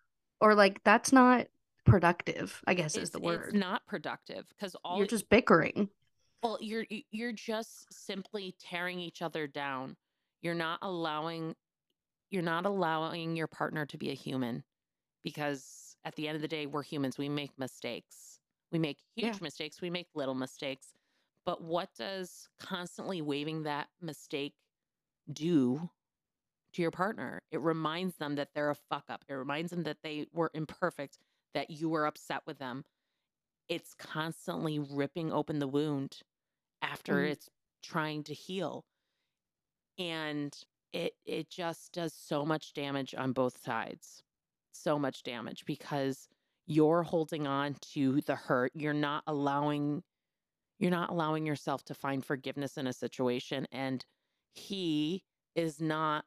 or 0.42 0.56
like, 0.56 0.84
that's 0.84 1.14
not 1.14 1.48
productive, 1.86 2.62
I 2.68 2.74
guess 2.74 2.96
is 2.96 3.04
It's, 3.04 3.10
the 3.12 3.18
it's 3.20 3.26
word. 3.26 3.54
not 3.56 3.86
productive 3.88 4.48
because 4.50 4.76
all 4.84 4.98
You're 4.98 5.08
just 5.08 5.30
bickering. 5.30 5.90
Well, 6.42 6.58
you're 6.60 6.86
you're 7.12 7.32
just 7.32 7.92
simply 7.94 8.56
tearing 8.60 9.00
each 9.00 9.22
other 9.22 9.48
down. 9.48 9.96
You're 10.42 10.56
not 10.56 10.80
allowing 10.82 11.56
you're 12.32 12.42
not 12.42 12.66
allowing 12.66 13.36
your 13.36 13.48
partner 13.48 13.86
to 13.86 13.98
be 13.98 14.10
a 14.10 14.16
human 14.16 14.64
because 15.24 15.96
at 16.04 16.16
the 16.16 16.28
end 16.28 16.36
of 16.36 16.42
the 16.42 16.48
day 16.48 16.66
we're 16.66 16.84
humans. 16.84 17.18
We 17.18 17.30
make 17.30 17.58
mistakes. 17.58 18.40
We 18.72 18.80
make 18.80 18.98
huge 19.16 19.36
Yeah. 19.36 19.40
mistakes, 19.42 19.82
we 19.82 19.90
make 19.90 20.08
little 20.16 20.34
mistakes. 20.36 20.88
But 21.46 21.62
what 21.62 21.90
does 21.96 22.50
constantly 22.60 23.22
waving 23.22 23.64
that 23.64 23.88
mistake 24.02 24.56
do 25.32 25.90
to 26.74 26.82
your 26.82 26.92
partner. 26.92 27.42
It 27.52 27.62
reminds 27.62 28.16
them 28.18 28.36
that 28.36 28.50
they're 28.54 28.72
a 28.72 28.76
fuck 28.76 29.06
up. 29.10 29.24
It 29.30 29.34
reminds 29.34 29.70
them 29.72 29.84
that 29.84 29.98
they 30.04 30.26
were 30.34 30.50
imperfect, 30.54 31.20
that 31.54 31.70
you 31.70 31.90
were 31.90 32.06
upset 32.06 32.44
with 32.48 32.60
them. 32.60 32.86
It's 33.70 33.96
constantly 33.96 34.80
ripping 34.80 35.32
open 35.34 35.60
the 35.60 35.68
wound 35.68 36.22
after 36.82 37.22
Mhm. 37.22 37.26
it's 37.26 37.50
trying 37.84 38.24
to 38.26 38.34
heal. 38.34 38.86
And 39.98 40.58
it 40.92 41.18
it 41.26 41.50
just 41.50 41.94
does 41.94 42.14
so 42.14 42.46
much 42.46 42.74
damage 42.74 43.14
on 43.16 43.34
both 43.34 43.58
sides. 43.58 44.24
So 44.74 44.98
much 44.98 45.24
damage 45.24 45.66
because 45.66 46.28
you're 46.66 47.04
holding 47.04 47.46
on 47.48 47.76
to 47.76 48.22
the 48.22 48.36
hurt. 48.36 48.72
You're 48.76 48.94
not 48.94 49.24
allowing 49.28 50.04
you're 50.80 50.92
not 50.92 51.10
allowing 51.12 51.46
yourself 51.48 51.84
to 51.86 51.96
find 51.96 52.26
forgiveness 52.26 52.78
in 52.78 52.88
a 52.88 52.94
situation 52.94 53.68
and 53.72 54.06
he 54.56 55.24
is 55.56 55.82
not 55.82 56.26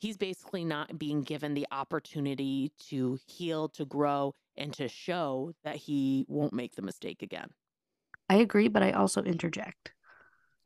he's 0.00 0.16
basically 0.18 0.64
not 0.64 0.98
being 0.98 1.22
given 1.22 1.54
the 1.54 1.66
opportunity 1.72 2.70
to 2.78 3.18
heal, 3.26 3.68
to 3.70 3.84
grow 3.86 4.34
and 4.56 4.72
to 4.74 4.88
show 4.88 5.52
that 5.64 5.76
he 5.76 6.24
won't 6.28 6.52
make 6.52 6.74
the 6.74 6.82
mistake 6.82 7.22
again. 7.22 7.50
I 8.28 8.36
agree, 8.36 8.68
but 8.68 8.82
I 8.82 8.92
also 8.92 9.22
interject. 9.22 9.92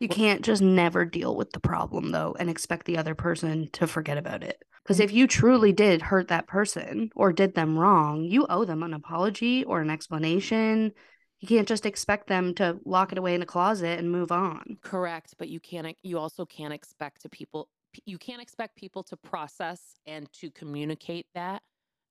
You 0.01 0.09
can't 0.09 0.43
just 0.45 0.63
never 0.63 1.05
deal 1.05 1.35
with 1.37 1.53
the 1.53 1.61
problem 1.61 2.11
though 2.13 2.37
and 2.39 2.51
expect 2.51 2.87
the 2.87 2.99
other 2.99 3.15
person 3.15 3.71
to 3.73 3.87
forget 3.87 4.19
about 4.19 4.43
it. 4.43 4.63
Because 4.83 4.99
Mm. 4.99 5.05
if 5.05 5.13
you 5.13 5.27
truly 5.27 5.73
did 5.73 6.03
hurt 6.03 6.29
that 6.29 6.47
person 6.47 7.11
or 7.17 7.33
did 7.33 7.55
them 7.55 7.79
wrong, 7.79 8.25
you 8.25 8.47
owe 8.49 8.65
them 8.65 8.83
an 8.83 8.95
apology 8.95 9.65
or 9.65 9.81
an 9.81 9.91
explanation. 9.91 10.93
You 11.41 11.49
can't 11.49 11.69
just 11.69 11.87
expect 11.87 12.27
them 12.29 12.55
to 12.57 12.81
lock 12.85 13.13
it 13.13 13.19
away 13.19 13.35
in 13.35 13.43
a 13.43 13.47
closet 13.47 13.99
and 13.99 14.11
move 14.11 14.33
on. 14.33 14.79
Correct, 14.83 15.35
but 15.39 15.49
you 15.49 15.61
can't 15.61 15.97
you 16.03 16.19
also 16.19 16.45
can't 16.45 16.73
expect 16.73 17.23
to 17.23 17.29
people 17.29 17.69
you 18.05 18.19
can't 18.19 18.43
expect 18.43 18.77
people 18.77 19.05
to 19.05 19.17
process 19.17 19.95
and 20.07 20.31
to 20.35 20.51
communicate 20.51 21.27
that 21.35 21.63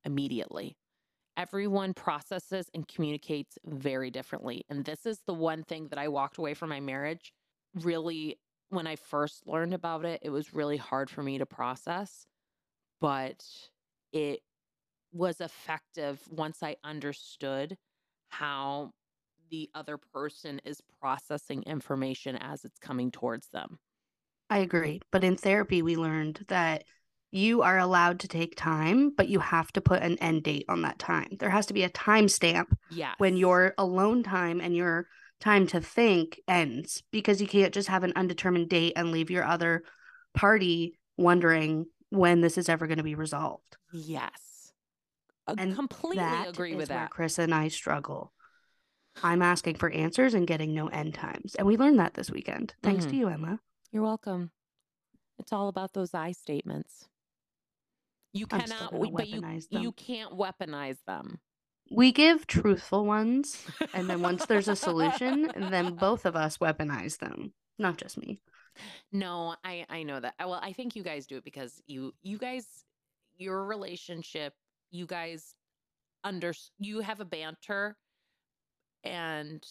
immediately. 0.05 0.77
Everyone 1.35 1.93
processes 1.93 2.69
and 2.73 2.87
communicates 2.87 3.57
very 3.65 4.11
differently. 4.11 4.65
And 4.69 4.85
this 4.85 5.05
is 5.05 5.19
the 5.25 5.33
one 5.33 5.63
thing 5.63 5.87
that 5.89 5.99
I 5.99 6.07
walked 6.07 6.37
away 6.37 6.53
from 6.53 6.69
my 6.69 6.79
marriage 6.79 7.33
really 7.75 8.37
when 8.69 8.87
I 8.87 8.95
first 8.95 9.45
learned 9.45 9.73
about 9.73 10.05
it, 10.05 10.21
it 10.23 10.29
was 10.29 10.53
really 10.53 10.77
hard 10.77 11.09
for 11.09 11.21
me 11.23 11.37
to 11.37 11.45
process, 11.45 12.25
but 12.99 13.43
it 14.11 14.41
was 15.11 15.41
effective 15.41 16.19
once 16.29 16.63
I 16.63 16.77
understood 16.83 17.77
how 18.29 18.91
the 19.51 19.69
other 19.75 19.97
person 19.97 20.59
is 20.65 20.81
processing 20.99 21.63
information 21.63 22.35
as 22.37 22.65
it's 22.65 22.79
coming 22.79 23.11
towards 23.11 23.49
them. 23.49 23.77
I 24.49 24.59
agree. 24.59 25.01
But 25.11 25.23
in 25.23 25.35
therapy, 25.35 25.81
we 25.83 25.95
learned 25.95 26.45
that 26.47 26.83
you 27.33 27.63
are 27.63 27.79
allowed 27.79 28.19
to 28.19 28.27
take 28.27 28.55
time, 28.55 29.09
but 29.09 29.27
you 29.27 29.39
have 29.39 29.71
to 29.73 29.81
put 29.81 30.03
an 30.03 30.17
end 30.19 30.43
date 30.43 30.65
on 30.69 30.83
that 30.83 30.99
time. 30.99 31.27
There 31.39 31.49
has 31.49 31.65
to 31.65 31.73
be 31.73 31.83
a 31.83 31.89
timestamp 31.89 32.67
Yes. 32.91 33.15
when 33.17 33.37
your 33.37 33.73
alone 33.77 34.21
time 34.21 34.61
and 34.61 34.75
your 34.75 35.07
time 35.39 35.65
to 35.67 35.81
think 35.81 36.39
ends 36.47 37.01
because 37.11 37.41
you 37.41 37.47
can't 37.47 37.73
just 37.73 37.87
have 37.89 38.03
an 38.03 38.13
undetermined 38.15 38.69
date 38.69 38.93
and 38.95 39.11
leave 39.11 39.31
your 39.31 39.43
other 39.43 39.83
party 40.35 40.97
wondering 41.17 41.87
when 42.09 42.41
this 42.41 42.57
is 42.57 42.69
ever 42.69 42.85
going 42.85 42.97
to 42.99 43.03
be 43.03 43.15
resolved. 43.15 43.77
Yes. 43.91 44.71
I 45.47 45.55
And 45.57 45.75
completely 45.75 46.23
agree 46.23 46.75
with 46.75 46.89
where 46.89 46.99
that. 46.99 47.09
Chris 47.09 47.39
and 47.39 47.53
I 47.53 47.67
struggle. 47.67 48.31
I'm 49.23 49.41
asking 49.41 49.75
for 49.75 49.89
answers 49.89 50.35
and 50.35 50.45
getting 50.47 50.73
no 50.73 50.87
end 50.87 51.15
times. 51.15 51.55
And 51.55 51.65
we 51.67 51.77
learned 51.77 51.99
that 51.99 52.13
this 52.13 52.29
weekend. 52.31 52.75
Thanks 52.83 53.05
Mhm. 53.05 53.09
to 53.09 53.15
you, 53.15 53.27
Emma. 53.27 53.59
You're 53.91 54.03
welcome. 54.03 54.51
It's 55.39 55.51
all 55.51 55.67
about 55.67 55.93
those 55.93 56.13
I 56.13 56.31
statements. 56.31 57.09
You 58.33 58.47
I'm 58.51 58.65
still 58.65 58.77
cannot, 58.77 58.91
gonna 58.91 59.11
but 59.11 59.27
you 59.27 59.41
weaponize 59.41 59.69
them. 59.69 59.81
you 59.83 59.91
can't 59.91 60.33
weaponize 60.33 60.97
them. 61.05 61.39
We 61.91 62.11
give 62.11 62.47
truthful 62.47 63.05
ones, 63.05 63.65
and 63.93 64.09
then 64.09 64.21
once 64.21 64.45
there's 64.45 64.67
a 64.67 64.75
solution, 64.75 65.51
then 65.55 65.95
both 65.95 66.25
of 66.25 66.35
us 66.35 66.57
weaponize 66.57 67.19
them, 67.19 67.53
not 67.77 67.97
just 67.97 68.17
me. 68.17 68.39
No, 69.11 69.55
I 69.63 69.85
I 69.89 70.03
know 70.03 70.19
that. 70.19 70.33
Well, 70.39 70.59
I 70.61 70.73
think 70.73 70.95
you 70.95 71.03
guys 71.03 71.27
do 71.27 71.37
it 71.37 71.43
because 71.43 71.81
you 71.85 72.13
you 72.23 72.37
guys 72.39 72.65
your 73.37 73.65
relationship, 73.65 74.53
you 74.91 75.05
guys 75.05 75.53
under 76.23 76.53
you 76.79 77.01
have 77.01 77.19
a 77.19 77.25
banter 77.25 77.97
and 79.03 79.63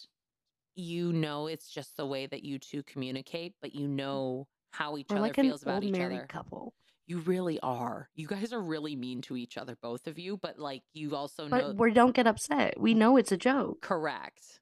you 0.74 1.12
know 1.12 1.46
it's 1.46 1.68
just 1.70 1.96
the 1.96 2.06
way 2.06 2.26
that 2.26 2.44
you 2.44 2.58
two 2.58 2.82
communicate, 2.84 3.54
but 3.60 3.74
you 3.74 3.88
know 3.88 4.46
how 4.70 4.96
each 4.96 5.08
We're 5.10 5.16
other 5.18 5.26
like 5.28 5.38
an 5.38 5.46
feels 5.46 5.62
about 5.62 5.76
old 5.76 5.84
each 5.84 5.92
married 5.92 6.18
other. 6.18 6.26
couple. 6.28 6.74
You 7.12 7.18
really 7.18 7.60
are. 7.60 8.08
You 8.14 8.26
guys 8.26 8.54
are 8.54 8.60
really 8.62 8.96
mean 8.96 9.20
to 9.22 9.36
each 9.36 9.58
other, 9.58 9.76
both 9.82 10.06
of 10.06 10.18
you, 10.18 10.38
but 10.38 10.58
like 10.58 10.82
you 10.94 11.14
also 11.14 11.46
But 11.46 11.58
know 11.58 11.72
we 11.76 11.92
don't 11.92 12.14
get 12.14 12.26
upset. 12.26 12.80
We 12.80 12.94
know 12.94 13.18
it's 13.18 13.30
a 13.32 13.36
joke 13.36 13.82
correct. 13.82 14.60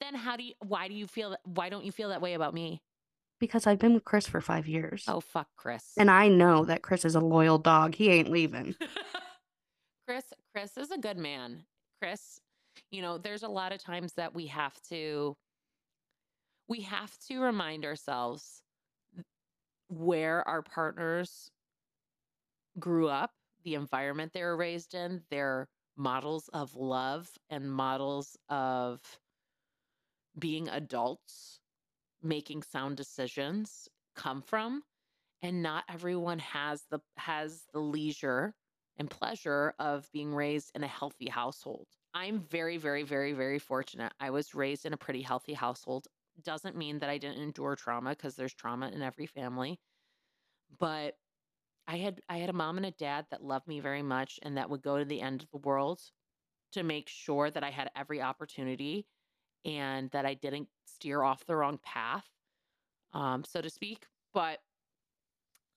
Then 0.00 0.14
how 0.14 0.36
do 0.36 0.44
you 0.44 0.54
why 0.60 0.86
do 0.86 0.94
you 0.94 1.08
feel 1.08 1.30
that 1.30 1.40
why 1.42 1.70
don't 1.70 1.84
you 1.84 1.90
feel 1.90 2.10
that 2.10 2.22
way 2.22 2.34
about 2.34 2.54
me? 2.54 2.80
because 3.40 3.66
I've 3.66 3.80
been 3.80 3.94
with 3.94 4.04
Chris 4.04 4.28
for 4.28 4.40
five 4.40 4.68
years. 4.68 5.04
Oh 5.08 5.18
fuck 5.18 5.48
Chris. 5.56 5.94
And 5.98 6.08
I 6.08 6.28
know 6.28 6.64
that 6.64 6.82
Chris 6.82 7.04
is 7.04 7.16
a 7.16 7.20
loyal 7.20 7.58
dog. 7.58 7.96
He 7.96 8.08
ain't 8.08 8.30
leaving. 8.30 8.76
Chris 10.06 10.24
Chris 10.54 10.76
is 10.76 10.92
a 10.92 10.98
good 10.98 11.18
man. 11.18 11.64
Chris, 12.00 12.38
you 12.92 13.02
know, 13.02 13.18
there's 13.18 13.42
a 13.42 13.48
lot 13.48 13.72
of 13.72 13.82
times 13.82 14.12
that 14.14 14.32
we 14.32 14.46
have 14.46 14.80
to 14.90 15.36
we 16.68 16.82
have 16.82 17.18
to 17.28 17.40
remind 17.40 17.84
ourselves 17.84 18.62
where 19.88 20.46
our 20.48 20.62
partners 20.62 21.50
grew 22.78 23.08
up, 23.08 23.30
the 23.62 23.74
environment 23.74 24.32
they 24.32 24.42
were 24.42 24.56
raised 24.56 24.94
in, 24.94 25.22
their 25.30 25.68
models 25.96 26.48
of 26.48 26.74
love 26.74 27.30
and 27.48 27.72
models 27.72 28.36
of 28.48 29.20
being 30.38 30.68
adults, 30.68 31.60
making 32.22 32.62
sound 32.62 32.96
decisions 32.96 33.88
come 34.14 34.42
from 34.42 34.82
and 35.42 35.62
not 35.62 35.84
everyone 35.88 36.38
has 36.38 36.86
the 36.90 37.00
has 37.18 37.66
the 37.72 37.78
leisure 37.78 38.54
and 38.96 39.10
pleasure 39.10 39.74
of 39.78 40.10
being 40.12 40.34
raised 40.34 40.70
in 40.74 40.82
a 40.82 40.88
healthy 40.88 41.28
household. 41.28 41.86
I'm 42.14 42.40
very 42.40 42.78
very 42.78 43.02
very 43.02 43.32
very 43.34 43.58
fortunate. 43.58 44.12
I 44.18 44.30
was 44.30 44.54
raised 44.54 44.86
in 44.86 44.92
a 44.94 44.96
pretty 44.96 45.22
healthy 45.22 45.52
household. 45.52 46.06
Doesn't 46.42 46.76
mean 46.76 47.00
that 47.00 47.10
I 47.10 47.18
didn't 47.18 47.42
endure 47.42 47.76
trauma 47.76 48.10
because 48.10 48.36
there's 48.36 48.54
trauma 48.54 48.88
in 48.88 49.02
every 49.02 49.26
family. 49.26 49.78
But 50.78 51.14
I 51.86 51.96
had 51.96 52.20
I 52.28 52.38
had 52.38 52.50
a 52.50 52.54
mom 52.54 52.76
and 52.76 52.86
a 52.86 52.90
dad 52.92 53.26
that 53.30 53.42
loved 53.42 53.68
me 53.68 53.80
very 53.80 54.02
much 54.02 54.38
and 54.42 54.56
that 54.56 54.70
would 54.70 54.82
go 54.82 54.98
to 54.98 55.04
the 55.04 55.20
end 55.20 55.42
of 55.42 55.50
the 55.50 55.58
world 55.68 56.00
to 56.72 56.82
make 56.82 57.08
sure 57.08 57.50
that 57.50 57.62
I 57.62 57.70
had 57.70 57.90
every 57.94 58.20
opportunity 58.20 59.06
and 59.64 60.10
that 60.10 60.26
I 60.26 60.34
didn't 60.34 60.68
steer 60.86 61.22
off 61.22 61.46
the 61.46 61.56
wrong 61.56 61.78
path, 61.82 62.26
um, 63.12 63.44
so 63.44 63.60
to 63.60 63.70
speak. 63.70 64.06
But 64.32 64.60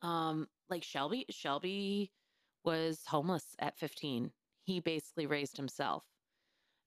um, 0.02 0.48
like 0.70 0.84
Shelby, 0.84 1.26
Shelby 1.30 2.12
was 2.64 3.04
homeless 3.08 3.56
at 3.60 3.78
15. 3.78 4.32
He 4.64 4.80
basically 4.80 5.28
raised 5.28 5.58
himself. 5.58 6.04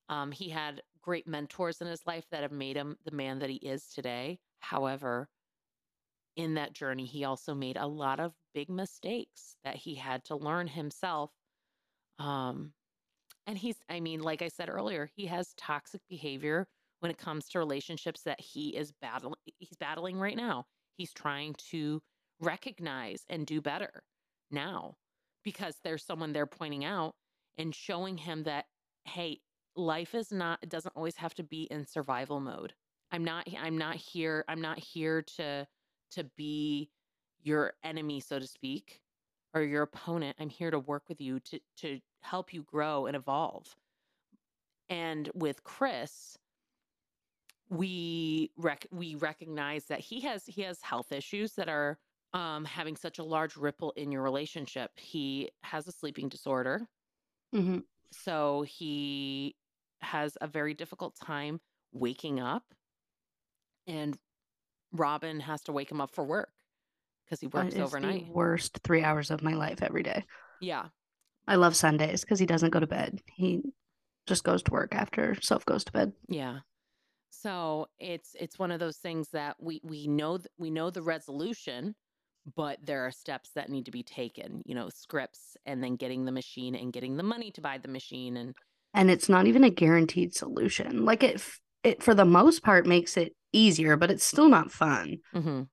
Um, 0.08 0.32
he 0.32 0.48
had 0.50 0.82
great 1.00 1.26
mentors 1.26 1.80
in 1.80 1.86
his 1.86 2.06
life 2.06 2.26
that 2.30 2.42
have 2.42 2.52
made 2.52 2.76
him 2.76 2.96
the 3.04 3.10
man 3.10 3.38
that 3.38 3.50
he 3.50 3.56
is 3.56 3.86
today. 3.88 4.40
However, 4.58 5.28
in 6.36 6.54
that 6.54 6.72
journey, 6.72 7.06
he 7.06 7.24
also 7.24 7.54
made 7.54 7.76
a 7.76 7.86
lot 7.86 8.20
of 8.20 8.32
big 8.54 8.68
mistakes 8.68 9.56
that 9.64 9.76
he 9.76 9.94
had 9.94 10.24
to 10.24 10.36
learn 10.36 10.66
himself. 10.66 11.30
Um, 12.18 12.72
and 13.46 13.58
he's, 13.58 13.76
I 13.88 14.00
mean, 14.00 14.20
like 14.20 14.42
I 14.42 14.48
said 14.48 14.68
earlier, 14.68 15.08
he 15.14 15.26
has 15.26 15.54
toxic 15.56 16.00
behavior 16.08 16.66
when 17.00 17.10
it 17.10 17.18
comes 17.18 17.48
to 17.48 17.58
relationships 17.58 18.22
that 18.22 18.40
he 18.40 18.76
is 18.76 18.92
battling. 19.00 19.34
He's 19.58 19.76
battling 19.78 20.18
right 20.18 20.36
now. 20.36 20.66
He's 20.96 21.12
trying 21.12 21.54
to 21.70 22.02
recognize 22.40 23.24
and 23.28 23.46
do 23.46 23.60
better 23.60 24.02
now 24.50 24.96
because 25.42 25.76
there's 25.82 26.04
someone 26.04 26.32
there 26.32 26.46
pointing 26.46 26.84
out 26.84 27.14
and 27.58 27.74
showing 27.74 28.18
him 28.18 28.44
that, 28.44 28.66
hey, 29.04 29.40
life 29.76 30.14
is 30.14 30.30
not, 30.30 30.58
it 30.62 30.68
doesn't 30.68 30.96
always 30.96 31.16
have 31.16 31.34
to 31.34 31.42
be 31.42 31.62
in 31.70 31.86
survival 31.86 32.40
mode. 32.40 32.74
I'm 33.10 33.24
not, 33.24 33.48
I'm 33.58 33.78
not 33.78 33.96
here, 33.96 34.44
I'm 34.48 34.60
not 34.60 34.78
here 34.78 35.22
to, 35.36 35.66
to 36.12 36.24
be 36.36 36.90
your 37.42 37.74
enemy, 37.84 38.20
so 38.20 38.38
to 38.38 38.46
speak, 38.46 39.00
or 39.54 39.62
your 39.62 39.82
opponent. 39.82 40.36
I'm 40.38 40.50
here 40.50 40.70
to 40.70 40.78
work 40.78 41.04
with 41.08 41.20
you 41.20 41.40
to, 41.40 41.60
to 41.78 42.00
help 42.20 42.52
you 42.52 42.62
grow 42.62 43.06
and 43.06 43.16
evolve. 43.16 43.74
And 44.88 45.30
with 45.34 45.62
Chris, 45.64 46.36
we 47.68 48.50
rec- 48.56 48.88
we 48.90 49.14
recognize 49.14 49.84
that 49.86 50.00
he 50.00 50.20
has 50.20 50.44
he 50.46 50.62
has 50.62 50.82
health 50.82 51.12
issues 51.12 51.54
that 51.54 51.68
are 51.68 51.98
um, 52.32 52.64
having 52.64 52.96
such 52.96 53.18
a 53.18 53.24
large 53.24 53.56
ripple 53.56 53.92
in 53.92 54.10
your 54.12 54.22
relationship. 54.22 54.90
He 54.96 55.50
has 55.62 55.86
a 55.86 55.92
sleeping 55.92 56.28
disorder, 56.28 56.88
hmm 57.52 57.78
so 58.12 58.62
he 58.62 59.54
has 60.00 60.36
a 60.40 60.48
very 60.48 60.74
difficult 60.74 61.14
time 61.14 61.60
waking 61.92 62.40
up, 62.40 62.64
and 63.86 64.18
Robin 64.92 65.40
has 65.40 65.62
to 65.62 65.72
wake 65.72 65.90
him 65.90 66.00
up 66.00 66.14
for 66.14 66.24
work 66.24 66.50
because 67.24 67.40
he 67.40 67.46
works 67.46 67.76
overnight. 67.76 68.26
the 68.26 68.32
worst 68.32 68.80
three 68.82 69.02
hours 69.02 69.30
of 69.30 69.42
my 69.42 69.54
life 69.54 69.82
every 69.82 70.02
day. 70.02 70.24
Yeah. 70.60 70.86
I 71.46 71.56
love 71.56 71.76
Sundays 71.76 72.20
because 72.22 72.38
he 72.38 72.46
doesn't 72.46 72.70
go 72.70 72.80
to 72.80 72.86
bed. 72.86 73.20
He 73.34 73.62
just 74.26 74.44
goes 74.44 74.62
to 74.64 74.72
work 74.72 74.94
after 74.94 75.36
Soph 75.40 75.64
goes 75.64 75.84
to 75.84 75.92
bed. 75.92 76.12
Yeah. 76.28 76.58
So 77.30 77.88
it's 77.98 78.34
it's 78.38 78.58
one 78.58 78.70
of 78.70 78.80
those 78.80 78.98
things 78.98 79.28
that 79.32 79.56
we 79.60 79.80
we 79.82 80.06
know 80.06 80.38
th- 80.38 80.48
we 80.58 80.70
know 80.70 80.90
the 80.90 81.02
resolution, 81.02 81.94
but 82.56 82.78
there 82.84 83.06
are 83.06 83.10
steps 83.10 83.50
that 83.54 83.70
need 83.70 83.86
to 83.86 83.90
be 83.90 84.02
taken. 84.02 84.62
You 84.66 84.74
know, 84.74 84.88
scripts 84.90 85.56
and 85.64 85.82
then 85.82 85.96
getting 85.96 86.24
the 86.24 86.32
machine 86.32 86.74
and 86.74 86.92
getting 86.92 87.16
the 87.16 87.22
money 87.22 87.50
to 87.52 87.60
buy 87.60 87.78
the 87.78 87.88
machine 87.88 88.36
and 88.36 88.54
And 88.94 89.10
it's 89.10 89.28
not 89.28 89.46
even 89.46 89.64
a 89.64 89.70
guaranteed 89.70 90.34
solution. 90.34 91.04
Like 91.04 91.22
it, 91.22 91.42
it 91.84 92.02
for 92.02 92.14
the 92.14 92.24
most 92.24 92.62
part 92.62 92.86
makes 92.86 93.16
it 93.16 93.34
easier, 93.52 93.96
but 93.96 94.10
it's 94.10 94.24
still 94.24 94.48
not 94.48 94.72
fun. 94.72 95.18
Mhm. 95.32 95.68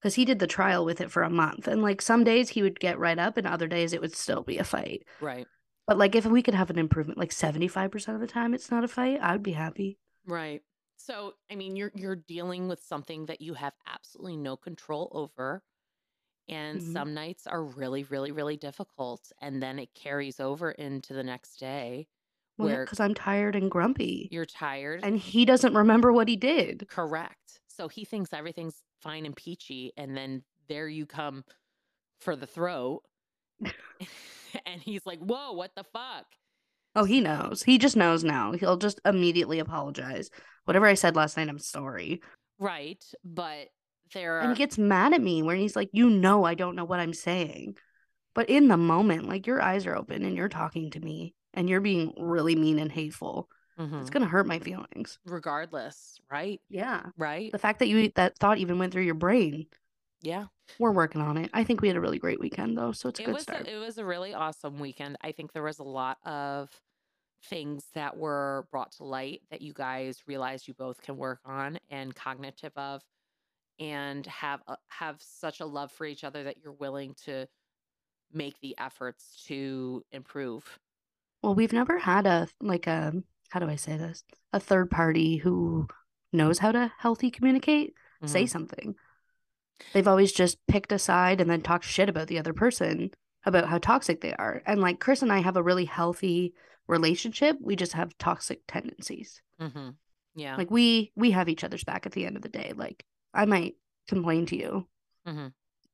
because 0.00 0.14
he 0.14 0.24
did 0.24 0.38
the 0.38 0.46
trial 0.46 0.84
with 0.84 1.00
it 1.00 1.10
for 1.10 1.22
a 1.22 1.30
month 1.30 1.66
and 1.66 1.82
like 1.82 2.00
some 2.02 2.24
days 2.24 2.50
he 2.50 2.62
would 2.62 2.78
get 2.80 2.98
right 2.98 3.18
up 3.18 3.36
and 3.36 3.46
other 3.46 3.66
days 3.66 3.92
it 3.92 4.00
would 4.00 4.14
still 4.14 4.42
be 4.42 4.58
a 4.58 4.64
fight 4.64 5.04
right, 5.18 5.48
but 5.86 5.98
like 5.98 6.14
if 6.16 6.26
we 6.26 6.42
could 6.42 6.54
have 6.54 6.70
an 6.70 6.78
improvement 6.78 7.18
like 7.18 7.32
75% 7.32 8.16
of 8.16 8.22
the 8.22 8.26
time 8.28 8.54
it's 8.54 8.70
not 8.70 8.84
a 8.84 8.88
fight 8.88 9.20
i 9.22 9.32
would 9.32 9.42
be 9.44 9.52
happy 9.52 9.98
right. 10.26 10.62
So 10.96 11.34
I 11.50 11.56
mean, 11.56 11.76
you're 11.76 11.92
you're 11.94 12.16
dealing 12.16 12.68
with 12.68 12.82
something 12.82 13.26
that 13.26 13.40
you 13.40 13.54
have 13.54 13.74
absolutely 13.86 14.36
no 14.36 14.56
control 14.56 15.08
over. 15.12 15.62
And 16.48 16.82
Mhm. 16.82 16.82
some 16.82 17.14
nights 17.14 17.46
are 17.46 17.64
really, 17.64 18.04
really, 18.04 18.32
really 18.32 18.56
difficult. 18.58 19.32
And 19.40 19.62
then 19.62 19.78
it 19.78 19.94
carries 19.94 20.40
over 20.40 20.72
into 20.72 21.14
the 21.14 21.24
next 21.24 21.58
day 21.58 22.08
where 22.56 22.84
because 22.84 23.00
i'm 23.00 23.14
tired 23.14 23.56
and 23.56 23.70
grumpy 23.70 24.28
you're 24.30 24.46
tired. 24.46 25.00
and 25.02 25.18
he 25.18 25.44
doesn't 25.44 25.74
remember 25.74 26.12
what 26.12 26.28
he 26.28 26.36
did 26.36 26.86
Correct. 26.88 27.60
So 27.68 27.88
he 27.88 28.04
thinks 28.04 28.32
everything's 28.32 28.76
fine 29.02 29.26
and 29.26 29.34
peachy, 29.34 29.92
and 29.96 30.16
then 30.16 30.44
there 30.68 30.86
you 30.86 31.06
come 31.06 31.42
for 32.20 32.36
the 32.36 32.46
throat. 32.46 33.02
and 34.66 34.80
he's 34.80 35.04
like, 35.04 35.18
Whoa, 35.18 35.52
what 35.52 35.72
the 35.74 35.84
fuck? 35.84 36.26
oh 36.96 37.02
he 37.04 37.20
knows 37.20 37.64
he 37.64 37.76
just 37.76 37.96
knows 37.96 38.22
now 38.22 38.52
he'll 38.52 38.76
just 38.76 39.00
immediately 39.04 39.58
apologize 39.58 40.30
whatever 40.64 40.86
i 40.86 40.94
said 40.94 41.16
last 41.16 41.36
night 41.36 41.48
i'm 41.48 41.58
sorry 41.58 42.20
Right. 42.60 43.04
But 43.24 43.66
there 44.12 44.38
and 44.38 44.50
he 44.50 44.56
gets 44.56 44.78
mad 44.78 45.12
at 45.12 45.20
me 45.20 45.42
when 45.42 45.56
he's 45.56 45.74
like 45.74 45.88
you 45.92 46.08
know 46.08 46.44
i 46.44 46.54
don't 46.54 46.76
know 46.76 46.84
what 46.84 47.00
i'm 47.00 47.12
saying 47.12 47.74
but 48.34 48.48
in 48.48 48.68
the 48.68 48.76
moment 48.76 49.28
like 49.28 49.48
your 49.48 49.60
eyes 49.60 49.86
are 49.86 49.96
open 49.96 50.24
and 50.24 50.36
you're 50.36 50.48
talking 50.48 50.92
to 50.92 51.00
me 51.00 51.34
and 51.54 51.68
you're 51.70 51.80
being 51.80 52.12
really 52.18 52.54
mean 52.56 52.78
and 52.78 52.92
hateful 52.92 53.48
Mhm. 53.78 54.00
it's 54.00 54.10
gonna 54.10 54.26
hurt 54.26 54.46
my 54.46 54.58
feelings 54.58 55.18
regardless, 55.24 56.20
right? 56.30 56.60
yeah 56.68 57.06
Right. 57.16 57.50
the 57.52 57.58
fact 57.58 57.78
that 57.80 57.88
you 57.88 58.10
that 58.16 58.38
thought 58.38 58.58
even 58.58 58.78
went 58.78 58.92
through 58.92 59.02
your 59.02 59.14
brain 59.14 59.66
Yeah. 60.22 60.46
we're 60.78 60.92
working 60.92 61.20
on 61.20 61.36
it 61.36 61.50
i 61.52 61.64
think 61.64 61.80
we 61.80 61.88
had 61.88 61.96
a 61.96 62.00
really 62.00 62.18
great 62.18 62.40
weekend 62.40 62.76
though 62.78 62.92
so 62.92 63.08
it's 63.08 63.20
a 63.20 63.22
It 63.22 63.26
good 63.26 63.34
was 63.34 63.42
start 63.44 63.66
a, 63.66 63.74
it 63.74 63.78
was 63.78 63.98
a 63.98 64.04
really 64.04 64.34
awesome 64.34 64.78
weekend. 64.78 65.16
I 65.22 65.32
think 65.32 65.52
there 65.52 65.62
was 65.62 65.78
a 65.78 65.84
lot 65.84 66.18
of 66.26 66.70
things 67.44 67.84
that 67.94 68.16
were 68.16 68.66
brought 68.70 68.92
to 68.92 69.04
light 69.04 69.42
that 69.50 69.60
you 69.60 69.72
guys 69.74 70.22
realized 70.26 70.66
you 70.66 70.74
both 70.74 71.02
can 71.02 71.16
work 71.16 71.40
on 71.44 71.78
and 71.90 72.14
cognitive 72.14 72.72
of 72.76 73.02
and 73.78 74.24
have 74.26 74.62
a, 74.68 74.76
have 74.88 75.16
such 75.20 75.60
a 75.60 75.66
love 75.66 75.92
for 75.92 76.06
each 76.06 76.24
other 76.24 76.44
that 76.44 76.56
you're 76.62 76.72
willing 76.72 77.14
to 77.24 77.46
make 78.32 78.58
the 78.60 78.74
efforts 78.78 79.44
to 79.46 80.02
improve. 80.12 80.78
Well 81.44 81.54
we've 81.54 81.72
never 81.72 81.98
had 81.98 82.26
a 82.26 82.48
like 82.60 82.86
a 82.86 83.12
how 83.50 83.60
do 83.60 83.68
i 83.68 83.76
say 83.76 83.96
this 83.96 84.24
a 84.52 84.58
third 84.60 84.90
party 84.90 85.36
who 85.36 85.86
knows 86.32 86.58
how 86.58 86.72
to 86.72 86.90
healthy 86.98 87.30
communicate 87.30 87.94
say 88.24 88.44
Mhm. 88.44 88.48
something 88.48 88.94
they've 89.92 90.08
always 90.08 90.32
just 90.32 90.58
picked 90.66 90.92
a 90.92 90.98
side 90.98 91.40
and 91.40 91.50
then 91.50 91.60
talked 91.60 91.84
shit 91.84 92.08
about 92.08 92.28
the 92.28 92.38
other 92.38 92.52
person 92.54 93.10
about 93.44 93.68
how 93.68 93.76
toxic 93.78 94.20
they 94.22 94.32
are 94.34 94.62
and 94.66 94.80
like 94.80 94.98
chris 95.00 95.20
and 95.22 95.32
i 95.32 95.40
have 95.40 95.56
a 95.56 95.62
really 95.62 95.84
healthy 95.84 96.54
relationship 96.86 97.56
we 97.60 97.76
just 97.76 97.92
have 97.92 98.16
toxic 98.18 98.60
tendencies 98.66 99.42
Mhm. 99.60 99.94
Yeah. 100.34 100.56
like 100.56 100.70
we 100.70 101.12
we 101.14 101.30
have 101.32 101.48
each 101.48 101.62
other's 101.64 101.84
back 101.84 102.06
at 102.06 102.12
the 102.12 102.24
end 102.26 102.36
of 102.36 102.42
the 102.42 102.48
day 102.48 102.72
like 102.74 103.04
i 103.34 103.44
might 103.44 103.76
complain 104.08 104.46
to 104.46 104.56
you 104.56 104.86
Mhm. 105.26 105.52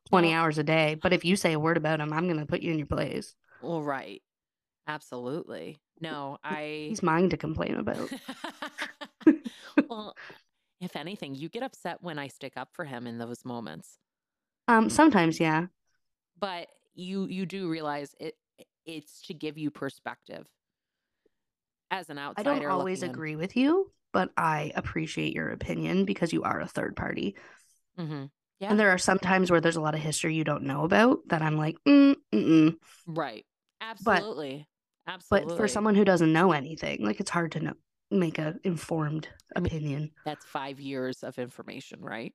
20 0.09 0.29
Well- 0.29 0.37
hours 0.41 0.59
a 0.59 0.65
day 0.65 0.95
but 1.03 1.13
if 1.13 1.25
you 1.25 1.35
say 1.37 1.53
a 1.53 1.61
word 1.61 1.77
about 1.77 2.01
him 2.01 2.13
i'm 2.13 2.27
going 2.29 2.39
to 2.41 2.47
put 2.47 2.63
you 2.63 2.71
in 2.73 2.79
your 2.79 2.87
place 2.87 3.35
well, 3.63 3.83
right. 3.83 4.23
Absolutely. 4.91 5.79
No, 6.01 6.39
I 6.43 6.87
he's 6.89 7.03
mine 7.03 7.31
to 7.31 7.37
complain 7.37 7.77
about 7.77 8.11
well, 9.89 10.15
if 10.81 10.97
anything, 10.97 11.35
you 11.37 11.49
get 11.49 11.63
upset 11.63 11.99
when 12.01 12.19
I 12.19 12.27
stick 12.29 12.55
up 12.57 12.71
for 12.73 12.85
him 12.85 13.07
in 13.07 13.19
those 13.19 13.45
moments. 13.45 13.99
um 14.67 14.91
sometimes 14.91 15.39
yeah 15.39 15.67
But 16.39 16.67
you 16.95 17.27
you 17.27 17.47
do 17.47 17.69
realize 17.69 18.15
it 18.19 18.35
it's 18.85 19.23
to 19.29 19.35
give 19.35 19.57
you 19.59 19.71
perspective. 19.71 20.47
As 21.93 22.09
an 22.11 22.19
outsider. 22.19 22.51
i 22.51 22.59
don't 22.59 22.71
always 22.71 23.01
looking 23.03 23.11
in. 23.11 23.15
agree 23.15 23.37
with 23.37 23.57
you 23.57 23.93
but 24.13 24.31
i 24.37 24.73
appreciate 24.75 25.35
your 25.35 25.51
opinion 25.51 26.05
because 26.05 26.33
you 26.33 26.43
are 26.43 26.61
a 26.61 26.67
third 26.67 26.97
party 26.97 27.37
Mm-hmm. 27.99 28.25
Yeah. 28.61 28.71
and 28.71 28.79
there 28.81 28.91
are 28.91 28.99
some 28.99 29.19
times 29.19 29.51
where 29.51 29.61
there's 29.61 29.77
a 29.77 29.81
lot 29.81 29.95
of 29.95 30.01
history 30.01 30.35
you 30.35 30.45
don't 30.45 30.63
know 30.65 30.85
about 30.85 31.19
that 31.29 31.43
i'm 31.43 31.57
like 31.57 31.77
mm, 31.87 32.15
mm-mm. 32.35 32.75
Right. 33.07 33.45
Absolutely. 33.81 34.67
But 35.31 35.57
for 35.57 35.69
someone 35.69 35.95
who 35.95 36.05
doesn't 36.05 36.33
know 36.33 36.53
anything 36.53 37.05
like 37.05 37.21
it's 37.21 37.31
hard 37.31 37.53
to 37.53 37.61
know 37.61 37.73
make 38.11 38.39
a 38.39 38.55
informed 38.65 39.29
I 39.57 39.61
mean- 39.61 39.67
opinion. 39.67 40.11
that's 40.25 40.45
five 40.45 40.81
years 40.81 41.23
of 41.23 41.39
information, 41.39 42.01
right? 42.01 42.33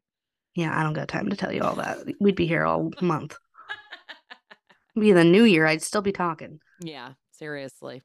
yeah 0.55 0.77
i 0.79 0.83
don't 0.83 0.93
got 0.93 1.09
time 1.09 1.29
to 1.29 1.35
tell 1.35 1.51
you 1.51 1.61
all 1.61 1.75
that. 1.75 1.97
We'd 2.21 2.35
be 2.35 2.47
here 2.47 2.63
all 2.65 2.91
month. 3.01 3.35
Be 4.97 5.11
the 5.11 5.23
new 5.25 5.43
year 5.43 5.65
i'd 5.65 5.81
still 5.81 6.01
be 6.01 6.13
talking. 6.13 6.59
Yeah, 6.81 7.13
seriously. 7.31 8.03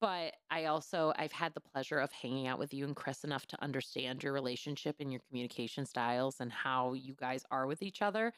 But 0.00 0.34
I 0.50 0.66
also 0.66 1.12
I've 1.16 1.32
had 1.32 1.54
the 1.54 1.60
pleasure 1.60 1.98
of 1.98 2.10
hanging 2.12 2.46
out 2.48 2.58
with 2.58 2.72
you 2.74 2.84
and 2.84 2.94
Chris 2.96 3.24
enough 3.24 3.46
to 3.46 3.62
understand 3.62 4.22
your 4.22 4.32
relationship 4.32 4.96
and 5.00 5.10
your 5.12 5.20
communication 5.28 5.86
styles 5.86 6.36
and 6.40 6.52
how 6.52 6.94
you 6.94 7.14
guys 7.14 7.44
are 7.50 7.66
with 7.66 7.82
each 7.82 8.02
other 8.02 8.32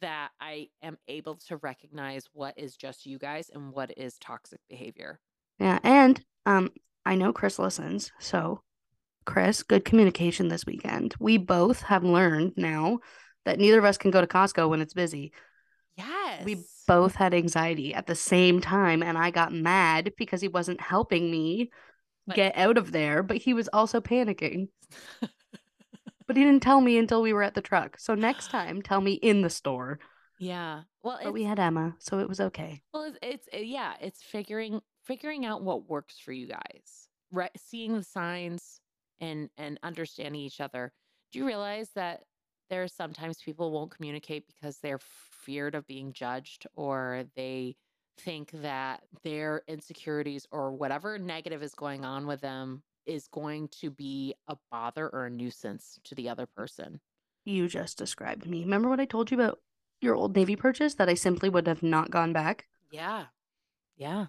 that 0.00 0.30
I 0.40 0.68
am 0.82 0.98
able 1.08 1.36
to 1.48 1.56
recognize 1.58 2.24
what 2.32 2.54
is 2.56 2.76
just 2.76 3.06
you 3.06 3.18
guys 3.18 3.50
and 3.52 3.72
what 3.72 3.96
is 3.96 4.18
toxic 4.18 4.60
behavior. 4.68 5.20
Yeah, 5.58 5.78
and 5.82 6.22
um, 6.46 6.70
I 7.04 7.14
know 7.14 7.32
Chris 7.32 7.58
listens, 7.58 8.12
so 8.18 8.62
Chris, 9.24 9.62
good 9.62 9.84
communication 9.84 10.48
this 10.48 10.64
weekend. 10.64 11.14
We 11.18 11.36
both 11.36 11.82
have 11.82 12.04
learned 12.04 12.54
now 12.56 13.00
that 13.44 13.58
neither 13.58 13.78
of 13.78 13.84
us 13.84 13.98
can 13.98 14.10
go 14.10 14.20
to 14.20 14.26
Costco 14.26 14.68
when 14.68 14.80
it's 14.80 14.94
busy. 14.94 15.32
Yes. 15.96 16.44
We 16.44 16.64
both 16.86 17.14
had 17.14 17.34
anxiety 17.34 17.92
at 17.92 18.06
the 18.06 18.14
same 18.14 18.60
time, 18.60 19.02
and 19.02 19.18
I 19.18 19.30
got 19.30 19.52
mad 19.52 20.12
because 20.16 20.40
he 20.40 20.48
wasn't 20.48 20.80
helping 20.80 21.30
me 21.30 21.70
get 22.34 22.56
out 22.56 22.78
of 22.78 22.92
there, 22.92 23.22
but 23.22 23.38
he 23.38 23.54
was 23.54 23.68
also 23.72 24.00
panicking. 24.00 24.68
But 26.28 26.36
he 26.36 26.44
didn't 26.44 26.62
tell 26.62 26.80
me 26.80 26.98
until 26.98 27.22
we 27.22 27.32
were 27.32 27.42
at 27.42 27.54
the 27.54 27.62
truck. 27.62 27.98
So 27.98 28.14
next 28.14 28.50
time, 28.52 28.82
tell 28.82 29.00
me 29.00 29.14
in 29.14 29.42
the 29.42 29.50
store. 29.50 29.98
yeah. 30.38 30.82
Well, 31.02 31.18
But 31.22 31.32
we 31.32 31.42
had 31.44 31.58
Emma, 31.58 31.96
so 31.98 32.20
it 32.20 32.28
was 32.28 32.40
okay. 32.40 32.82
Well, 32.92 33.04
it's, 33.04 33.18
it's 33.22 33.48
uh, 33.54 33.58
yeah, 33.58 33.94
it's 34.00 34.22
figuring 34.22 34.80
figuring 35.04 35.46
out 35.46 35.62
what 35.62 35.88
works 35.88 36.18
for 36.18 36.32
you 36.32 36.46
guys. 36.46 37.08
Right, 37.32 37.50
seeing 37.56 37.94
the 37.94 38.04
signs 38.04 38.80
and 39.20 39.48
and 39.56 39.80
understanding 39.82 40.40
each 40.40 40.60
other. 40.60 40.92
Do 41.32 41.38
you 41.40 41.46
realize 41.46 41.90
that 41.94 42.24
there 42.70 42.82
are 42.82 42.88
sometimes 42.88 43.38
people 43.38 43.70
won't 43.70 43.90
communicate 43.90 44.44
because 44.46 44.78
they're 44.78 45.00
feared 45.00 45.74
of 45.74 45.86
being 45.86 46.12
judged 46.12 46.66
or 46.76 47.24
they 47.34 47.76
think 48.18 48.50
that 48.52 49.02
their 49.22 49.62
insecurities 49.68 50.46
or 50.50 50.72
whatever 50.72 51.18
negative 51.18 51.62
is 51.62 51.74
going 51.74 52.04
on 52.04 52.26
with 52.26 52.40
them 52.40 52.82
is 53.08 53.26
going 53.28 53.68
to 53.80 53.90
be 53.90 54.34
a 54.46 54.56
bother 54.70 55.08
or 55.08 55.26
a 55.26 55.30
nuisance 55.30 55.98
to 56.04 56.14
the 56.14 56.28
other 56.28 56.46
mm. 56.46 56.54
person. 56.54 57.00
You 57.44 57.66
just 57.66 57.96
described 57.96 58.46
me. 58.46 58.60
Remember 58.60 58.88
what 58.88 59.00
I 59.00 59.06
told 59.06 59.30
you 59.30 59.40
about 59.40 59.58
your 60.00 60.14
old 60.14 60.36
Navy 60.36 60.54
purchase 60.54 60.94
that 60.94 61.08
I 61.08 61.14
simply 61.14 61.48
would 61.48 61.66
have 61.66 61.82
not 61.82 62.10
gone 62.10 62.32
back? 62.32 62.66
Yeah. 62.92 63.26
Yeah. 63.96 64.26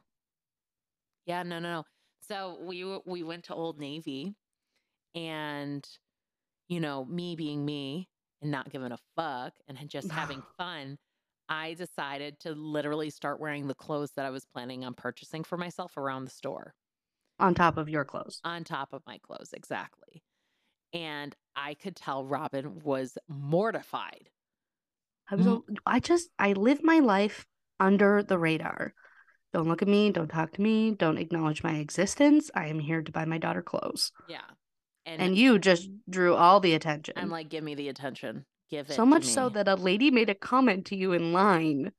Yeah, 1.26 1.44
no, 1.44 1.60
no, 1.60 1.70
no. 1.70 1.84
So 2.28 2.58
we 2.62 2.86
we 3.06 3.24
went 3.24 3.46
to 3.46 3.54
Old 3.54 3.80
Navy 3.80 4.36
and 5.16 5.88
you 6.68 6.80
know, 6.80 7.04
me 7.06 7.36
being 7.36 7.66
me 7.66 8.08
and 8.42 8.52
not 8.52 8.70
giving 8.70 8.92
a 8.92 8.98
fuck 9.16 9.54
and 9.68 9.78
just 9.90 10.12
having 10.12 10.42
fun, 10.58 10.98
I 11.50 11.74
decided 11.74 12.40
to 12.42 12.52
literally 12.54 13.10
start 13.10 13.40
wearing 13.40 13.68
the 13.68 13.74
clothes 13.74 14.12
that 14.16 14.26
I 14.26 14.30
was 14.30 14.46
planning 14.46 14.86
on 14.86 14.94
purchasing 14.94 15.44
for 15.44 15.58
myself 15.58 15.98
around 15.98 16.26
the 16.26 16.32
store 16.32 16.74
on 17.40 17.54
top 17.56 17.78
of 17.78 17.90
your 17.90 18.06
clothes. 18.06 18.40
on 18.44 18.64
top 18.64 18.94
of 18.94 19.02
my 19.08 19.18
clothes 19.20 19.54
exactly. 19.54 20.24
And 20.94 21.36
I 21.56 21.76
could 21.76 21.96
tell 21.96 22.26
Robin 22.26 22.82
was 22.84 23.18
mortified. 23.28 24.30
I 25.30 25.36
was 25.36 25.46
Mm. 25.46 25.78
I 25.86 26.00
just 26.00 26.30
I 26.40 26.54
live 26.54 26.84
my 26.84 27.00
life 27.00 27.46
under 27.80 28.24
the 28.24 28.38
radar. 28.38 28.94
Don't 29.54 29.68
look 29.68 29.82
at 29.82 29.88
me, 29.88 30.12
don't 30.12 30.28
talk 30.28 30.54
to 30.54 30.62
me, 30.62 30.92
don't 30.92 31.18
acknowledge 31.18 31.64
my 31.64 31.76
existence. 31.78 32.52
I 32.54 32.68
am 32.68 32.80
here 32.80 33.02
to 33.02 33.12
buy 33.12 33.26
my 33.26 33.38
daughter 33.38 33.62
clothes. 33.62 34.12
Yeah. 34.28 34.42
And 35.06 35.36
you 35.36 35.58
just 35.58 35.90
drew 36.08 36.36
all 36.36 36.60
the 36.60 36.76
attention. 36.76 37.16
I'm 37.18 37.32
like, 37.32 37.50
give 37.50 37.64
me 37.64 37.74
the 37.74 37.90
attention. 37.90 38.46
give 38.70 38.90
it. 38.92 38.94
So 38.94 39.08
much 39.08 39.24
so 39.24 39.50
that 39.50 39.68
a 39.68 39.74
lady 39.74 40.12
made 40.12 40.30
a 40.30 40.36
comment 40.36 40.86
to 40.88 40.96
you 40.96 41.14
in 41.14 41.34
line. 41.34 41.92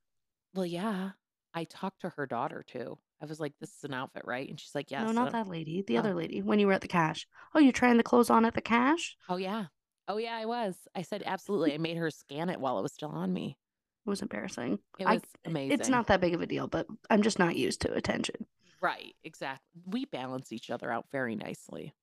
Well, 0.54 0.66
yeah. 0.66 1.10
I 1.52 1.64
talked 1.64 2.02
to 2.02 2.10
her 2.10 2.26
daughter 2.26 2.64
too. 2.64 2.98
I 3.22 3.26
was 3.26 3.38
like, 3.40 3.52
"This 3.60 3.70
is 3.76 3.84
an 3.84 3.94
outfit, 3.94 4.22
right?" 4.24 4.48
And 4.48 4.58
she's 4.58 4.74
like, 4.74 4.90
"Yes." 4.90 5.04
no, 5.06 5.12
not 5.12 5.32
that 5.32 5.48
lady. 5.48 5.82
The 5.86 5.96
Oh. 5.96 6.00
other 6.00 6.14
lady. 6.14 6.40
When 6.42 6.58
you 6.58 6.66
were 6.66 6.72
at 6.72 6.80
the 6.80 6.88
cash. 6.88 7.26
Oh, 7.54 7.58
you're 7.58 7.72
trying 7.72 7.96
the 7.96 8.02
clothes 8.02 8.30
on 8.30 8.44
at 8.44 8.54
the 8.54 8.60
cash? 8.60 9.16
Oh 9.28 9.36
yeah. 9.36 9.66
Oh 10.08 10.16
yeah, 10.16 10.34
I 10.36 10.46
was. 10.46 10.76
I 10.94 11.02
said 11.02 11.22
absolutely. 11.26 11.74
I 11.74 11.78
made 11.78 11.96
her 11.96 12.10
scan 12.10 12.48
it 12.48 12.60
while 12.60 12.78
it 12.78 12.82
was 12.82 12.92
still 12.92 13.10
on 13.10 13.32
me. 13.32 13.58
It 14.06 14.10
was 14.10 14.22
embarrassing. 14.22 14.78
It 14.98 15.06
I- 15.06 15.14
was 15.14 15.22
amazing. 15.44 15.72
It's 15.78 15.88
not 15.88 16.06
that 16.06 16.20
big 16.20 16.34
of 16.34 16.40
a 16.40 16.46
deal, 16.46 16.66
but 16.66 16.86
I'm 17.10 17.22
just 17.22 17.38
not 17.38 17.56
used 17.56 17.82
to 17.82 17.92
attention. 17.92 18.46
right. 18.80 19.14
Exactly. 19.24 19.82
We 19.86 20.06
balance 20.06 20.52
each 20.52 20.70
other 20.70 20.90
out 20.90 21.04
very 21.12 21.36
nicely. 21.36 21.94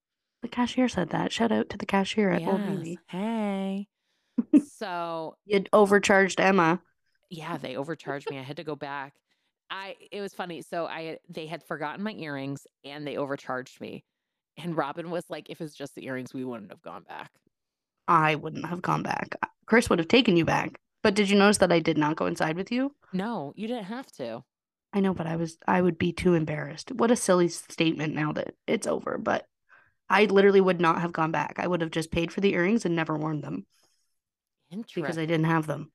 The 0.44 0.48
cashier 0.48 0.88
said 0.88 1.10
that. 1.10 1.32
Shout 1.32 1.52
out 1.52 1.70
to 1.70 1.78
the 1.78 1.88
cashier 1.88 2.30
at 2.30 2.44
Old 2.48 2.62
Navy. 2.62 3.00
Hey. 3.08 3.88
so 4.78 5.36
You 5.46 5.64
overcharged 5.74 6.40
Emma. 6.40 6.80
yeah, 7.32 7.58
they 7.58 7.76
overcharged 7.76 8.30
me. 8.30 8.38
I 8.38 8.44
had 8.44 8.58
to 8.58 8.64
go 8.64 8.76
back. 8.76 9.16
I 9.70 9.96
it 10.12 10.22
was 10.22 10.34
funny. 10.34 10.62
So 10.62 10.86
I 10.86 11.20
they 11.30 11.46
had 11.46 11.64
forgotten 11.64 12.04
my 12.04 12.14
earrings 12.14 12.66
and 12.84 13.06
they 13.06 13.18
overcharged 13.18 13.82
me. 13.82 14.04
And 14.58 14.76
Robin 14.76 15.12
was 15.12 15.26
like, 15.30 15.50
if 15.50 15.62
it's 15.62 15.76
just 15.76 15.94
the 15.96 16.06
earrings, 16.06 16.34
we 16.34 16.44
wouldn't 16.44 16.72
have 16.72 16.82
gone 16.82 17.04
back. 17.04 17.30
I 18.08 18.36
wouldn't 18.36 18.66
have 18.66 18.82
gone 18.82 19.04
back. 19.04 19.36
Chris 19.66 19.90
would 19.90 20.00
have 20.00 20.08
taken 20.08 20.38
you 20.38 20.46
back. 20.46 20.80
But 21.04 21.14
did 21.14 21.30
you 21.30 21.38
notice 21.38 21.60
that 21.60 21.72
I 21.72 21.80
did 21.80 21.98
not 21.98 22.16
go 22.16 22.26
inside 22.26 22.58
with 22.58 22.72
you? 22.72 22.96
No, 23.14 23.54
you 23.56 23.68
didn't 23.68 23.86
have 23.86 24.12
to. 24.14 24.44
I 24.94 25.00
know, 25.00 25.14
but 25.14 25.28
I 25.28 25.36
was 25.36 25.58
I 25.68 25.82
would 25.82 25.98
be 25.98 26.12
too 26.12 26.34
embarrassed. 26.34 26.92
What 26.92 27.12
a 27.12 27.16
silly 27.16 27.50
statement 27.50 28.16
now 28.16 28.32
that 28.34 28.56
it's 28.66 28.88
over, 28.88 29.18
but 29.18 29.46
I 30.10 30.26
literally 30.26 30.62
would 30.62 30.80
not 30.80 31.02
have 31.02 31.12
gone 31.14 31.32
back. 31.32 31.56
I 31.60 31.68
would 31.68 31.82
have 31.82 31.92
just 31.92 32.12
paid 32.12 32.32
for 32.32 32.42
the 32.42 32.54
earrings 32.54 32.86
and 32.86 32.96
never 32.96 33.16
worn 33.18 33.42
them 33.42 33.66
Interesting. 34.72 35.04
because 35.04 35.18
I 35.18 35.26
didn't 35.26 35.46
have 35.46 35.68
them. 35.68 35.92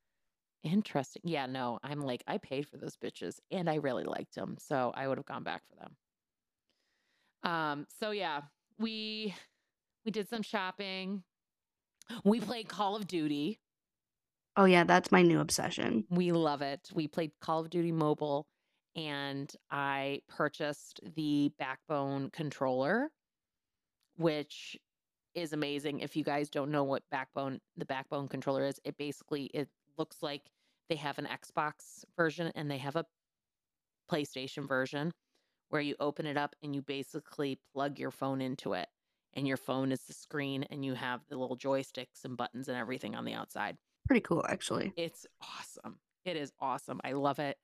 Interesting. 0.62 1.22
Yeah, 1.24 1.46
no, 1.46 1.78
I'm 1.82 2.00
like, 2.00 2.22
I 2.26 2.38
paid 2.38 2.68
for 2.68 2.76
those 2.76 2.96
bitches 2.96 3.38
and 3.50 3.68
I 3.68 3.76
really 3.76 4.04
liked 4.04 4.34
them. 4.34 4.56
So 4.58 4.92
I 4.94 5.08
would 5.08 5.18
have 5.18 5.26
gone 5.26 5.42
back 5.42 5.62
for 5.68 5.76
them. 5.76 5.96
Um, 7.52 7.86
so 8.00 8.12
yeah, 8.12 8.42
we 8.78 9.34
we 10.04 10.12
did 10.12 10.28
some 10.28 10.42
shopping. 10.42 11.24
We 12.24 12.40
played 12.40 12.68
Call 12.68 12.94
of 12.96 13.06
Duty. 13.06 13.58
Oh 14.56 14.64
yeah, 14.66 14.84
that's 14.84 15.10
my 15.10 15.22
new 15.22 15.40
obsession. 15.40 16.04
We 16.10 16.30
love 16.30 16.62
it. 16.62 16.90
We 16.94 17.08
played 17.08 17.32
Call 17.40 17.60
of 17.60 17.70
Duty 17.70 17.90
Mobile 17.90 18.46
and 18.94 19.50
I 19.70 20.20
purchased 20.28 21.00
the 21.16 21.50
Backbone 21.58 22.30
controller, 22.30 23.08
which 24.16 24.76
is 25.34 25.52
amazing. 25.52 26.00
If 26.00 26.16
you 26.16 26.24
guys 26.24 26.50
don't 26.50 26.70
know 26.70 26.84
what 26.84 27.02
Backbone 27.10 27.60
the 27.76 27.86
Backbone 27.86 28.28
controller 28.28 28.66
is, 28.66 28.78
it 28.84 28.96
basically 28.98 29.44
it 29.54 29.68
looks 29.98 30.22
like 30.22 30.42
they 30.88 30.96
have 30.96 31.18
an 31.18 31.26
Xbox 31.26 32.04
version 32.16 32.52
and 32.54 32.70
they 32.70 32.78
have 32.78 32.96
a 32.96 33.06
PlayStation 34.10 34.68
version 34.68 35.12
where 35.70 35.80
you 35.80 35.94
open 36.00 36.26
it 36.26 36.36
up 36.36 36.54
and 36.62 36.74
you 36.74 36.82
basically 36.82 37.58
plug 37.72 37.98
your 37.98 38.10
phone 38.10 38.40
into 38.42 38.74
it 38.74 38.88
and 39.34 39.46
your 39.46 39.56
phone 39.56 39.90
is 39.92 40.02
the 40.02 40.12
screen 40.12 40.64
and 40.64 40.84
you 40.84 40.94
have 40.94 41.20
the 41.28 41.36
little 41.36 41.56
joysticks 41.56 42.24
and 42.24 42.36
buttons 42.36 42.68
and 42.68 42.76
everything 42.76 43.14
on 43.14 43.24
the 43.24 43.32
outside. 43.32 43.76
Pretty 44.06 44.20
cool, 44.20 44.44
actually. 44.48 44.92
It's 44.96 45.26
awesome. 45.40 45.98
It 46.24 46.36
is 46.36 46.52
awesome. 46.60 47.00
I 47.02 47.12
love 47.12 47.38
it. 47.38 47.56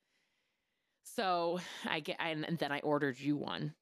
So 1.04 1.60
I 1.86 2.00
get, 2.00 2.16
and, 2.18 2.44
and 2.46 2.58
then 2.58 2.72
I 2.72 2.80
ordered 2.80 3.18
you 3.18 3.36
one, 3.36 3.74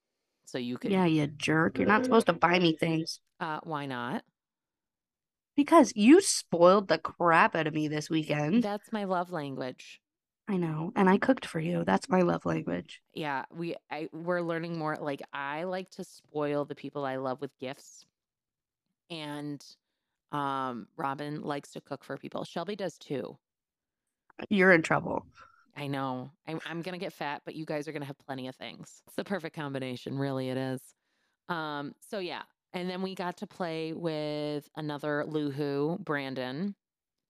so 0.45 0.59
you 0.59 0.79
could. 0.79 0.91
Yeah, 0.91 1.07
you 1.07 1.27
jerk. 1.27 1.79
You're 1.79 1.87
not 1.87 2.05
supposed 2.05 2.27
to 2.27 2.33
buy 2.33 2.59
me 2.59 2.77
things 2.77 3.21
Uh, 3.41 3.61
why 3.65 3.87
not? 3.87 4.25
Because 5.57 5.93
you 5.97 6.21
spoiled 6.21 6.89
the 6.89 6.99
crap 6.99 7.57
out 7.57 7.67
of 7.67 7.75
me 7.75 7.89
this 7.89 8.11
weekend. 8.11 8.63
That's 8.63 8.93
my 8.93 9.05
love 9.05 9.31
language. 9.31 10.01
I 10.49 10.57
know, 10.59 10.93
and 10.95 11.09
I 11.09 11.19
cooked 11.19 11.45
for 11.45 11.59
you. 11.59 11.83
That's 11.85 12.09
my 12.09 12.21
love 12.23 12.47
language. 12.47 13.01
Yeah, 13.15 13.47
we 13.53 13.75
I 13.91 14.09
we're 14.13 14.43
learning 14.43 14.79
more. 14.79 14.97
Like 15.01 15.23
I 15.33 15.65
like 15.65 15.91
to 15.93 16.05
spoil 16.05 16.65
the 16.65 16.77
people 16.77 17.05
I 17.05 17.17
love 17.17 17.41
with 17.41 17.51
gifts, 17.59 18.07
and 19.11 19.65
um, 20.31 20.87
Robin 20.97 21.43
likes 21.43 21.73
to 21.73 21.81
cook 21.81 22.05
for 22.05 22.17
people. 22.17 22.45
Shelby 22.45 22.77
does 22.77 22.97
too. 22.97 23.37
You're 24.49 24.73
in 24.73 24.83
trouble. 24.83 25.27
I 25.77 25.89
know. 25.89 26.31
I'm 26.47 26.61
I'm 26.65 26.83
gonna 26.83 26.99
get 26.99 27.13
fat, 27.13 27.43
but 27.45 27.57
you 27.57 27.65
guys 27.65 27.89
are 27.89 27.93
gonna 27.93 28.05
have 28.05 28.19
plenty 28.19 28.47
of 28.47 28.55
things. 28.55 29.03
It's 29.09 29.17
the 29.17 29.25
perfect 29.25 29.57
combination, 29.57 30.17
really. 30.17 30.49
It 30.49 30.57
is. 30.57 30.81
Um. 31.49 31.93
So 32.09 32.21
yeah, 32.21 32.43
and 32.77 32.91
then 32.91 33.01
we 33.01 33.15
got 33.15 33.39
to 33.39 33.47
play 33.47 33.95
with 33.95 34.69
another 34.77 35.25
Luhu, 35.27 35.99
Brandon, 35.99 36.75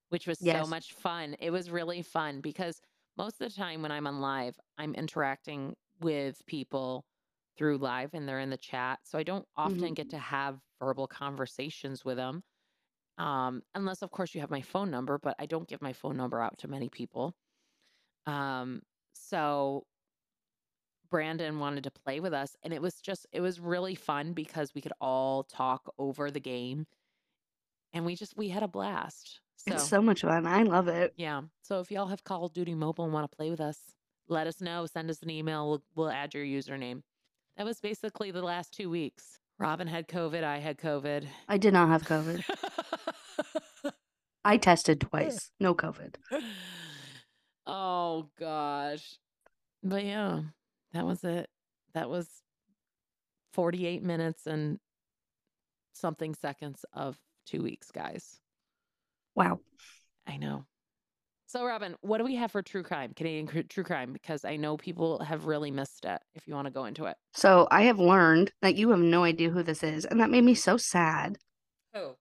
which 0.09 0.27
was 0.27 0.41
so 0.65 0.67
much 0.67 0.93
fun. 0.95 1.37
It 1.39 1.51
was 1.51 1.71
really 1.71 2.03
fun 2.03 2.41
because 2.41 2.81
most 3.17 3.41
of 3.41 3.49
the 3.49 3.55
time 3.55 3.81
when 3.81 3.93
I'm 3.93 4.09
on 4.09 4.21
live, 4.21 4.59
I'm 4.77 4.93
interacting 4.95 5.77
with 6.01 6.45
people 6.47 7.05
through 7.57 7.79
live 7.79 8.13
and 8.13 8.29
they're 8.29 8.41
in 8.41 8.51
the 8.51 8.57
chat, 8.57 8.99
so 9.05 9.19
I 9.19 9.23
don't 9.23 9.47
often 9.57 9.95
get 9.95 10.11
to 10.11 10.19
have 10.19 10.59
verbal 10.81 11.07
conversations 11.07 12.05
with 12.05 12.17
them. 12.17 12.43
Um, 13.17 13.63
unless 13.75 14.03
of 14.03 14.11
course 14.11 14.35
you 14.35 14.41
have 14.41 14.51
my 14.51 14.63
phone 14.63 14.91
number, 14.91 15.17
but 15.17 15.37
I 15.39 15.47
don't 15.47 15.69
give 15.69 15.81
my 15.81 15.93
phone 15.93 16.17
number 16.17 16.43
out 16.43 16.59
to 16.59 16.69
many 16.69 16.89
people. 16.89 17.35
Um, 18.27 18.83
so 19.15 19.87
Brandon 21.11 21.59
wanted 21.59 21.85
to 21.85 21.91
play 21.91 22.21
with 22.21 22.33
us, 22.33 22.57
and 22.63 22.73
it 22.73 22.83
was 22.83 22.95
just, 22.97 23.27
it 23.33 23.41
was 23.41 23.61
really 23.61 23.95
fun 23.95 24.33
because 24.33 24.75
we 24.75 24.81
could 24.81 24.93
all 25.01 25.45
talk 25.45 25.93
over 25.99 26.31
the 26.31 26.41
game 26.41 26.87
and 27.93 28.05
we 28.05 28.15
just, 28.17 28.37
we 28.37 28.49
had 28.49 28.63
a 28.63 28.69
blast. 28.69 29.41
So, 29.57 29.75
It's 29.75 29.89
so 29.89 30.03
much 30.03 30.21
fun. 30.23 30.47
I 30.47 30.63
love 30.65 30.89
it. 30.89 31.15
yeah. 31.17 31.43
So 31.63 31.81
if 31.81 31.91
y'all 31.91 32.07
have 32.09 32.23
Call 32.25 32.45
of 32.45 32.53
Duty 32.53 32.75
Mobile 32.75 33.05
and 33.05 33.13
want 33.13 33.31
to 33.31 33.37
play 33.37 33.51
with 33.51 33.61
us, 33.61 33.79
let 34.29 34.47
us 34.47 34.61
know. 34.61 34.87
Send 34.87 35.09
us 35.11 35.23
an 35.23 35.31
email. 35.31 35.69
We'll, 35.71 35.83
we'll 35.95 36.11
add 36.11 36.35
your 36.35 36.45
username. 36.45 37.03
That 37.57 37.65
was 37.65 37.81
basically 37.81 38.31
the 38.31 38.43
last 38.43 38.75
two 38.75 38.91
weeks. 38.91 39.39
Robin 39.59 39.87
had 39.87 40.09
COVID. 40.09 40.45
I 40.45 40.59
had 40.59 40.77
COVID. 40.79 41.27
I 41.49 41.57
did 41.57 41.73
not 41.73 41.89
have 41.89 42.03
COVID. 42.03 42.45
I 44.45 44.59
tested 44.59 45.01
twice. 45.01 45.51
No 45.59 45.75
COVID. 45.75 46.17
oh 47.67 48.29
gosh. 48.39 49.17
But 49.83 50.05
yeah, 50.05 50.41
that 50.97 51.05
was 51.05 51.23
it. 51.25 51.49
That 51.93 52.09
was 52.09 52.27
48 53.53 54.03
minutes 54.03 54.47
and 54.47 54.79
something 55.93 56.35
seconds 56.35 56.85
of 56.95 57.19
two 57.47 57.63
weeks, 57.63 57.91
guys. 57.91 58.41
Wow. 59.35 59.61
I 60.27 60.39
know. 60.39 60.65
So, 61.49 61.65
Robin, 61.65 61.95
what 62.01 62.19
do 62.19 62.25
we 62.25 62.35
have 62.37 62.51
for 62.51 62.63
true 62.63 62.83
crime, 62.83 63.13
Canadian 63.15 63.47
cr- 63.47 63.61
true 63.69 63.85
crime? 63.85 64.13
Because 64.13 64.45
I 64.45 64.57
know 64.57 64.77
people 64.77 65.21
have 65.21 65.45
really 65.45 65.71
missed 65.71 66.05
it. 66.05 66.21
If 66.35 66.49
you 66.49 66.55
want 66.55 66.67
to 66.67 66.73
go 66.73 66.87
into 66.87 67.05
it. 67.05 67.17
So 67.35 67.69
I 67.71 67.83
have 67.83 68.01
learned 68.01 68.53
that 68.63 68.77
you 68.77 68.91
have 68.91 68.99
no 68.99 69.23
idea 69.23 69.51
who 69.51 69.63
this 69.63 69.83
is, 69.83 70.05
and 70.07 70.21
that 70.21 70.31
made 70.31 70.45
me 70.45 70.55
so 70.55 70.77
sad. 70.77 71.37
Oh. 71.95 72.17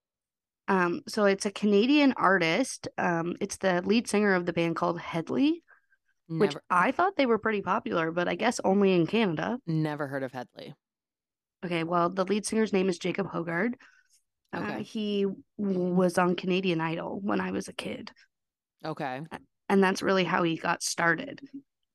Um, 0.67 1.01
so 1.07 1.25
it's 1.25 1.45
a 1.45 1.51
Canadian 1.51 2.13
artist. 2.17 2.87
Um, 2.97 3.35
it's 3.39 3.57
the 3.57 3.81
lead 3.83 4.07
singer 4.07 4.35
of 4.35 4.45
the 4.45 4.53
band 4.53 4.75
called 4.75 4.99
Hedley, 4.99 5.63
which 6.27 6.55
I 6.69 6.91
thought 6.91 7.15
they 7.17 7.25
were 7.25 7.37
pretty 7.37 7.61
popular, 7.61 8.11
but 8.11 8.27
I 8.27 8.35
guess 8.35 8.59
only 8.63 8.93
in 8.93 9.07
Canada. 9.07 9.59
never 9.67 10.07
heard 10.07 10.23
of 10.23 10.31
Hedley. 10.31 10.73
Okay, 11.65 11.83
well, 11.83 12.09
the 12.09 12.25
lead 12.25 12.45
singer's 12.45 12.73
name 12.73 12.89
is 12.89 12.97
Jacob 12.99 13.27
Hoggard. 13.27 13.75
Uh, 14.53 14.59
Okay. 14.59 14.83
he 14.83 15.25
w- 15.57 15.93
was 15.93 16.17
on 16.17 16.35
Canadian 16.35 16.79
Idol 16.81 17.19
when 17.21 17.41
I 17.41 17.51
was 17.51 17.67
a 17.67 17.73
kid, 17.73 18.11
Okay. 18.85 19.21
and 19.69 19.83
that's 19.83 20.01
really 20.01 20.23
how 20.23 20.43
he 20.43 20.57
got 20.57 20.83
started. 20.83 21.41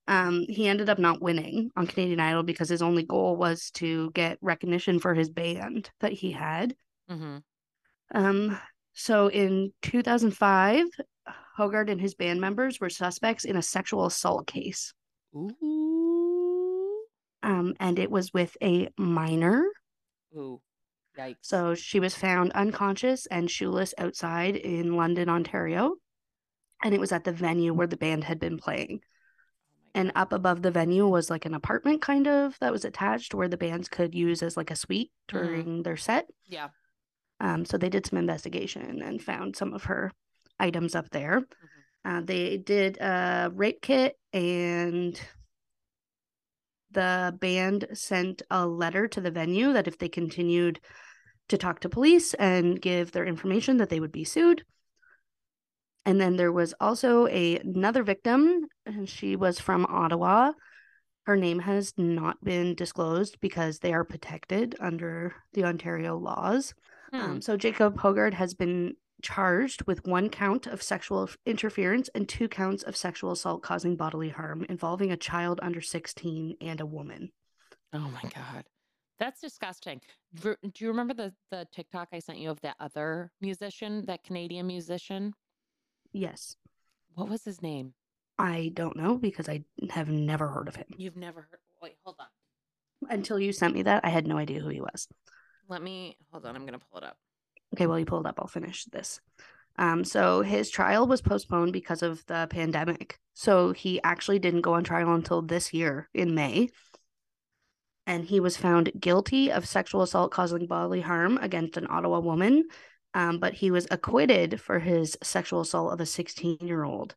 Um, 0.08 0.44
he 0.48 0.66
ended 0.66 0.88
up 0.88 0.98
not 0.98 1.22
winning 1.22 1.70
on 1.76 1.86
Canadian 1.86 2.18
Idol 2.20 2.42
because 2.42 2.68
his 2.68 2.82
only 2.82 3.04
goal 3.04 3.36
was 3.36 3.70
to 3.72 4.10
get 4.10 4.38
recognition 4.40 4.98
for 4.98 5.14
his 5.14 5.30
band 5.30 5.88
that 6.00 6.12
he 6.12 6.32
had. 6.32 6.74
Mm-hmm. 7.08 7.38
Um, 8.12 8.58
so 8.92 9.28
in 9.28 9.72
2005, 9.82 10.84
Hoggard 11.58 11.90
and 11.90 12.00
his 12.00 12.14
band 12.14 12.40
members 12.40 12.80
were 12.80 12.90
suspects 12.90 13.44
in 13.44 13.56
a 13.56 13.62
sexual 13.62 14.06
assault 14.06 14.46
case. 14.46 14.92
Ooh. 15.34 17.02
Um, 17.42 17.74
and 17.80 17.98
it 17.98 18.10
was 18.10 18.32
with 18.32 18.56
a 18.62 18.88
minor. 18.98 19.64
Ooh. 20.36 20.60
Yikes. 21.18 21.36
So 21.42 21.74
she 21.74 22.00
was 22.00 22.14
found 22.14 22.52
unconscious 22.52 23.26
and 23.26 23.50
shoeless 23.50 23.94
outside 23.98 24.56
in 24.56 24.96
London, 24.96 25.28
Ontario. 25.28 25.96
And 26.82 26.94
it 26.94 27.00
was 27.00 27.12
at 27.12 27.24
the 27.24 27.32
venue 27.32 27.74
where 27.74 27.86
the 27.86 27.96
band 27.96 28.24
had 28.24 28.38
been 28.38 28.56
playing. 28.58 29.00
Oh 29.02 29.90
And 29.94 30.12
up 30.14 30.32
above 30.32 30.62
the 30.62 30.70
venue 30.70 31.06
was 31.06 31.28
like 31.30 31.44
an 31.46 31.54
apartment 31.54 32.00
kind 32.00 32.28
of 32.28 32.56
that 32.60 32.72
was 32.72 32.84
attached 32.84 33.34
where 33.34 33.48
the 33.48 33.56
bands 33.56 33.88
could 33.88 34.14
use 34.14 34.42
as 34.42 34.56
like 34.56 34.70
a 34.70 34.76
suite 34.76 35.10
Mhm. 35.28 35.32
during 35.32 35.82
their 35.82 35.96
set. 35.96 36.28
Yeah. 36.46 36.68
Um, 37.40 37.64
so 37.64 37.76
they 37.76 37.88
did 37.88 38.06
some 38.06 38.18
investigation 38.18 39.02
and 39.02 39.20
found 39.22 39.56
some 39.56 39.72
of 39.74 39.84
her 39.84 40.12
items 40.60 40.94
up 40.94 41.10
there. 41.10 41.42
Uh, 42.04 42.20
they 42.22 42.56
did 42.56 42.98
a 43.00 43.50
rape 43.54 43.82
kit, 43.82 44.16
and 44.32 45.20
the 46.92 47.36
band 47.40 47.86
sent 47.92 48.42
a 48.50 48.66
letter 48.66 49.06
to 49.08 49.20
the 49.20 49.30
venue 49.30 49.72
that 49.72 49.88
if 49.88 49.98
they 49.98 50.08
continued 50.08 50.80
to 51.48 51.58
talk 51.58 51.80
to 51.80 51.88
police 51.88 52.34
and 52.34 52.80
give 52.80 53.12
their 53.12 53.26
information, 53.26 53.78
that 53.78 53.88
they 53.88 54.00
would 54.00 54.12
be 54.12 54.24
sued. 54.24 54.64
And 56.06 56.20
then 56.20 56.36
there 56.36 56.52
was 56.52 56.74
also 56.80 57.26
a, 57.26 57.58
another 57.58 58.02
victim, 58.02 58.66
and 58.86 59.08
she 59.08 59.36
was 59.36 59.60
from 59.60 59.84
Ottawa. 59.86 60.52
Her 61.26 61.36
name 61.36 61.58
has 61.58 61.92
not 61.98 62.42
been 62.42 62.74
disclosed 62.74 63.36
because 63.40 63.78
they 63.78 63.92
are 63.92 64.04
protected 64.04 64.74
under 64.80 65.34
the 65.52 65.64
Ontario 65.64 66.16
laws. 66.16 66.72
Hmm. 67.12 67.20
Um, 67.20 67.40
so 67.42 67.56
Jacob 67.56 67.98
Hoggard 67.98 68.32
has 68.32 68.54
been 68.54 68.94
charged 69.22 69.86
with 69.86 70.06
one 70.06 70.28
count 70.28 70.66
of 70.66 70.82
sexual 70.82 71.28
interference 71.46 72.08
and 72.14 72.28
two 72.28 72.48
counts 72.48 72.82
of 72.82 72.96
sexual 72.96 73.32
assault 73.32 73.62
causing 73.62 73.96
bodily 73.96 74.30
harm 74.30 74.64
involving 74.68 75.10
a 75.10 75.16
child 75.16 75.60
under 75.62 75.80
16 75.80 76.56
and 76.60 76.80
a 76.80 76.86
woman. 76.86 77.30
Oh 77.92 78.10
my 78.10 78.30
god. 78.34 78.64
That's 79.18 79.40
disgusting. 79.40 80.00
Do 80.40 80.56
you 80.78 80.88
remember 80.88 81.12
the 81.12 81.34
the 81.50 81.66
TikTok 81.72 82.08
I 82.12 82.20
sent 82.20 82.38
you 82.38 82.50
of 82.50 82.60
that 82.62 82.76
other 82.80 83.32
musician, 83.40 84.04
that 84.06 84.24
Canadian 84.24 84.66
musician? 84.66 85.34
Yes. 86.12 86.56
What 87.14 87.28
was 87.28 87.44
his 87.44 87.60
name? 87.60 87.94
I 88.38 88.70
don't 88.72 88.96
know 88.96 89.18
because 89.18 89.48
I 89.48 89.64
have 89.90 90.08
never 90.08 90.48
heard 90.48 90.68
of 90.68 90.76
him. 90.76 90.86
You've 90.96 91.16
never 91.16 91.42
heard. 91.42 91.60
Wait, 91.82 91.96
hold 92.02 92.16
on. 92.18 93.10
Until 93.10 93.38
you 93.38 93.52
sent 93.52 93.74
me 93.74 93.82
that, 93.82 94.04
I 94.04 94.08
had 94.08 94.26
no 94.26 94.38
idea 94.38 94.60
who 94.60 94.70
he 94.70 94.80
was. 94.80 95.06
Let 95.68 95.82
me 95.82 96.16
hold 96.30 96.46
on. 96.46 96.56
I'm 96.56 96.64
gonna 96.64 96.78
pull 96.78 96.98
it 96.98 97.04
up. 97.04 97.18
Okay, 97.74 97.86
well, 97.86 97.98
you 97.98 98.04
pulled 98.04 98.26
up, 98.26 98.38
I'll 98.38 98.48
finish 98.48 98.84
this. 98.86 99.20
Um, 99.78 100.04
so 100.04 100.42
his 100.42 100.70
trial 100.70 101.06
was 101.06 101.22
postponed 101.22 101.72
because 101.72 102.02
of 102.02 102.24
the 102.26 102.46
pandemic. 102.50 103.18
So 103.34 103.72
he 103.72 104.00
actually 104.02 104.38
didn't 104.38 104.60
go 104.60 104.74
on 104.74 104.84
trial 104.84 105.14
until 105.14 105.42
this 105.42 105.72
year 105.72 106.08
in 106.12 106.34
May. 106.34 106.68
And 108.06 108.24
he 108.24 108.40
was 108.40 108.56
found 108.56 108.92
guilty 108.98 109.52
of 109.52 109.66
sexual 109.66 110.02
assault 110.02 110.32
causing 110.32 110.66
bodily 110.66 111.00
harm 111.00 111.38
against 111.38 111.76
an 111.76 111.86
Ottawa 111.88 112.18
woman. 112.18 112.64
Um, 113.14 113.38
but 113.38 113.54
he 113.54 113.70
was 113.70 113.86
acquitted 113.90 114.60
for 114.60 114.78
his 114.78 115.16
sexual 115.22 115.60
assault 115.60 115.92
of 115.92 116.00
a 116.00 116.06
16 116.06 116.58
year 116.60 116.84
old 116.84 117.16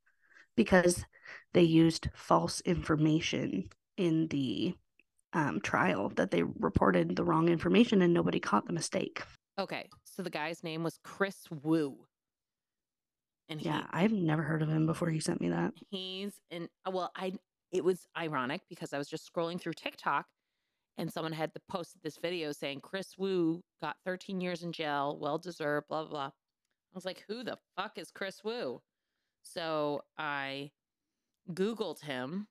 because 0.56 1.04
they 1.54 1.62
used 1.62 2.10
false 2.16 2.62
information 2.62 3.70
in 3.98 4.28
the 4.28 4.76
um, 5.34 5.60
trial 5.62 6.10
that 6.16 6.32
they 6.32 6.44
reported 6.44 7.16
the 7.16 7.24
wrong 7.24 7.50
information 7.50 8.02
and 8.02 8.14
nobody 8.14 8.40
caught 8.40 8.66
the 8.66 8.74
mistake. 8.74 9.24
Okay, 9.58 9.88
so 10.16 10.22
the 10.24 10.30
guy's 10.30 10.64
name 10.64 10.84
was 10.84 11.00
Kris 11.04 11.38
Wu, 11.50 11.98
and 13.50 13.60
he, 13.60 13.68
Yeah, 13.68 13.86
I've 13.92 14.12
never 14.12 14.42
heard 14.44 14.62
of 14.62 14.70
him 14.70 14.86
before 14.86 15.10
you 15.10 15.20
sent 15.22 15.42
me 15.42 15.50
that. 15.50 15.74
he's 15.90 16.34
in. 16.52 16.70
Well, 16.90 17.12
I 17.16 17.34
it 17.72 17.84
was 17.84 18.08
ironic 18.18 18.62
because 18.70 18.94
I 18.94 18.98
was 18.98 19.08
just 19.10 19.32
scrolling 19.32 19.60
through 19.60 19.74
TikTok, 19.74 20.26
and 20.98 21.12
someone 21.12 21.34
had 21.34 21.52
posted 21.70 22.02
this 22.04 22.18
video 22.22 22.52
saying 22.52 22.82
Kris 22.82 23.18
Wu 23.18 23.64
got 23.82 23.98
13 24.06 24.40
years 24.42 24.64
in 24.64 24.72
jail, 24.72 25.18
well 25.20 25.38
deserved, 25.38 25.88
blah 25.88 26.04
blah 26.04 26.10
blah. 26.10 26.26
I 26.28 26.96
was 26.96 27.06
like, 27.06 27.24
who 27.28 27.44
the 27.44 27.58
fuck 27.76 27.98
is 27.98 28.12
Kris 28.12 28.44
Wu? 28.44 28.82
So 29.42 30.04
I 30.18 30.72
Googled 31.52 32.02
him, 32.02 32.48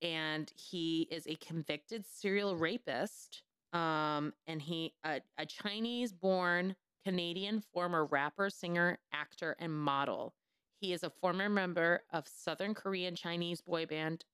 and 0.00 0.50
he 0.56 1.08
is 1.10 1.26
a 1.26 1.34
convicted 1.36 2.04
serial 2.06 2.56
rapist. 2.56 3.42
Um, 3.72 4.34
and 4.46 4.60
he 4.60 4.92
a, 5.02 5.22
a 5.38 5.46
Chinese-born 5.46 6.76
Canadian 7.04 7.62
former 7.72 8.06
rapper, 8.06 8.50
singer, 8.50 8.98
actor, 9.12 9.56
and 9.58 9.72
model. 9.72 10.34
He 10.80 10.92
is 10.92 11.02
a 11.02 11.10
former 11.10 11.48
member 11.48 12.02
of 12.12 12.26
Southern 12.26 12.74
Korean 12.74 13.14
Chinese 13.14 13.60
boy 13.60 13.86
band 13.86 14.24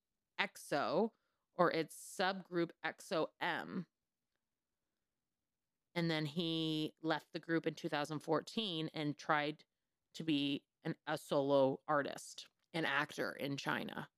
EXO, 0.40 1.10
or 1.56 1.70
its 1.72 1.96
subgroup 2.18 2.70
EXO-M. 2.84 3.84
And 5.94 6.10
then 6.10 6.24
he 6.24 6.94
left 7.02 7.26
the 7.32 7.40
group 7.40 7.66
in 7.66 7.74
2014 7.74 8.88
and 8.94 9.18
tried 9.18 9.64
to 10.14 10.22
be 10.22 10.62
an, 10.84 10.94
a 11.06 11.18
solo 11.18 11.80
artist, 11.88 12.46
an 12.72 12.84
actor 12.84 13.32
in 13.32 13.56
China. 13.56 14.08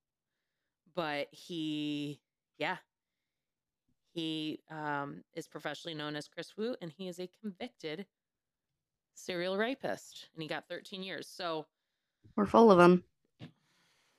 But 0.95 1.29
he, 1.31 2.21
yeah, 2.59 2.77
he 4.13 4.61
um, 4.71 5.25
is 5.35 5.49
professionally 5.49 5.95
known 5.95 6.17
as 6.17 6.29
Kris 6.29 6.57
Wu, 6.57 6.77
and 6.83 6.93
he 6.97 7.09
is 7.09 7.19
a 7.19 7.31
convicted 7.41 8.07
serial 9.21 9.57
rapist, 9.57 10.29
and 10.35 10.43
he 10.43 10.49
got 10.49 10.64
13 10.68 11.03
years. 11.03 11.29
So 11.29 11.66
We're 12.37 12.47
full 12.47 12.71
of 12.71 12.79
them. 12.79 13.05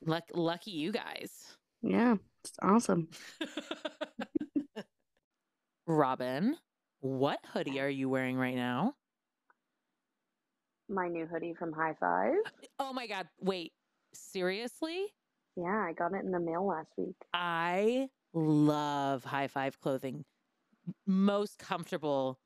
luck, 0.06 0.24
lucky 0.34 0.72
you 0.72 0.92
guys. 0.92 1.56
Yeah, 1.82 2.16
it's 2.44 2.54
awesome. 2.62 3.10
Robin, 5.88 6.56
what 7.00 7.40
hoodie 7.54 7.80
are 7.80 7.90
you 7.90 8.10
wearing 8.10 8.38
right 8.38 8.56
now? 8.56 8.94
my 10.90 11.08
new 11.08 11.26
hoodie 11.26 11.54
from 11.58 11.72
High 11.72 11.96
Five. 12.02 12.34
Oh 12.78 12.92
my 12.92 13.08
God. 13.08 13.26
Wait, 13.40 13.72
seriously? 14.14 15.06
Yeah, 15.56 15.86
I 15.88 15.94
got 15.98 16.14
it 16.14 16.26
in 16.26 16.32
the 16.32 16.40
mail 16.40 16.68
last 16.68 16.90
week. 16.98 17.16
I 17.34 18.10
love 18.34 19.24
high 19.24 19.48
five 19.48 19.80
clothing. 19.80 20.26
Most 21.08 21.58
comfortable, 21.60 22.40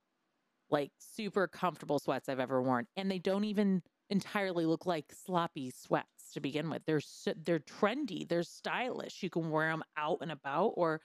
like 0.75 0.91
super 0.99 1.47
comfortable 1.47 1.99
sweats 1.99 2.29
I've 2.29 2.39
ever 2.39 2.61
worn. 2.61 2.87
And 2.97 3.09
they 3.09 3.19
don't 3.19 3.45
even 3.45 3.81
entirely 4.09 4.65
look 4.65 4.85
like 4.85 5.11
sloppy 5.13 5.71
sweats 5.71 6.33
to 6.33 6.39
begin 6.41 6.69
with. 6.69 6.83
They're 6.85 6.99
so, 7.01 7.33
they're 7.37 7.59
trendy, 7.59 8.27
they're 8.27 8.43
stylish. 8.43 9.23
You 9.23 9.29
can 9.29 9.49
wear 9.51 9.69
them 9.71 9.83
out 9.97 10.19
and 10.21 10.31
about 10.31 10.73
or 10.75 11.01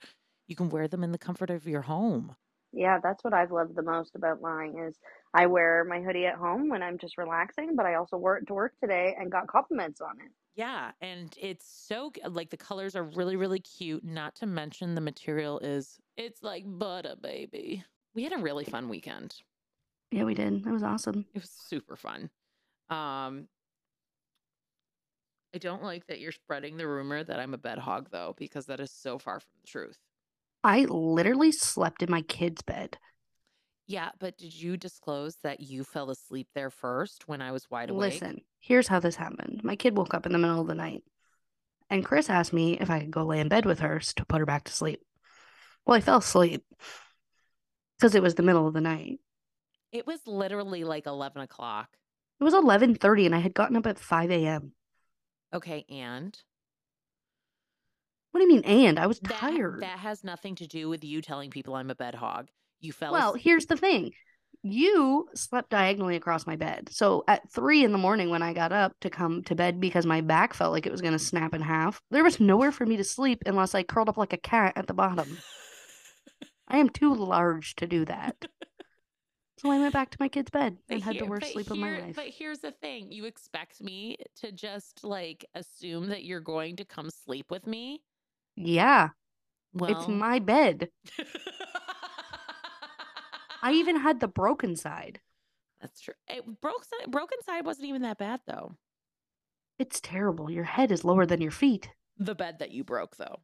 you 0.47 0.55
can 0.55 0.69
wear 0.69 0.87
them 0.87 1.03
in 1.03 1.11
the 1.11 1.17
comfort 1.17 1.49
of 1.49 1.67
your 1.67 1.83
home. 1.83 2.35
Yeah, 2.73 2.99
that's 3.03 3.23
what 3.23 3.33
I've 3.33 3.51
loved 3.51 3.75
the 3.75 3.81
most 3.81 4.15
about 4.15 4.41
mine 4.41 4.77
is 4.77 4.97
I 5.33 5.47
wear 5.47 5.83
my 5.85 6.01
hoodie 6.01 6.25
at 6.25 6.35
home 6.35 6.69
when 6.69 6.81
I'm 6.83 6.97
just 6.97 7.17
relaxing, 7.17 7.75
but 7.75 7.85
I 7.85 7.95
also 7.95 8.17
wore 8.17 8.37
it 8.37 8.47
to 8.47 8.53
work 8.53 8.73
today 8.79 9.15
and 9.17 9.31
got 9.31 9.47
compliments 9.47 9.99
on 10.01 10.19
it. 10.21 10.31
Yeah, 10.55 10.91
and 10.99 11.33
it's 11.39 11.65
so 11.65 12.11
like 12.27 12.49
the 12.49 12.57
colors 12.57 12.95
are 12.95 13.03
really 13.03 13.35
really 13.35 13.59
cute. 13.59 14.03
Not 14.03 14.35
to 14.35 14.45
mention 14.45 14.95
the 14.95 15.01
material 15.01 15.59
is 15.59 15.99
it's 16.17 16.43
like 16.43 16.63
butter, 16.67 17.15
baby. 17.15 17.85
We 18.13 18.23
had 18.23 18.33
a 18.33 18.37
really 18.37 18.65
fun 18.65 18.89
weekend. 18.89 19.41
Yeah, 20.11 20.25
we 20.25 20.33
did. 20.33 20.63
That 20.63 20.73
was 20.73 20.83
awesome. 20.83 21.25
It 21.33 21.41
was 21.41 21.49
super 21.67 21.95
fun. 21.95 22.29
Um, 22.89 23.47
I 25.53 25.57
don't 25.57 25.83
like 25.83 26.07
that 26.07 26.19
you're 26.19 26.31
spreading 26.31 26.77
the 26.77 26.87
rumor 26.87 27.23
that 27.23 27.39
I'm 27.39 27.53
a 27.53 27.57
bed 27.57 27.77
hog 27.77 28.09
though, 28.11 28.35
because 28.37 28.65
that 28.67 28.79
is 28.79 28.91
so 28.91 29.17
far 29.17 29.39
from 29.39 29.49
the 29.61 29.67
truth. 29.67 29.97
I 30.63 30.81
literally 30.81 31.51
slept 31.51 32.03
in 32.03 32.11
my 32.11 32.21
kid's 32.21 32.61
bed. 32.61 32.97
Yeah, 33.87 34.09
but 34.19 34.37
did 34.37 34.53
you 34.53 34.77
disclose 34.77 35.35
that 35.43 35.59
you 35.59 35.83
fell 35.83 36.09
asleep 36.11 36.47
there 36.55 36.69
first 36.69 37.27
when 37.27 37.41
I 37.41 37.51
was 37.51 37.69
wide 37.69 37.89
awake? 37.89 38.13
Listen, 38.13 38.41
here's 38.59 38.87
how 38.87 38.99
this 38.99 39.15
happened. 39.15 39.61
My 39.63 39.75
kid 39.75 39.97
woke 39.97 40.13
up 40.13 40.25
in 40.25 40.31
the 40.31 40.37
middle 40.37 40.61
of 40.61 40.67
the 40.67 40.75
night, 40.75 41.03
and 41.89 42.05
Chris 42.05 42.29
asked 42.29 42.53
me 42.53 42.77
if 42.79 42.89
I 42.89 42.99
could 42.99 43.11
go 43.11 43.23
lay 43.23 43.39
in 43.39 43.49
bed 43.49 43.65
with 43.65 43.79
her 43.79 43.99
to 43.99 44.25
put 44.25 44.39
her 44.39 44.45
back 44.45 44.65
to 44.65 44.71
sleep. 44.71 45.01
Well, 45.85 45.97
I 45.97 46.01
fell 46.01 46.19
asleep 46.19 46.63
because 47.97 48.15
it 48.15 48.21
was 48.21 48.35
the 48.35 48.43
middle 48.43 48.67
of 48.67 48.73
the 48.73 48.81
night. 48.81 49.19
It 49.91 50.05
was 50.07 50.25
literally 50.27 50.83
like 50.83 51.05
11 51.05 51.41
o'clock. 51.41 51.97
It 52.39 52.43
was 52.43 52.53
11:30 52.53 53.25
and 53.25 53.35
I 53.35 53.39
had 53.39 53.53
gotten 53.53 53.77
up 53.77 53.85
at 53.87 53.99
5 53.99 54.31
a.m. 54.31 54.73
Okay, 55.53 55.85
and 55.89 56.37
What 58.31 58.39
do 58.39 58.45
you 58.45 58.49
mean 58.49 58.63
and? 58.63 58.97
I 58.99 59.07
was 59.07 59.19
that, 59.19 59.29
tired. 59.29 59.81
that 59.81 59.99
has 59.99 60.23
nothing 60.23 60.55
to 60.55 60.67
do 60.67 60.89
with 60.89 61.03
you 61.03 61.21
telling 61.21 61.49
people 61.49 61.75
I'm 61.75 61.89
a 61.89 61.95
bed 61.95 62.15
hog. 62.15 62.49
You 62.79 62.93
fell 62.93 63.13
Well, 63.13 63.29
asleep. 63.29 63.43
here's 63.43 63.65
the 63.65 63.77
thing. 63.77 64.11
You 64.63 65.27
slept 65.33 65.71
diagonally 65.71 66.15
across 66.15 66.45
my 66.45 66.55
bed. 66.55 66.89
So 66.91 67.23
at 67.27 67.49
three 67.49 67.83
in 67.83 67.91
the 67.91 67.97
morning 67.97 68.29
when 68.29 68.43
I 68.43 68.53
got 68.53 68.71
up 68.71 68.93
to 69.01 69.09
come 69.09 69.43
to 69.45 69.55
bed 69.55 69.79
because 69.79 70.05
my 70.05 70.21
back 70.21 70.53
felt 70.53 70.71
like 70.71 70.85
it 70.85 70.91
was 70.91 71.01
going 71.01 71.13
to 71.13 71.19
snap 71.19 71.53
in 71.53 71.61
half, 71.61 72.01
there 72.11 72.23
was 72.23 72.39
nowhere 72.39 72.71
for 72.71 72.85
me 72.85 72.95
to 72.97 73.03
sleep 73.03 73.43
unless 73.45 73.73
I 73.73 73.83
curled 73.83 74.09
up 74.09 74.17
like 74.17 74.33
a 74.33 74.37
cat 74.37 74.73
at 74.75 74.87
the 74.87 74.93
bottom. 74.93 75.37
I 76.67 76.77
am 76.77 76.89
too 76.89 77.13
large 77.13 77.75
to 77.77 77.87
do 77.87 78.05
that. 78.05 78.45
So 79.61 79.69
I 79.69 79.77
went 79.77 79.93
back 79.93 80.09
to 80.09 80.17
my 80.19 80.27
kid's 80.27 80.49
bed 80.49 80.77
and 80.89 81.03
had 81.03 81.19
the 81.19 81.25
worst 81.25 81.51
sleep 81.51 81.69
of 81.69 81.77
my 81.77 81.99
life. 81.99 82.15
But 82.15 82.29
here's 82.29 82.59
the 82.59 82.71
thing: 82.71 83.11
you 83.11 83.25
expect 83.25 83.79
me 83.79 84.17
to 84.37 84.51
just 84.51 85.03
like 85.03 85.45
assume 85.53 86.07
that 86.07 86.23
you're 86.23 86.39
going 86.39 86.77
to 86.77 86.85
come 86.85 87.11
sleep 87.11 87.51
with 87.51 87.67
me. 87.67 88.01
Yeah, 88.55 89.09
Well, 89.73 89.91
it's 89.91 90.07
my 90.07 90.39
bed. 90.39 90.89
I 93.61 93.73
even 93.73 93.95
had 94.01 94.19
the 94.19 94.27
broken 94.27 94.75
side. 94.75 95.19
That's 95.79 96.01
true. 96.01 96.15
It 96.27 96.43
broke 96.59 96.87
broken 97.07 97.41
side 97.43 97.63
wasn't 97.63 97.87
even 97.89 98.01
that 98.01 98.17
bad 98.17 98.39
though. 98.47 98.73
It's 99.77 100.01
terrible. 100.01 100.49
Your 100.49 100.63
head 100.63 100.91
is 100.91 101.05
lower 101.05 101.27
than 101.27 101.39
your 101.39 101.51
feet. 101.51 101.91
The 102.17 102.33
bed 102.33 102.57
that 102.59 102.71
you 102.71 102.83
broke 102.83 103.15
though. 103.17 103.41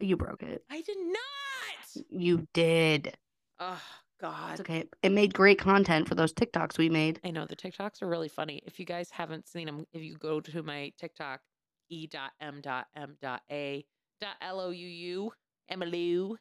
You 0.00 0.16
broke 0.16 0.42
it. 0.42 0.64
I 0.68 0.80
did 0.80 0.98
not. 0.98 2.04
You 2.10 2.48
did. 2.52 3.16
Oh 3.60 3.80
God. 4.20 4.52
It's 4.52 4.60
okay. 4.60 4.84
It 5.02 5.12
made 5.12 5.34
great 5.34 5.58
content 5.58 6.08
for 6.08 6.14
those 6.14 6.32
TikToks 6.32 6.78
we 6.78 6.88
made. 6.88 7.20
I 7.24 7.30
know 7.30 7.46
the 7.46 7.56
TikToks 7.56 8.02
are 8.02 8.08
really 8.08 8.28
funny. 8.28 8.62
If 8.66 8.78
you 8.78 8.86
guys 8.86 9.10
haven't 9.10 9.48
seen 9.48 9.66
them, 9.66 9.86
if 9.92 10.02
you 10.02 10.16
go 10.16 10.40
to 10.40 10.62
my 10.62 10.92
TikTok, 10.98 11.40
e.m.m.a.lou, 11.90 12.52
Emilou, 15.72 16.36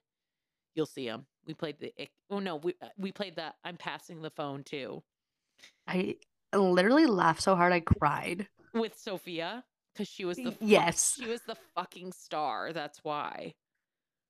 you'll 0.76 0.86
see 0.86 1.08
them. 1.08 1.26
We 1.46 1.54
played 1.54 1.80
the, 1.80 1.94
oh 2.30 2.40
no, 2.40 2.58
we, 2.58 2.74
uh, 2.82 2.88
we 2.98 3.12
played 3.12 3.36
the, 3.36 3.54
I'm 3.64 3.78
passing 3.78 4.22
the 4.22 4.32
phone 4.32 4.64
too. 4.64 5.02
I 5.88 6.16
literally 6.54 7.06
laughed 7.06 7.42
so 7.42 7.56
hard 7.56 7.74
I 7.74 7.80
cried. 7.80 8.48
with 8.74 8.98
Sophia 8.98 9.64
because 9.94 10.08
she 10.08 10.26
was 10.26 10.38
the 10.38 10.56
Yes. 10.60 11.16
she 11.20 11.28
was 11.28 11.42
the 11.48 11.58
fucking 11.76 12.12
star. 12.14 12.74
That's 12.74 13.00
why. 13.04 13.54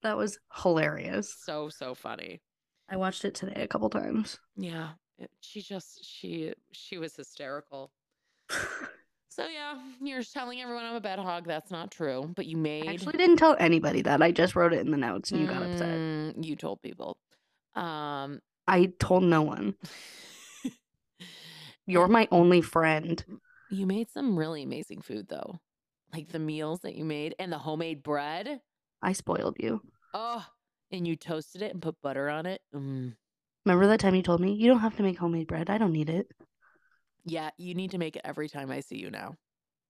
That 0.01 0.17
was 0.17 0.39
hilarious. 0.63 1.35
So 1.43 1.69
so 1.69 1.93
funny. 1.93 2.41
I 2.89 2.95
watched 2.97 3.23
it 3.25 3.35
today 3.35 3.61
a 3.61 3.67
couple 3.67 3.89
times. 3.89 4.39
Yeah, 4.55 4.89
it- 5.17 5.31
she 5.41 5.61
just 5.61 6.03
she 6.03 6.53
she 6.71 6.97
was 6.97 7.15
hysterical. 7.15 7.91
So 9.31 9.45
yeah, 9.47 9.77
you're 10.01 10.23
telling 10.23 10.59
everyone 10.59 10.83
I'm 10.85 10.95
a 10.95 10.99
bed 11.01 11.19
hog. 11.19 11.45
That's 11.45 11.69
not 11.71 11.91
true. 11.91 12.29
But 12.35 12.47
you 12.47 12.57
made 12.57 12.87
I 12.89 12.93
actually 12.93 13.17
didn't 13.17 13.37
tell 13.37 13.55
anybody 13.59 14.01
that. 14.01 14.21
I 14.21 14.31
just 14.31 14.55
wrote 14.55 14.73
it 14.73 14.79
in 14.79 14.91
the 14.91 14.97
notes 14.97 15.31
and 15.31 15.39
you 15.41 15.47
got 15.47 15.61
upset. 15.63 15.87
Mm, 15.87 16.43
You 16.43 16.55
told 16.55 16.81
people. 16.81 17.17
Um, 17.75 18.41
I 18.67 18.91
told 18.99 19.23
no 19.23 19.43
one. 19.43 19.75
You're 21.85 22.07
my 22.07 22.27
only 22.31 22.61
friend. 22.61 23.23
you 23.69 23.85
made 23.87 24.09
some 24.11 24.37
really 24.37 24.63
amazing 24.63 25.01
food 25.01 25.27
though, 25.29 25.59
like 26.13 26.29
the 26.29 26.39
meals 26.39 26.81
that 26.81 26.95
you 26.95 27.05
made 27.05 27.35
and 27.39 27.51
the 27.51 27.57
homemade 27.59 28.03
bread. 28.03 28.61
I 29.01 29.13
spoiled 29.13 29.57
you. 29.59 29.81
Oh, 30.13 30.45
and 30.91 31.07
you 31.07 31.15
toasted 31.15 31.61
it 31.61 31.73
and 31.73 31.81
put 31.81 32.01
butter 32.01 32.29
on 32.29 32.45
it. 32.45 32.61
Mm. 32.73 33.15
Remember 33.65 33.87
that 33.87 33.99
time 33.99 34.15
you 34.15 34.23
told 34.23 34.39
me 34.41 34.53
you 34.53 34.67
don't 34.67 34.79
have 34.79 34.95
to 34.97 35.03
make 35.03 35.17
homemade 35.17 35.47
bread? 35.47 35.69
I 35.69 35.77
don't 35.77 35.91
need 35.91 36.09
it. 36.09 36.27
Yeah, 37.25 37.49
you 37.57 37.73
need 37.75 37.91
to 37.91 37.97
make 37.97 38.15
it 38.15 38.21
every 38.25 38.49
time 38.49 38.71
I 38.71 38.79
see 38.79 38.97
you 38.97 39.11
now. 39.11 39.35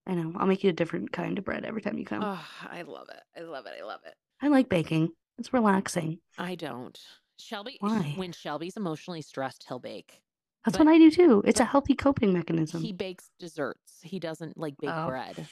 I 0.08 0.16
know. 0.16 0.34
I'll 0.38 0.48
make 0.48 0.64
you 0.64 0.72
a 0.72 0.74
different 0.74 1.12
kind 1.12 1.38
of 1.38 1.46
bread 1.46 1.66
every 1.66 1.82
time 1.82 1.98
you 1.98 2.06
come. 2.06 2.24
Oh, 2.24 2.44
I 2.70 2.82
love 2.82 3.08
it. 3.10 3.22
I 3.40 3.44
love 3.44 3.66
it. 3.68 3.74
I 3.80 3.86
love 3.86 4.00
it. 4.06 4.16
I 4.42 4.48
like 4.48 4.68
baking. 4.68 5.10
It's 5.38 5.54
relaxing. 5.54 6.20
I 6.38 6.56
don't. 6.56 7.00
Shelby, 7.38 7.78
Why? 7.80 8.14
when 8.18 8.32
Shelby's 8.34 8.76
emotionally 8.76 9.22
stressed, 9.22 9.66
he'll 9.68 9.80
bake. 9.80 10.22
That's 10.66 10.78
But- 10.78 10.88
what 10.88 10.94
I 10.94 10.98
do 10.98 11.12
too. 11.12 11.42
It's 11.46 11.60
a 11.62 11.66
healthy 11.66 11.94
coping 11.96 12.34
mechanism. 12.34 12.82
He 12.82 12.92
bakes 12.92 13.30
desserts. 13.40 14.00
He 14.02 14.20
doesn't 14.20 14.58
like 14.58 14.76
bake 14.78 14.90
Oh. 14.92 15.08
bread. 15.08 15.48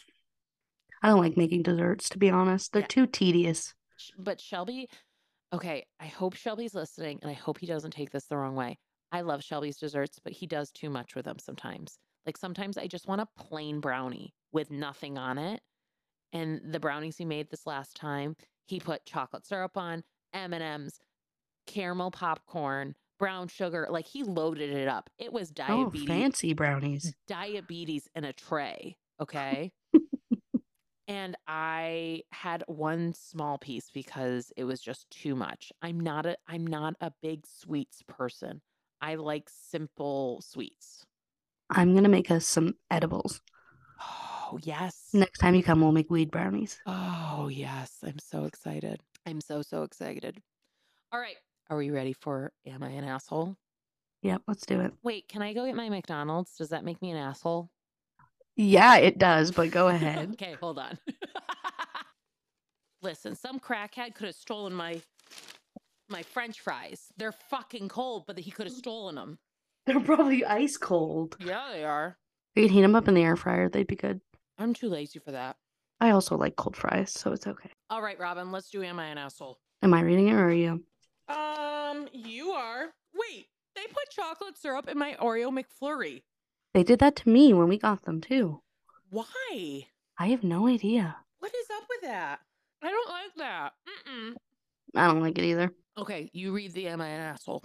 I 1.02 1.10
don't 1.10 1.22
like 1.22 1.38
making 1.38 1.62
desserts, 1.64 2.10
to 2.10 2.18
be 2.18 2.30
honest. 2.30 2.74
They're 2.74 2.82
Yeah. 2.82 2.88
too 2.88 3.08
tedious. 3.08 3.76
But 4.18 4.41
Shelby, 4.41 4.89
okay, 5.54 5.86
I 6.00 6.08
hope 6.08 6.36
Shelby's 6.36 6.76
listening 6.76 7.20
and 7.22 7.32
I 7.32 7.34
hope 7.34 7.60
he 7.60 7.68
doesn't 7.68 7.91
take 7.91 8.12
this 8.12 8.26
the 8.26 8.38
wrong 8.38 8.56
way. 8.56 8.78
I 9.12 9.22
love 9.22 9.43
Shelby's 9.43 9.78
desserts, 9.78 10.20
but 10.24 10.34
he 10.34 10.48
does 10.48 10.72
too 10.72 10.89
much 10.89 11.16
with 11.16 11.26
them 11.26 11.39
sometimes. 11.39 11.98
Like 12.26 12.38
sometimes 12.38 12.78
I 12.78 12.88
just 12.88 13.08
want 13.08 13.22
a 13.22 13.28
plain 13.38 13.80
brownie 13.80 14.34
with 14.52 14.70
nothing 14.70 15.18
on 15.18 15.38
it. 15.38 15.62
And 16.34 16.60
the 16.74 16.80
brownies 16.80 17.18
he 17.18 17.26
made 17.26 17.50
this 17.50 17.66
last 17.66 17.95
time, 17.95 18.36
he 18.66 18.82
put 18.82 19.06
chocolate 19.06 19.45
syrup 19.45 19.78
on, 19.78 20.04
M&Ms, 20.34 21.00
caramel 21.66 22.12
popcorn, 22.12 22.95
brown 23.18 23.48
sugar, 23.48 23.88
like 23.89 24.06
he 24.06 24.24
loaded 24.24 24.72
it 24.72 24.89
up. 24.89 25.10
It 25.18 25.32
was 25.32 25.52
oh, 25.52 25.54
diabetes. 25.54 26.04
Oh, 26.04 26.14
fancy 26.14 26.54
brownies. 26.54 27.14
diabetes 27.28 28.08
in 28.16 28.24
a 28.24 28.34
tray. 28.34 28.98
Okay. 29.20 29.72
And 31.08 31.38
I 31.47 32.22
had 32.32 32.64
one 32.68 33.14
small 33.14 33.58
piece 33.58 33.89
because 33.93 34.51
it 34.58 34.66
was 34.66 34.82
just 34.82 35.10
too 35.10 35.36
much. 35.36 35.72
I'm 35.82 35.99
not 35.99 36.26
a 36.26 36.38
I'm 36.47 36.68
not 36.68 36.95
a 37.01 37.12
big 37.22 37.45
sweets 37.47 38.03
person. 38.08 38.62
I 39.01 39.16
like 39.16 39.49
simple 39.49 40.41
sweets. 40.41 41.05
I'm 41.70 41.91
going 41.91 42.03
to 42.03 42.10
make 42.10 42.32
us 42.32 42.47
some 42.47 42.76
edibles. 42.89 43.41
Oh, 44.01 44.58
yes. 44.64 45.10
Next 45.14 45.39
time 45.39 45.55
you 45.55 45.64
come, 45.64 45.82
we'll 45.82 45.91
make 45.91 46.10
weed 46.10 46.32
brownies. 46.32 46.80
Oh, 46.86 47.49
yes. 47.51 47.97
I'm 48.03 48.20
so 48.20 48.45
excited. 48.45 49.01
I'm 49.26 49.41
so 49.41 49.62
so 49.62 49.84
excited. 49.84 50.41
All 51.12 51.20
right. 51.20 51.36
Are 51.70 51.78
we 51.78 51.89
ready 51.89 52.14
for 52.14 52.53
am 52.66 52.84
I 52.84 52.89
an 52.89 53.03
asshole? 53.03 53.58
Yep, 54.24 54.41
let's 54.47 54.66
do 54.66 54.82
it. 54.82 54.93
Wait, 55.03 55.28
can 55.28 55.41
I 55.41 55.53
go 55.53 55.66
get 55.66 55.76
my 55.76 55.89
McDonald's? 55.89 56.55
Does 56.58 56.70
that 56.70 56.84
make 56.84 57.01
me 57.01 57.12
an 57.12 57.18
asshole? 57.18 57.70
Yeah, 58.58 58.97
it 58.97 59.18
does, 59.20 59.51
but 59.51 59.72
go 59.72 59.88
ahead. 59.89 60.32
okay, 60.34 60.55
hold 60.60 60.80
on. 60.80 60.97
Listen, 63.01 63.36
some 63.36 63.60
crackhead 63.60 64.16
could 64.16 64.26
have 64.28 64.36
stolen 64.36 64.74
my 64.74 65.01
my 66.10 66.24
French 66.24 66.62
fries. 66.62 67.08
They're 67.18 67.32
fucking 67.32 67.89
cold, 67.89 68.24
but 68.28 68.39
he 68.39 68.49
could 68.49 68.66
have 68.66 68.76
stolen 68.76 69.16
them. 69.16 69.38
They're 69.86 69.99
probably 69.99 70.43
ice 70.43 70.78
cold. 70.78 71.36
Yeah, 71.39 71.70
they 71.72 71.84
are. 71.84 72.18
You 72.55 72.64
can 72.64 72.72
heat 72.74 72.82
them 72.82 72.95
up 72.95 73.08
in 73.08 73.14
the 73.14 73.24
air 73.24 73.36
fryer. 73.36 73.70
They'd 73.70 73.88
be 73.88 73.95
good. 73.95 74.22
I'm 74.58 74.74
too 74.74 74.89
lazy 74.89 75.20
for 75.20 75.32
that. 75.32 75.58
I 75.99 76.12
also 76.12 76.36
like 76.38 76.55
cold 76.55 76.76
fries, 76.76 77.12
so 77.12 77.32
it's 77.34 77.45
okay. 77.45 77.70
All 77.89 78.01
right, 78.01 78.20
Robin, 78.20 78.51
let's 78.51 78.70
do 78.70 78.84
Am 78.84 78.99
I 78.99 79.08
an 79.08 79.18
Asshole? 79.18 79.60
Am 79.84 79.93
I 79.93 80.01
reading 80.01 80.30
it 80.30 80.34
or 80.34 80.45
are 80.45 80.51
you? 80.51 80.84
Um, 81.28 82.08
you 82.14 82.51
are. 82.51 82.88
Wait, 83.14 83.47
they 83.76 83.84
put 83.88 84.10
chocolate 84.10 84.58
syrup 84.58 84.88
in 84.88 84.97
my 84.97 85.16
Oreo 85.22 85.51
McFlurry. 85.51 86.24
They 86.78 86.84
did 86.84 87.00
that 87.00 87.16
to 87.16 87.30
me 87.30 87.54
when 87.54 87.68
we 87.70 87.80
got 87.80 88.04
them 88.04 88.22
too. 88.22 88.62
Why? 89.10 89.88
I 90.20 90.28
have 90.28 90.44
no 90.44 90.68
idea. 90.68 91.16
What 91.40 91.52
is 91.56 91.66
up 91.76 91.86
with 91.90 92.02
that? 92.08 92.42
I 92.84 92.92
don't 92.92 93.10
like 93.10 93.36
that. 93.38 93.74
Mm-mm. 93.90 94.36
I 94.96 95.08
don't 95.08 95.22
like 95.22 95.40
it 95.40 95.44
either. 95.44 95.74
Okay, 95.98 96.30
you 96.34 96.54
read 96.54 96.74
the 96.74 96.88
Am 96.90 97.02
I 97.02 97.08
an 97.08 97.20
Asshole? 97.20 97.64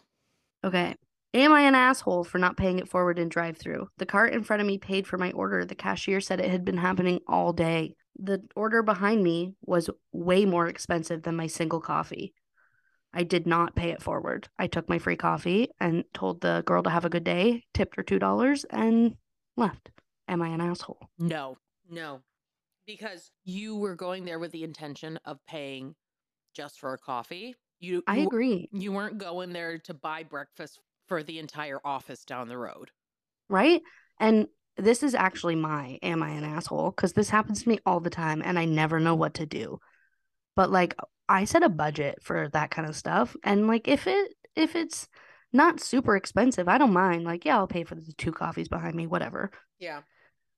Okay. 0.65 0.95
Am 1.35 1.53
I 1.53 1.61
an 1.61 1.75
asshole 1.75 2.25
for 2.25 2.39
not 2.39 2.57
paying 2.57 2.79
it 2.79 2.89
forward 2.89 3.19
in 3.19 3.29
drive 3.29 3.59
through? 3.59 3.89
The 3.99 4.07
cart 4.07 4.33
in 4.33 4.45
front 4.45 4.63
of 4.63 4.67
me 4.67 4.79
paid 4.79 5.07
for 5.07 5.19
my 5.19 5.31
order. 5.33 5.67
The 5.67 5.75
cashier 5.75 6.23
said 6.23 6.41
it 6.41 6.51
had 6.51 6.65
been 6.65 6.79
happening 6.79 7.21
all 7.29 7.53
day. 7.53 7.95
The 8.19 8.43
order 8.57 8.83
behind 8.83 9.23
me 9.23 9.57
was 9.61 9.91
way 10.13 10.47
more 10.47 10.69
expensive 10.69 11.25
than 11.25 11.37
my 11.37 11.49
single 11.49 11.83
coffee. 11.83 12.33
I 13.15 13.25
did 13.25 13.47
not 13.47 13.77
pay 13.77 13.91
it 13.91 14.03
forward. 14.03 14.49
I 14.59 14.67
took 14.67 14.89
my 14.89 14.99
free 14.99 15.17
coffee 15.17 15.69
and 15.81 16.05
told 16.15 16.41
the 16.41 16.63
girl 16.67 16.83
to 16.83 16.91
have 16.91 17.05
a 17.05 17.11
good 17.11 17.25
day, 17.25 17.65
tipped 17.75 17.97
her 17.97 18.03
$2, 18.03 18.65
and 18.71 19.17
left. 19.57 19.91
Am 20.29 20.41
I 20.41 20.49
an 20.49 20.61
asshole? 20.61 21.09
No, 21.19 21.59
no, 21.91 22.23
because 22.87 23.31
you 23.45 23.77
were 23.77 23.95
going 23.95 24.25
there 24.25 24.39
with 24.39 24.53
the 24.53 24.65
intention 24.65 25.19
of 25.25 25.39
paying 25.47 25.95
just 26.55 26.81
for 26.81 26.95
a 26.95 26.99
coffee. 26.99 27.55
You, 27.81 28.03
I 28.07 28.19
agree, 28.19 28.69
You 28.73 28.93
weren't 28.93 29.19
going 29.19 29.53
there 29.53 29.79
to 29.79 29.95
buy 29.95 30.23
breakfast 30.23 30.79
for 31.09 31.23
the 31.23 31.39
entire 31.39 31.81
office 31.85 32.25
down 32.25 32.49
the 32.49 32.57
road. 32.57 32.91
right? 33.49 33.83
And 34.21 34.47
this 34.77 35.03
is 35.03 35.15
actually 35.15 35.57
my 35.57 35.99
am 36.03 36.23
I 36.23 36.31
an 36.31 36.45
asshole? 36.45 36.93
Because 36.93 37.13
this 37.13 37.29
happens 37.29 37.63
to 37.63 37.69
me 37.69 37.79
all 37.85 38.01
the 38.01 38.09
time 38.09 38.41
and 38.43 38.59
I 38.59 38.65
never 38.65 39.01
know 39.01 39.15
what 39.17 39.35
to 39.35 39.47
do. 39.47 39.79
But 40.55 40.71
like 40.71 40.95
I 41.29 41.45
set 41.45 41.62
a 41.62 41.68
budget 41.68 42.18
for 42.23 42.49
that 42.53 42.70
kind 42.70 42.89
of 42.89 42.97
stuff. 42.97 43.37
And 43.45 43.66
like 43.66 43.89
if 43.89 44.07
it 44.07 44.35
if 44.55 44.77
it's 44.77 45.09
not 45.53 45.81
super 45.81 46.16
expensive, 46.16 46.68
I 46.68 46.79
don't 46.79 46.93
mind. 46.93 47.25
Like, 47.25 47.45
yeah, 47.45 47.57
I'll 47.57 47.66
pay 47.66 47.85
for 47.85 47.95
the 47.95 48.12
two 48.16 48.33
coffees 48.33 48.68
behind 48.68 48.95
me, 48.95 49.07
whatever. 49.07 49.51
Yeah. 49.79 50.01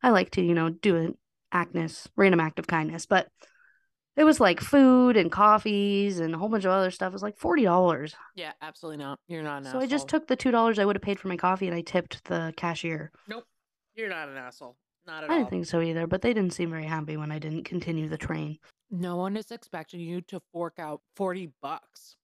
I 0.03 0.11
like 0.11 0.31
to, 0.33 0.43
you 0.43 0.55
know, 0.55 0.71
do 0.71 0.97
an 0.97 1.19
actness, 1.53 2.09
random 2.17 2.41
act 2.41 2.59
of 2.59 2.67
kindness. 2.67 3.07
But 3.07 3.29
it 4.17 4.25
was 4.25 4.39
like 4.39 4.61
food 4.61 5.17
and 5.17 5.33
coffees 5.33 6.21
and 6.21 6.35
a 6.35 6.39
whole 6.39 6.49
bunch 6.49 6.65
of 6.65 6.71
other 6.71 6.91
stuff. 6.91 7.11
It 7.11 7.13
was 7.15 7.23
like 7.23 7.37
forty 7.37 7.65
dollars. 7.65 8.15
Yeah, 8.37 8.53
absolutely 8.63 8.99
not. 9.05 9.19
You're 9.27 9.43
not 9.43 9.65
an 9.65 9.73
So 9.73 9.81
I 9.81 9.87
just 9.87 10.09
took 10.09 10.29
the 10.29 10.37
two 10.37 10.51
dollars 10.51 10.79
I 10.79 10.85
would 10.85 10.97
have 10.97 11.03
paid 11.03 11.19
for 11.19 11.29
my 11.29 11.37
coffee 11.37 11.67
and 11.67 11.75
I 11.77 11.81
tipped 11.81 12.25
the 12.25 12.55
cashier. 12.57 13.11
Nope. 13.29 13.45
You're 13.95 14.09
not 14.09 14.29
an 14.29 14.37
asshole. 14.37 14.77
Not 15.07 15.25
at 15.25 15.31
I 15.31 15.35
all. 15.35 15.39
didn't 15.41 15.51
think 15.51 15.67
so 15.67 15.81
either, 15.81 16.07
but 16.07 16.23
they 16.23 16.33
didn't 16.33 16.53
seem 16.55 16.71
very 16.71 16.87
happy 16.87 17.17
when 17.17 17.31
I 17.33 17.39
didn't 17.39 17.65
continue 17.65 18.09
the 18.09 18.17
train. 18.17 18.59
No 18.95 19.17
one 19.17 19.37
is 19.37 19.51
expecting 19.51 20.01
you 20.01 20.21
to 20.23 20.41
fork 20.53 20.75
out 20.79 21.01
40 21.17 21.53
bucks. 21.63 22.17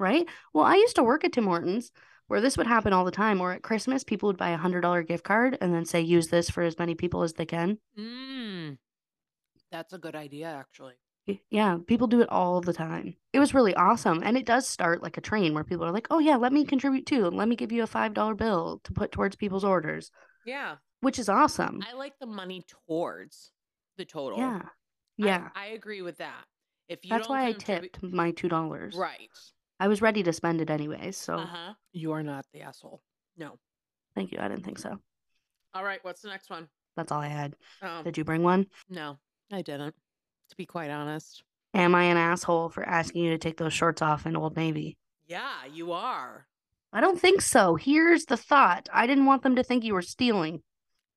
Right? 0.00 0.26
Well, 0.52 0.64
I 0.64 0.74
used 0.74 0.96
to 0.96 1.04
work 1.04 1.24
at 1.24 1.32
Tim 1.32 1.44
Hortons 1.46 1.92
where 2.26 2.40
this 2.40 2.56
would 2.56 2.66
happen 2.66 2.92
all 2.92 3.04
the 3.04 3.10
time. 3.10 3.40
Or 3.40 3.52
at 3.52 3.62
Christmas, 3.62 4.02
people 4.04 4.28
would 4.28 4.36
buy 4.36 4.50
a 4.50 4.56
hundred 4.56 4.80
dollar 4.80 5.02
gift 5.02 5.24
card 5.24 5.58
and 5.60 5.72
then 5.74 5.84
say, 5.84 6.00
use 6.00 6.28
this 6.28 6.50
for 6.50 6.62
as 6.62 6.78
many 6.78 6.94
people 6.94 7.22
as 7.22 7.34
they 7.34 7.46
can. 7.46 7.78
Mm. 7.98 8.78
That's 9.70 9.92
a 9.92 9.98
good 9.98 10.16
idea, 10.16 10.46
actually. 10.48 10.94
Yeah, 11.50 11.78
people 11.86 12.06
do 12.06 12.20
it 12.20 12.28
all 12.28 12.60
the 12.60 12.74
time. 12.74 13.16
It 13.32 13.38
was 13.38 13.54
really 13.54 13.74
awesome. 13.74 14.22
And 14.22 14.36
it 14.36 14.44
does 14.44 14.68
start 14.68 15.02
like 15.02 15.16
a 15.16 15.22
train 15.22 15.54
where 15.54 15.64
people 15.64 15.84
are 15.86 15.90
like, 15.92 16.06
oh, 16.10 16.18
yeah, 16.18 16.36
let 16.36 16.52
me 16.52 16.66
contribute 16.66 17.06
too. 17.06 17.30
Let 17.30 17.48
me 17.48 17.56
give 17.56 17.72
you 17.72 17.82
a 17.82 17.88
$5 17.88 18.36
bill 18.36 18.80
to 18.84 18.92
put 18.92 19.10
towards 19.10 19.34
people's 19.36 19.64
orders, 19.64 20.10
Yeah. 20.44 20.76
which 21.00 21.18
is 21.18 21.30
awesome. 21.30 21.82
I 21.90 21.94
like 21.94 22.18
the 22.20 22.26
money 22.26 22.62
towards 22.86 23.52
the 23.96 24.04
total. 24.04 24.38
Yeah. 24.38 24.62
I- 25.20 25.26
Yeah. 25.26 25.48
I, 25.54 25.66
agree 25.66 26.02
with 26.02 26.18
that. 26.18 26.44
If 26.88 27.04
you 27.04 27.10
That's 27.10 27.28
why 27.28 27.46
I 27.46 27.52
contribute- 27.52 27.92
tipped 27.94 28.12
my 28.14 28.32
$2. 28.32 28.96
Right. 28.96 29.30
I 29.80 29.88
was 29.88 30.02
ready 30.02 30.22
to 30.22 30.32
spend 30.32 30.60
it 30.60 30.70
anyways. 30.70 31.16
So 31.16 31.36
Uh-huh. 31.36 31.74
You 31.92 32.12
are 32.12 32.22
not 32.22 32.46
the 32.52 32.62
asshole. 32.62 33.02
No. 33.36 33.58
thank 34.14 34.30
you. 34.32 34.38
I 34.40 34.48
didn't 34.48 34.64
think 34.64 34.78
so. 34.78 35.00
All 35.74 35.82
right, 35.84 35.98
what's 36.04 36.22
the 36.22 36.28
next 36.28 36.48
one? 36.50 36.68
That's 36.96 37.10
all 37.10 37.20
I 37.20 37.26
had. 37.26 37.56
Um, 37.82 38.04
Did 38.04 38.16
you 38.16 38.22
bring 38.24 38.42
one? 38.44 38.66
no, 38.88 39.18
I 39.50 39.62
didn't. 39.62 39.94
To 40.50 40.56
be 40.56 40.66
quite 40.66 40.90
honest. 40.90 41.42
Am 41.72 41.94
I 41.96 42.04
an 42.04 42.16
asshole 42.16 42.68
for 42.68 42.84
asking 42.84 43.24
you 43.24 43.30
to 43.32 43.38
take 43.38 43.56
those 43.56 43.72
shorts 43.72 44.00
off 44.02 44.26
in 44.26 44.36
Old 44.36 44.54
Navy? 44.56 44.96
Yeah, 45.26 45.64
you 45.64 45.90
are. 45.90 46.46
I 46.92 47.00
don't 47.00 47.18
think 47.20 47.40
so. 47.40 47.74
Here's 47.74 48.26
the 48.26 48.36
thought 48.36 48.88
I 48.92 49.08
didn't 49.08 49.26
want 49.26 49.42
them 49.42 49.56
to 49.56 49.64
think 49.64 49.82
you 49.82 49.94
were 49.94 50.02
stealing. 50.02 50.62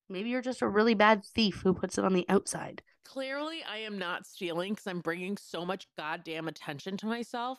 Maybe 0.10 0.30
you're 0.30 0.42
just 0.42 0.64
a 0.64 0.68
really 0.68 0.96
bad 0.96 1.24
thief 1.24 1.62
who 1.62 1.76
puts 1.76 2.00
it 2.00 2.06
on 2.06 2.14
the 2.14 2.26
outside. 2.30 2.82
Clearly, 3.08 3.64
I 3.64 3.78
am 3.78 3.98
not 3.98 4.28
stealing 4.28 4.74
because 4.74 4.86
I'm 4.86 5.00
bringing 5.00 5.38
so 5.38 5.66
much 5.66 5.88
goddamn 5.98 6.50
attention 6.50 6.98
to 6.98 7.06
myself 7.06 7.58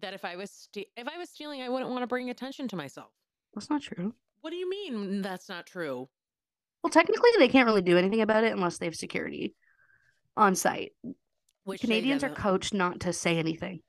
that 0.00 0.14
if 0.14 0.24
I 0.24 0.36
was 0.36 0.50
ste- 0.50 0.88
if 0.96 1.06
I 1.06 1.18
was 1.18 1.28
stealing, 1.28 1.60
I 1.60 1.68
wouldn't 1.68 1.90
want 1.90 2.02
to 2.02 2.06
bring 2.06 2.30
attention 2.30 2.66
to 2.68 2.76
myself. 2.76 3.10
That's 3.54 3.68
not 3.68 3.82
true. 3.82 4.14
What 4.40 4.50
do 4.50 4.56
you 4.56 4.68
mean 4.68 5.20
that's 5.20 5.50
not 5.50 5.66
true? 5.66 6.08
Well, 6.82 6.90
technically, 6.90 7.30
they 7.38 7.48
can't 7.48 7.66
really 7.66 7.82
do 7.82 7.98
anything 7.98 8.22
about 8.22 8.44
it 8.44 8.52
unless 8.52 8.78
they 8.78 8.86
have 8.86 8.94
security 8.94 9.54
on 10.34 10.54
site. 10.54 10.92
Which 11.64 11.82
Canadians 11.82 12.24
are 12.24 12.30
coached 12.30 12.72
not 12.72 13.00
to 13.00 13.12
say 13.12 13.38
anything. 13.38 13.80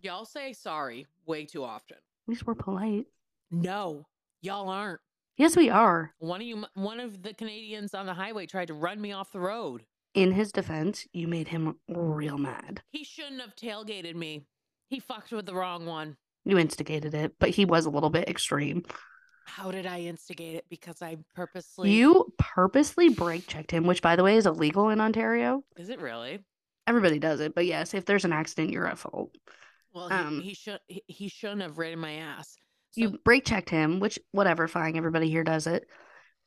Y'all 0.00 0.26
say 0.26 0.52
sorry 0.52 1.06
way 1.26 1.44
too 1.44 1.64
often. 1.64 1.96
At 1.96 2.28
least 2.28 2.46
we're 2.46 2.54
polite. 2.54 3.06
No, 3.50 4.06
y'all 4.42 4.68
aren't. 4.68 5.00
Yes, 5.36 5.56
we 5.56 5.70
are. 5.70 6.14
One 6.18 6.40
of 6.40 6.46
you, 6.46 6.64
one 6.74 7.00
of 7.00 7.22
the 7.22 7.34
Canadians 7.34 7.94
on 7.94 8.06
the 8.06 8.14
highway 8.14 8.46
tried 8.46 8.68
to 8.68 8.74
run 8.74 9.00
me 9.00 9.12
off 9.12 9.32
the 9.32 9.40
road. 9.40 9.84
In 10.14 10.30
his 10.32 10.52
defense, 10.52 11.06
you 11.12 11.26
made 11.26 11.48
him 11.48 11.76
real 11.88 12.38
mad. 12.38 12.82
He 12.90 13.02
shouldn't 13.04 13.40
have 13.40 13.56
tailgated 13.56 14.14
me. 14.14 14.46
He 14.88 15.00
fucked 15.00 15.32
with 15.32 15.46
the 15.46 15.54
wrong 15.54 15.86
one. 15.86 16.16
You 16.44 16.58
instigated 16.58 17.14
it, 17.14 17.34
but 17.40 17.50
he 17.50 17.64
was 17.64 17.86
a 17.86 17.90
little 17.90 18.10
bit 18.10 18.28
extreme. 18.28 18.84
How 19.46 19.70
did 19.70 19.86
I 19.86 20.00
instigate 20.02 20.54
it? 20.54 20.66
Because 20.70 21.02
I 21.02 21.16
purposely. 21.34 21.90
You 21.90 22.32
purposely 22.38 23.08
brake 23.08 23.46
checked 23.46 23.70
him, 23.72 23.86
which, 23.86 24.02
by 24.02 24.14
the 24.14 24.22
way, 24.22 24.36
is 24.36 24.46
illegal 24.46 24.88
in 24.90 25.00
Ontario. 25.00 25.64
Is 25.76 25.88
it 25.88 26.00
really? 26.00 26.40
Everybody 26.86 27.18
does 27.18 27.40
it, 27.40 27.54
but 27.54 27.66
yes, 27.66 27.94
if 27.94 28.04
there's 28.04 28.24
an 28.24 28.32
accident, 28.32 28.70
you're 28.70 28.86
at 28.86 28.98
fault. 28.98 29.34
Well, 29.94 30.08
he, 30.08 30.14
Um, 30.14 30.40
he 30.40 30.54
should. 30.54 30.80
He, 30.86 31.02
he 31.06 31.28
shouldn't 31.28 31.62
have 31.62 31.78
ridden 31.78 31.98
my 31.98 32.14
ass. 32.14 32.56
So, 32.90 33.00
You 33.00 33.18
brake 33.24 33.44
checked 33.44 33.70
him, 33.70 34.00
which, 34.00 34.18
whatever, 34.32 34.68
fine. 34.68 34.96
Everybody 34.96 35.28
here 35.28 35.44
does 35.44 35.66
it. 35.66 35.88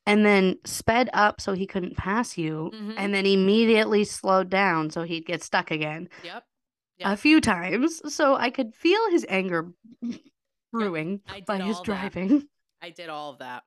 And 0.07 0.25
then 0.25 0.57
sped 0.65 1.09
up 1.13 1.39
so 1.41 1.53
he 1.53 1.67
couldn't 1.67 1.97
pass 1.97 2.37
you, 2.37 2.71
Mhm. 2.73 2.95
and 2.97 3.13
then 3.13 3.25
immediately 3.25 4.03
slowed 4.05 4.49
down 4.49 4.89
so 4.89 5.03
he'd 5.03 5.25
get 5.25 5.43
stuck 5.43 5.69
again 5.69 6.09
Yep. 6.23 6.45
a 7.01 7.17
few 7.17 7.41
times. 7.41 8.01
So 8.15 8.35
I 8.35 8.49
could 8.49 8.73
feel 8.75 9.09
his 9.11 9.25
anger 9.29 9.73
brewing 10.71 11.21
I 11.27 11.41
by 11.41 11.57
his 11.59 11.77
all 11.77 11.83
that. 11.83 11.85
driving. 12.13 12.49
I 12.81 12.89
did 12.91 13.09
all 13.09 13.31
of 13.31 13.39
that. 13.39 13.63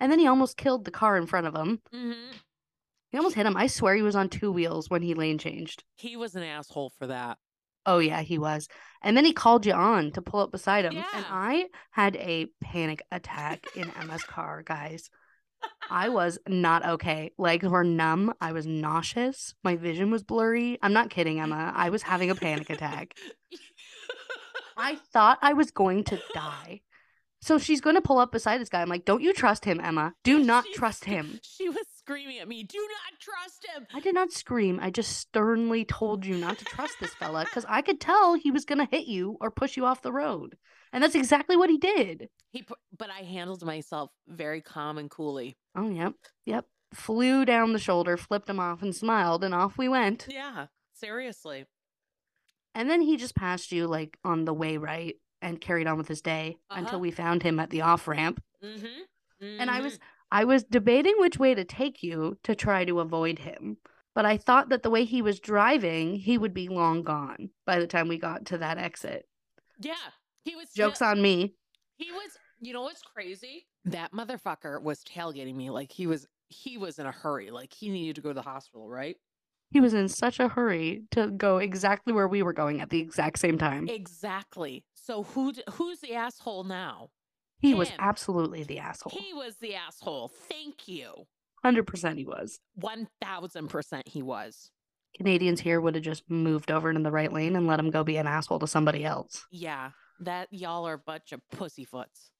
And 0.00 0.10
then 0.12 0.18
he 0.18 0.26
almost 0.26 0.56
killed 0.56 0.84
the 0.84 0.90
car 0.90 1.16
in 1.16 1.26
front 1.26 1.46
of 1.46 1.54
him. 1.54 1.80
hmm 1.92 2.12
He 3.10 3.18
almost 3.18 3.36
hit 3.36 3.46
him. 3.46 3.56
I 3.56 3.66
swear 3.68 3.94
he 3.94 4.02
was 4.02 4.16
on 4.16 4.28
two 4.28 4.50
wheels 4.52 4.90
when 4.90 5.00
he 5.02 5.14
lane 5.14 5.38
changed. 5.38 5.84
He 5.94 6.16
was 6.16 6.34
an 6.34 6.42
asshole 6.42 6.90
for 6.98 7.06
that. 7.06 7.38
Oh 7.86 7.98
yeah, 8.00 8.20
he 8.22 8.36
was. 8.36 8.66
And 9.00 9.16
then 9.16 9.24
he 9.24 9.32
called 9.32 9.64
you 9.64 9.72
on 9.72 10.10
to 10.12 10.20
pull 10.22 10.40
up 10.40 10.50
beside 10.50 10.84
him. 10.84 10.96
And 10.96 11.24
I 11.30 11.66
had 11.92 12.16
a 12.16 12.46
panic 12.60 13.00
attack 13.12 13.64
in 13.76 13.90
Emma's 13.92 14.24
car, 14.24 14.62
guys. 14.64 15.08
I 15.90 16.08
was 16.08 16.38
not 16.48 16.84
okay. 16.84 17.32
Legs 17.38 17.66
were 17.68 17.84
numb. 17.84 18.32
I 18.40 18.52
was 18.52 18.66
nauseous. 18.66 19.54
My 19.62 19.76
vision 19.76 20.10
was 20.10 20.22
blurry. 20.22 20.78
I'm 20.82 20.92
not 20.92 21.10
kidding, 21.10 21.40
Emma. 21.40 21.72
I 21.74 21.90
was 21.90 22.02
having 22.02 22.30
a 22.30 22.34
panic 22.34 22.70
attack. 22.70 23.14
I 24.76 24.96
thought 25.12 25.38
I 25.42 25.52
was 25.54 25.70
going 25.70 26.04
to 26.04 26.20
die. 26.34 26.82
So 27.40 27.58
she's 27.58 27.80
going 27.80 27.96
to 27.96 28.02
pull 28.02 28.18
up 28.18 28.32
beside 28.32 28.60
this 28.60 28.68
guy. 28.68 28.82
I'm 28.82 28.88
like, 28.88 29.04
don't 29.04 29.22
you 29.22 29.32
trust 29.32 29.64
him, 29.64 29.80
Emma? 29.80 30.14
Do 30.24 30.38
not 30.42 30.64
She 30.66 30.74
trust 30.74 31.04
him. 31.04 31.38
She 31.42 31.68
was 31.68 31.86
screaming 32.06 32.38
at 32.38 32.46
me, 32.46 32.62
"Do 32.62 32.78
not 32.78 33.20
trust 33.20 33.66
him." 33.66 33.86
I 33.92 34.00
did 34.00 34.14
not 34.14 34.30
scream. 34.30 34.78
I 34.80 34.90
just 34.90 35.16
sternly 35.16 35.84
told 35.84 36.24
you 36.24 36.36
not 36.36 36.56
to 36.58 36.64
trust 36.64 36.94
this 37.00 37.14
fella 37.14 37.44
because 37.44 37.64
I 37.68 37.82
could 37.82 38.00
tell 38.00 38.34
he 38.34 38.52
was 38.52 38.64
going 38.64 38.78
to 38.78 38.84
hit 38.84 39.06
you 39.06 39.36
or 39.40 39.50
push 39.50 39.76
you 39.76 39.84
off 39.84 40.02
the 40.02 40.12
road. 40.12 40.56
And 40.96 41.02
that's 41.02 41.14
exactly 41.14 41.56
what 41.58 41.68
he 41.68 41.76
did. 41.76 42.30
He, 42.52 42.64
but 42.96 43.10
I 43.10 43.20
handled 43.20 43.62
myself 43.62 44.10
very 44.26 44.62
calm 44.62 44.96
and 44.96 45.10
coolly. 45.10 45.54
Oh, 45.74 45.90
yep. 45.90 46.14
Yep. 46.46 46.64
Flew 46.94 47.44
down 47.44 47.74
the 47.74 47.78
shoulder, 47.78 48.16
flipped 48.16 48.48
him 48.48 48.58
off, 48.58 48.80
and 48.80 48.96
smiled, 48.96 49.44
and 49.44 49.52
off 49.52 49.76
we 49.76 49.90
went. 49.90 50.26
Yeah, 50.30 50.68
seriously. 50.94 51.66
And 52.74 52.88
then 52.88 53.02
he 53.02 53.18
just 53.18 53.34
passed 53.36 53.72
you 53.72 53.86
like 53.86 54.16
on 54.24 54.46
the 54.46 54.54
way 54.54 54.78
right 54.78 55.16
and 55.42 55.60
carried 55.60 55.86
on 55.86 55.98
with 55.98 56.08
his 56.08 56.22
day 56.22 56.56
Uh-huh. 56.70 56.80
until 56.80 56.98
we 57.00 57.10
found 57.10 57.42
him 57.42 57.60
at 57.60 57.68
the 57.68 57.82
off 57.82 58.08
ramp. 58.08 58.42
Mm-hmm. 58.64 59.60
And 59.60 59.70
I 59.70 59.82
was 59.82 59.98
I 60.32 60.44
was 60.44 60.64
debating 60.64 61.16
which 61.18 61.38
way 61.38 61.54
to 61.54 61.64
take 61.64 62.02
you 62.02 62.38
to 62.44 62.54
try 62.54 62.86
to 62.86 63.00
avoid 63.00 63.40
him. 63.40 63.76
But 64.14 64.24
I 64.24 64.38
thought 64.38 64.70
that 64.70 64.82
the 64.82 64.88
way 64.88 65.04
he 65.04 65.20
was 65.20 65.40
driving, 65.40 66.14
he 66.16 66.38
would 66.38 66.54
be 66.54 66.68
long 66.68 67.02
gone 67.02 67.50
by 67.66 67.78
the 67.80 67.86
time 67.86 68.08
we 68.08 68.16
got 68.16 68.46
to 68.46 68.58
that 68.58 68.78
exit. 68.78 69.28
yeah. 69.78 69.94
He 70.46 70.54
was 70.54 70.68
Joke's 70.74 71.02
on 71.02 71.20
me. 71.20 71.54
He 71.96 72.12
was. 72.12 72.30
You 72.60 72.72
know 72.72 72.82
what's 72.82 73.02
crazy? 73.02 73.66
That 73.84 74.12
motherfucker 74.12 74.80
was 74.80 75.02
tailgating 75.04 75.56
me 75.56 75.70
like 75.70 75.92
he 75.92 76.06
was. 76.06 76.26
He 76.48 76.78
was 76.78 76.98
in 76.98 77.06
a 77.06 77.12
hurry. 77.12 77.50
Like 77.50 77.74
he 77.74 77.90
needed 77.90 78.16
to 78.16 78.22
go 78.22 78.30
to 78.30 78.34
the 78.34 78.42
hospital. 78.42 78.88
Right. 78.88 79.16
He 79.70 79.80
was 79.80 79.92
in 79.92 80.08
such 80.08 80.38
a 80.38 80.48
hurry 80.48 81.02
to 81.10 81.26
go 81.26 81.58
exactly 81.58 82.12
where 82.12 82.28
we 82.28 82.42
were 82.42 82.52
going 82.52 82.80
at 82.80 82.90
the 82.90 83.00
exact 83.00 83.40
same 83.40 83.58
time. 83.58 83.88
Exactly. 83.88 84.84
So 84.94 85.24
who 85.24 85.52
who's 85.72 86.00
the 86.00 86.14
asshole 86.14 86.64
now? 86.64 87.10
He 87.58 87.74
was 87.74 87.90
absolutely 87.98 88.62
the 88.62 88.78
asshole. 88.78 89.18
He 89.18 89.32
was 89.32 89.56
the 89.56 89.74
asshole. 89.74 90.28
Thank 90.28 90.86
you. 90.86 91.26
100% 91.64 92.16
he 92.16 92.24
was. 92.24 92.60
One 92.74 93.08
thousand 93.20 93.68
percent 93.68 94.06
he 94.06 94.22
was. 94.22 94.70
Canadians 95.16 95.60
here 95.60 95.80
would 95.80 95.94
have 95.94 96.04
just 96.04 96.22
moved 96.28 96.70
over 96.70 96.90
into 96.90 97.02
the 97.02 97.10
right 97.10 97.32
lane 97.32 97.56
and 97.56 97.66
let 97.66 97.80
him 97.80 97.90
go 97.90 98.04
be 98.04 98.18
an 98.18 98.26
asshole 98.26 98.58
to 98.60 98.66
somebody 98.66 99.04
else. 99.04 99.46
Yeah. 99.50 99.90
That 100.20 100.48
y'all 100.50 100.86
are 100.86 100.94
a 100.94 100.98
bunch 100.98 101.32
of 101.32 101.40
pussyfoots. 101.54 102.30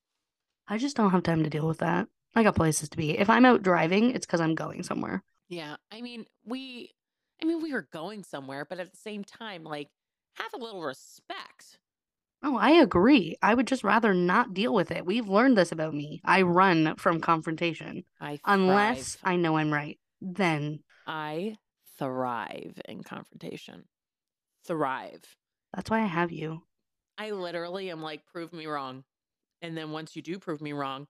I 0.68 0.78
just 0.78 0.96
don't 0.96 1.10
have 1.10 1.22
time 1.22 1.44
to 1.44 1.50
deal 1.50 1.66
with 1.66 1.78
that. 1.78 2.08
I 2.34 2.42
got 2.42 2.56
places 2.56 2.88
to 2.90 2.96
be. 2.96 3.18
If 3.18 3.30
I'm 3.30 3.44
out 3.44 3.62
driving, 3.62 4.10
it's 4.10 4.26
because 4.26 4.40
I'm 4.40 4.54
going 4.54 4.82
somewhere. 4.82 5.22
Yeah. 5.48 5.76
I 5.92 6.00
mean, 6.00 6.26
we. 6.44 6.92
I 7.40 7.44
mean, 7.44 7.62
we 7.62 7.72
were 7.72 7.86
going 7.92 8.24
somewhere, 8.24 8.64
but 8.68 8.80
at 8.80 8.90
the 8.90 8.96
same 8.96 9.22
time, 9.22 9.62
like, 9.62 9.88
have 10.36 10.54
a 10.54 10.58
little 10.58 10.82
respect. 10.82 11.78
Oh, 12.42 12.56
I 12.56 12.70
agree. 12.70 13.36
I 13.42 13.54
would 13.54 13.66
just 13.66 13.84
rather 13.84 14.14
not 14.14 14.54
deal 14.54 14.72
with 14.72 14.90
it. 14.90 15.04
We've 15.04 15.28
learned 15.28 15.56
this 15.56 15.72
about 15.72 15.94
me. 15.94 16.20
I 16.24 16.42
run 16.42 16.94
from 16.96 17.20
confrontation 17.20 18.04
I 18.20 18.38
unless. 18.44 19.18
I 19.24 19.36
know 19.36 19.56
I'm 19.56 19.72
right. 19.72 19.98
Then 20.20 20.80
I 21.06 21.56
thrive 21.98 22.80
in 22.86 23.02
confrontation. 23.02 23.84
Thrive. 24.66 25.22
that's 25.74 25.90
why 25.90 26.02
I 26.02 26.06
have 26.06 26.32
you. 26.32 26.62
I 27.18 27.30
literally 27.30 27.90
am 27.90 28.02
like, 28.02 28.26
prove 28.26 28.52
me 28.52 28.66
wrong. 28.66 29.04
And 29.62 29.76
then 29.76 29.90
once 29.90 30.14
you 30.14 30.22
do 30.22 30.38
prove 30.38 30.60
me 30.60 30.72
wrong, 30.72 31.06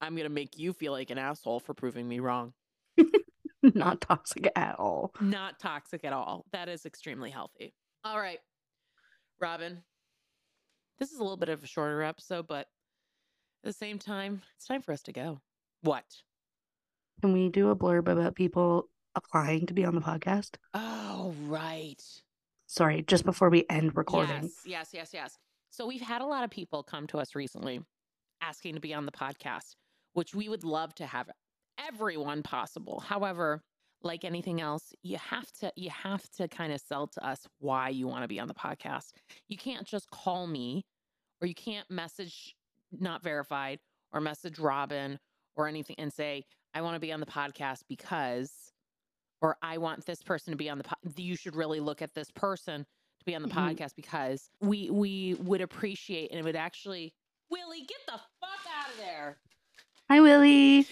I'm 0.00 0.14
going 0.14 0.28
to 0.28 0.34
make 0.34 0.58
you 0.58 0.72
feel 0.72 0.92
like 0.92 1.10
an 1.10 1.18
asshole 1.18 1.60
for 1.60 1.74
proving 1.74 2.08
me 2.08 2.20
wrong. 2.20 2.52
not 3.62 4.00
toxic 4.00 4.50
at 4.56 4.78
all. 4.78 5.12
Not 5.20 5.58
toxic 5.58 6.04
at 6.04 6.12
all. 6.12 6.44
That 6.52 6.68
is 6.68 6.86
extremely 6.86 7.30
healthy. 7.30 7.74
All 8.04 8.18
right. 8.18 8.38
Robin, 9.40 9.82
this 10.98 11.10
is 11.10 11.18
a 11.18 11.22
little 11.22 11.36
bit 11.36 11.48
of 11.48 11.62
a 11.62 11.66
shorter 11.66 12.02
episode, 12.02 12.46
but 12.46 12.66
at 13.64 13.64
the 13.64 13.72
same 13.72 13.98
time, 13.98 14.42
it's 14.56 14.66
time 14.66 14.82
for 14.82 14.92
us 14.92 15.02
to 15.02 15.12
go. 15.12 15.40
What? 15.82 16.04
Can 17.20 17.32
we 17.32 17.48
do 17.48 17.70
a 17.70 17.76
blurb 17.76 18.08
about 18.08 18.34
people 18.34 18.88
applying 19.14 19.66
to 19.66 19.74
be 19.74 19.84
on 19.84 19.94
the 19.94 20.00
podcast? 20.00 20.56
Oh, 20.72 21.34
right. 21.46 22.02
Sorry, 22.76 23.04
just 23.06 23.24
before 23.24 23.50
we 23.50 23.64
end 23.70 23.96
recording. 23.96 24.42
Yes, 24.42 24.50
yes, 24.66 24.88
yes, 24.92 25.10
yes. 25.14 25.38
So 25.70 25.86
we've 25.86 26.00
had 26.00 26.22
a 26.22 26.26
lot 26.26 26.42
of 26.42 26.50
people 26.50 26.82
come 26.82 27.06
to 27.06 27.18
us 27.18 27.36
recently 27.36 27.80
asking 28.40 28.74
to 28.74 28.80
be 28.80 28.92
on 28.92 29.06
the 29.06 29.12
podcast, 29.12 29.76
which 30.14 30.34
we 30.34 30.48
would 30.48 30.64
love 30.64 30.92
to 30.96 31.06
have 31.06 31.30
everyone 31.78 32.42
possible. 32.42 32.98
However, 32.98 33.62
like 34.02 34.24
anything 34.24 34.60
else, 34.60 34.92
you 35.04 35.18
have 35.18 35.52
to 35.60 35.72
you 35.76 35.88
have 35.90 36.28
to 36.30 36.48
kind 36.48 36.72
of 36.72 36.80
sell 36.80 37.06
to 37.06 37.24
us 37.24 37.46
why 37.60 37.90
you 37.90 38.08
want 38.08 38.22
to 38.22 38.28
be 38.28 38.40
on 38.40 38.48
the 38.48 38.54
podcast. 38.54 39.12
You 39.46 39.56
can't 39.56 39.86
just 39.86 40.10
call 40.10 40.48
me 40.48 40.84
or 41.40 41.46
you 41.46 41.54
can't 41.54 41.88
message 41.88 42.56
not 42.90 43.22
verified 43.22 43.78
or 44.12 44.20
message 44.20 44.58
Robin 44.58 45.20
or 45.54 45.68
anything 45.68 45.94
and 46.00 46.12
say, 46.12 46.42
I 46.74 46.82
want 46.82 46.96
to 46.96 47.00
be 47.00 47.12
on 47.12 47.20
the 47.20 47.26
podcast 47.26 47.82
because 47.88 48.50
or 49.44 49.58
I 49.60 49.76
want 49.76 50.06
this 50.06 50.22
person 50.22 50.52
to 50.52 50.56
be 50.56 50.70
on 50.70 50.78
the 50.78 50.84
po- 50.84 50.96
you 51.16 51.36
should 51.36 51.54
really 51.54 51.78
look 51.78 52.00
at 52.00 52.14
this 52.14 52.30
person 52.30 52.86
to 53.18 53.24
be 53.26 53.34
on 53.34 53.42
the 53.42 53.48
Mhm. 53.48 53.76
podcast 53.76 53.94
because 53.94 54.48
we 54.60 54.88
we 54.88 55.34
would 55.34 55.60
appreciate 55.60 56.30
and 56.30 56.40
it 56.40 56.44
would 56.44 56.56
actually 56.56 57.14
Willie 57.50 57.82
get 57.82 57.98
the 58.06 58.18
fuck 58.40 58.66
out 58.74 58.90
of 58.90 58.96
there. 58.96 59.38
Hi, 60.08 60.22
Willie. 60.22 60.88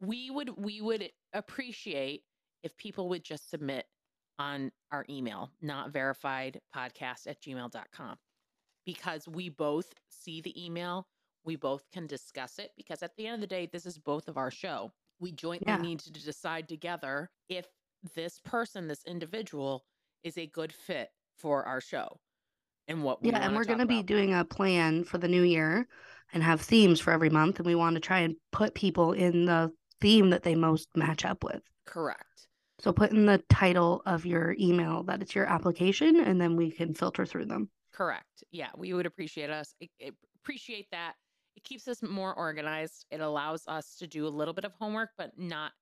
We 0.00 0.30
would 0.30 0.56
we 0.56 0.80
would 0.80 1.12
appreciate 1.34 2.24
if 2.62 2.74
people 2.78 3.10
would 3.10 3.22
just 3.22 3.50
submit 3.50 3.86
on 4.38 4.72
our 4.90 5.04
email, 5.10 5.52
not 5.60 5.90
verified 5.90 6.62
podcast 6.74 7.26
at 7.26 7.42
gmail.com. 7.42 8.18
Because 8.86 9.28
we 9.28 9.50
both 9.50 9.92
see 10.08 10.40
the 10.40 10.64
email, 10.64 11.06
we 11.44 11.56
both 11.56 11.90
can 11.90 12.06
discuss 12.06 12.58
it. 12.58 12.72
Because 12.78 13.02
at 13.02 13.14
the 13.16 13.26
end 13.26 13.34
of 13.34 13.40
the 13.42 13.46
day, 13.46 13.66
this 13.66 13.84
is 13.84 13.98
both 13.98 14.26
of 14.26 14.38
our 14.38 14.50
show. 14.50 14.94
We 15.20 15.32
jointly 15.32 15.72
Yeah. 15.72 15.76
need 15.76 16.00
to 16.00 16.12
decide 16.12 16.68
together 16.68 17.30
if 17.48 17.66
this 18.14 18.40
person, 18.40 18.88
this 18.88 19.04
individual, 19.06 19.84
is 20.22 20.36
a 20.36 20.46
good 20.46 20.72
fit 20.72 21.10
for 21.36 21.64
our 21.64 21.80
show 21.80 22.20
and 22.88 23.02
what 23.02 23.22
we 23.22 23.30
Yeah, 23.30 23.38
and 23.38 23.56
we're 23.56 23.64
going 23.64 23.78
to 23.78 23.86
be 23.86 24.02
doing 24.02 24.34
a 24.34 24.44
plan 24.44 25.04
for 25.04 25.18
the 25.18 25.28
new 25.28 25.42
year 25.42 25.86
and 26.32 26.42
have 26.42 26.60
themes 26.60 27.00
for 27.00 27.12
every 27.12 27.30
month. 27.30 27.58
And 27.58 27.66
we 27.66 27.74
want 27.74 27.94
to 27.94 28.00
try 28.00 28.20
and 28.20 28.36
put 28.52 28.74
people 28.74 29.12
in 29.12 29.44
the 29.46 29.72
theme 30.00 30.30
that 30.30 30.42
they 30.42 30.54
most 30.54 30.88
match 30.94 31.24
up 31.24 31.44
with. 31.44 31.62
correct. 31.86 32.48
So 32.80 32.92
put 32.92 33.12
in 33.12 33.26
the 33.26 33.42
title 33.48 34.02
of 34.04 34.26
your 34.26 34.54
email 34.58 35.04
that 35.04 35.22
it's 35.22 35.34
your 35.34 35.46
application, 35.46 36.16
and 36.16 36.40
then 36.40 36.56
we 36.56 36.70
can 36.70 36.92
filter 36.92 37.24
through 37.24 37.46
them. 37.46 37.70
Correct. 37.92 38.42
Yeah, 38.50 38.70
we 38.76 38.92
would 38.92 39.06
appreciate 39.06 39.50
us 39.50 39.74
appreciate 40.42 40.86
that 40.90 41.14
it 41.56 41.64
keeps 41.64 41.88
us 41.88 42.02
more 42.02 42.34
organized. 42.34 43.06
It 43.10 43.20
allows 43.20 43.64
us 43.66 43.96
to 43.96 44.06
do 44.06 44.26
a 44.26 44.28
little 44.28 44.54
bit 44.54 44.64
of 44.64 44.72
homework, 44.74 45.10
but 45.16 45.38
not 45.38 45.72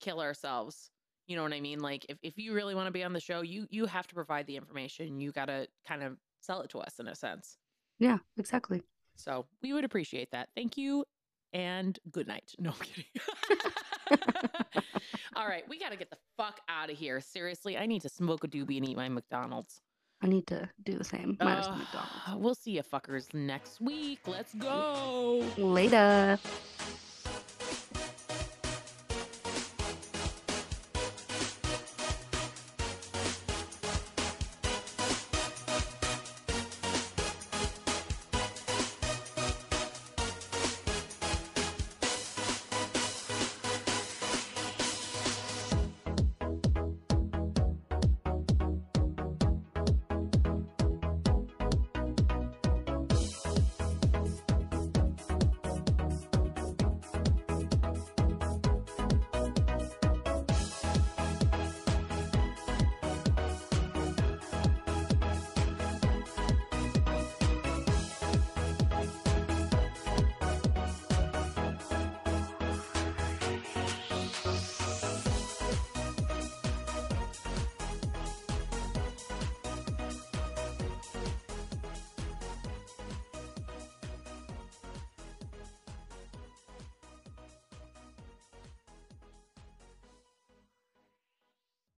kill 0.00 0.20
ourselves. 0.20 0.90
You 1.26 1.36
know 1.36 1.42
what 1.42 1.52
I 1.52 1.60
mean? 1.60 1.80
Like 1.80 2.06
if, 2.08 2.18
if 2.22 2.38
you 2.38 2.54
really 2.54 2.74
want 2.74 2.86
to 2.86 2.92
be 2.92 3.04
on 3.04 3.12
the 3.12 3.20
show, 3.20 3.42
you 3.42 3.66
you 3.70 3.86
have 3.86 4.06
to 4.06 4.14
provide 4.14 4.46
the 4.46 4.56
information. 4.56 5.20
You 5.20 5.32
gotta 5.32 5.68
kind 5.86 6.02
of 6.02 6.16
sell 6.40 6.62
it 6.62 6.70
to 6.70 6.78
us 6.78 6.98
in 6.98 7.08
a 7.08 7.14
sense. 7.14 7.58
Yeah, 7.98 8.18
exactly. 8.36 8.82
So 9.16 9.46
we 9.62 9.72
would 9.72 9.84
appreciate 9.84 10.30
that. 10.30 10.48
Thank 10.54 10.78
you 10.78 11.04
and 11.52 11.98
good 12.10 12.28
night. 12.28 12.54
No, 12.58 12.70
I'm 12.70 12.76
kidding. 12.76 13.04
All 15.36 15.46
right, 15.46 15.64
we 15.68 15.78
got 15.78 15.90
to 15.90 15.96
get 15.96 16.10
the 16.10 16.18
fuck 16.36 16.60
out 16.68 16.90
of 16.90 16.98
here. 16.98 17.20
Seriously, 17.20 17.76
I 17.76 17.86
need 17.86 18.02
to 18.02 18.08
smoke 18.08 18.44
a 18.44 18.48
doobie 18.48 18.76
and 18.76 18.88
eat 18.88 18.96
my 18.96 19.08
McDonald's. 19.08 19.80
I 20.20 20.26
need 20.26 20.46
to 20.48 20.68
do 20.84 20.94
the 20.98 21.04
same. 21.04 21.36
Minus 21.40 21.66
the 21.66 21.72
Ugh, 21.72 21.78
McDonald's. 21.78 22.42
We'll 22.42 22.54
see 22.54 22.72
you 22.72 22.82
fuckers 22.82 23.32
next 23.32 23.80
week. 23.80 24.20
Let's 24.26 24.54
go. 24.54 25.44
Later. 25.56 26.38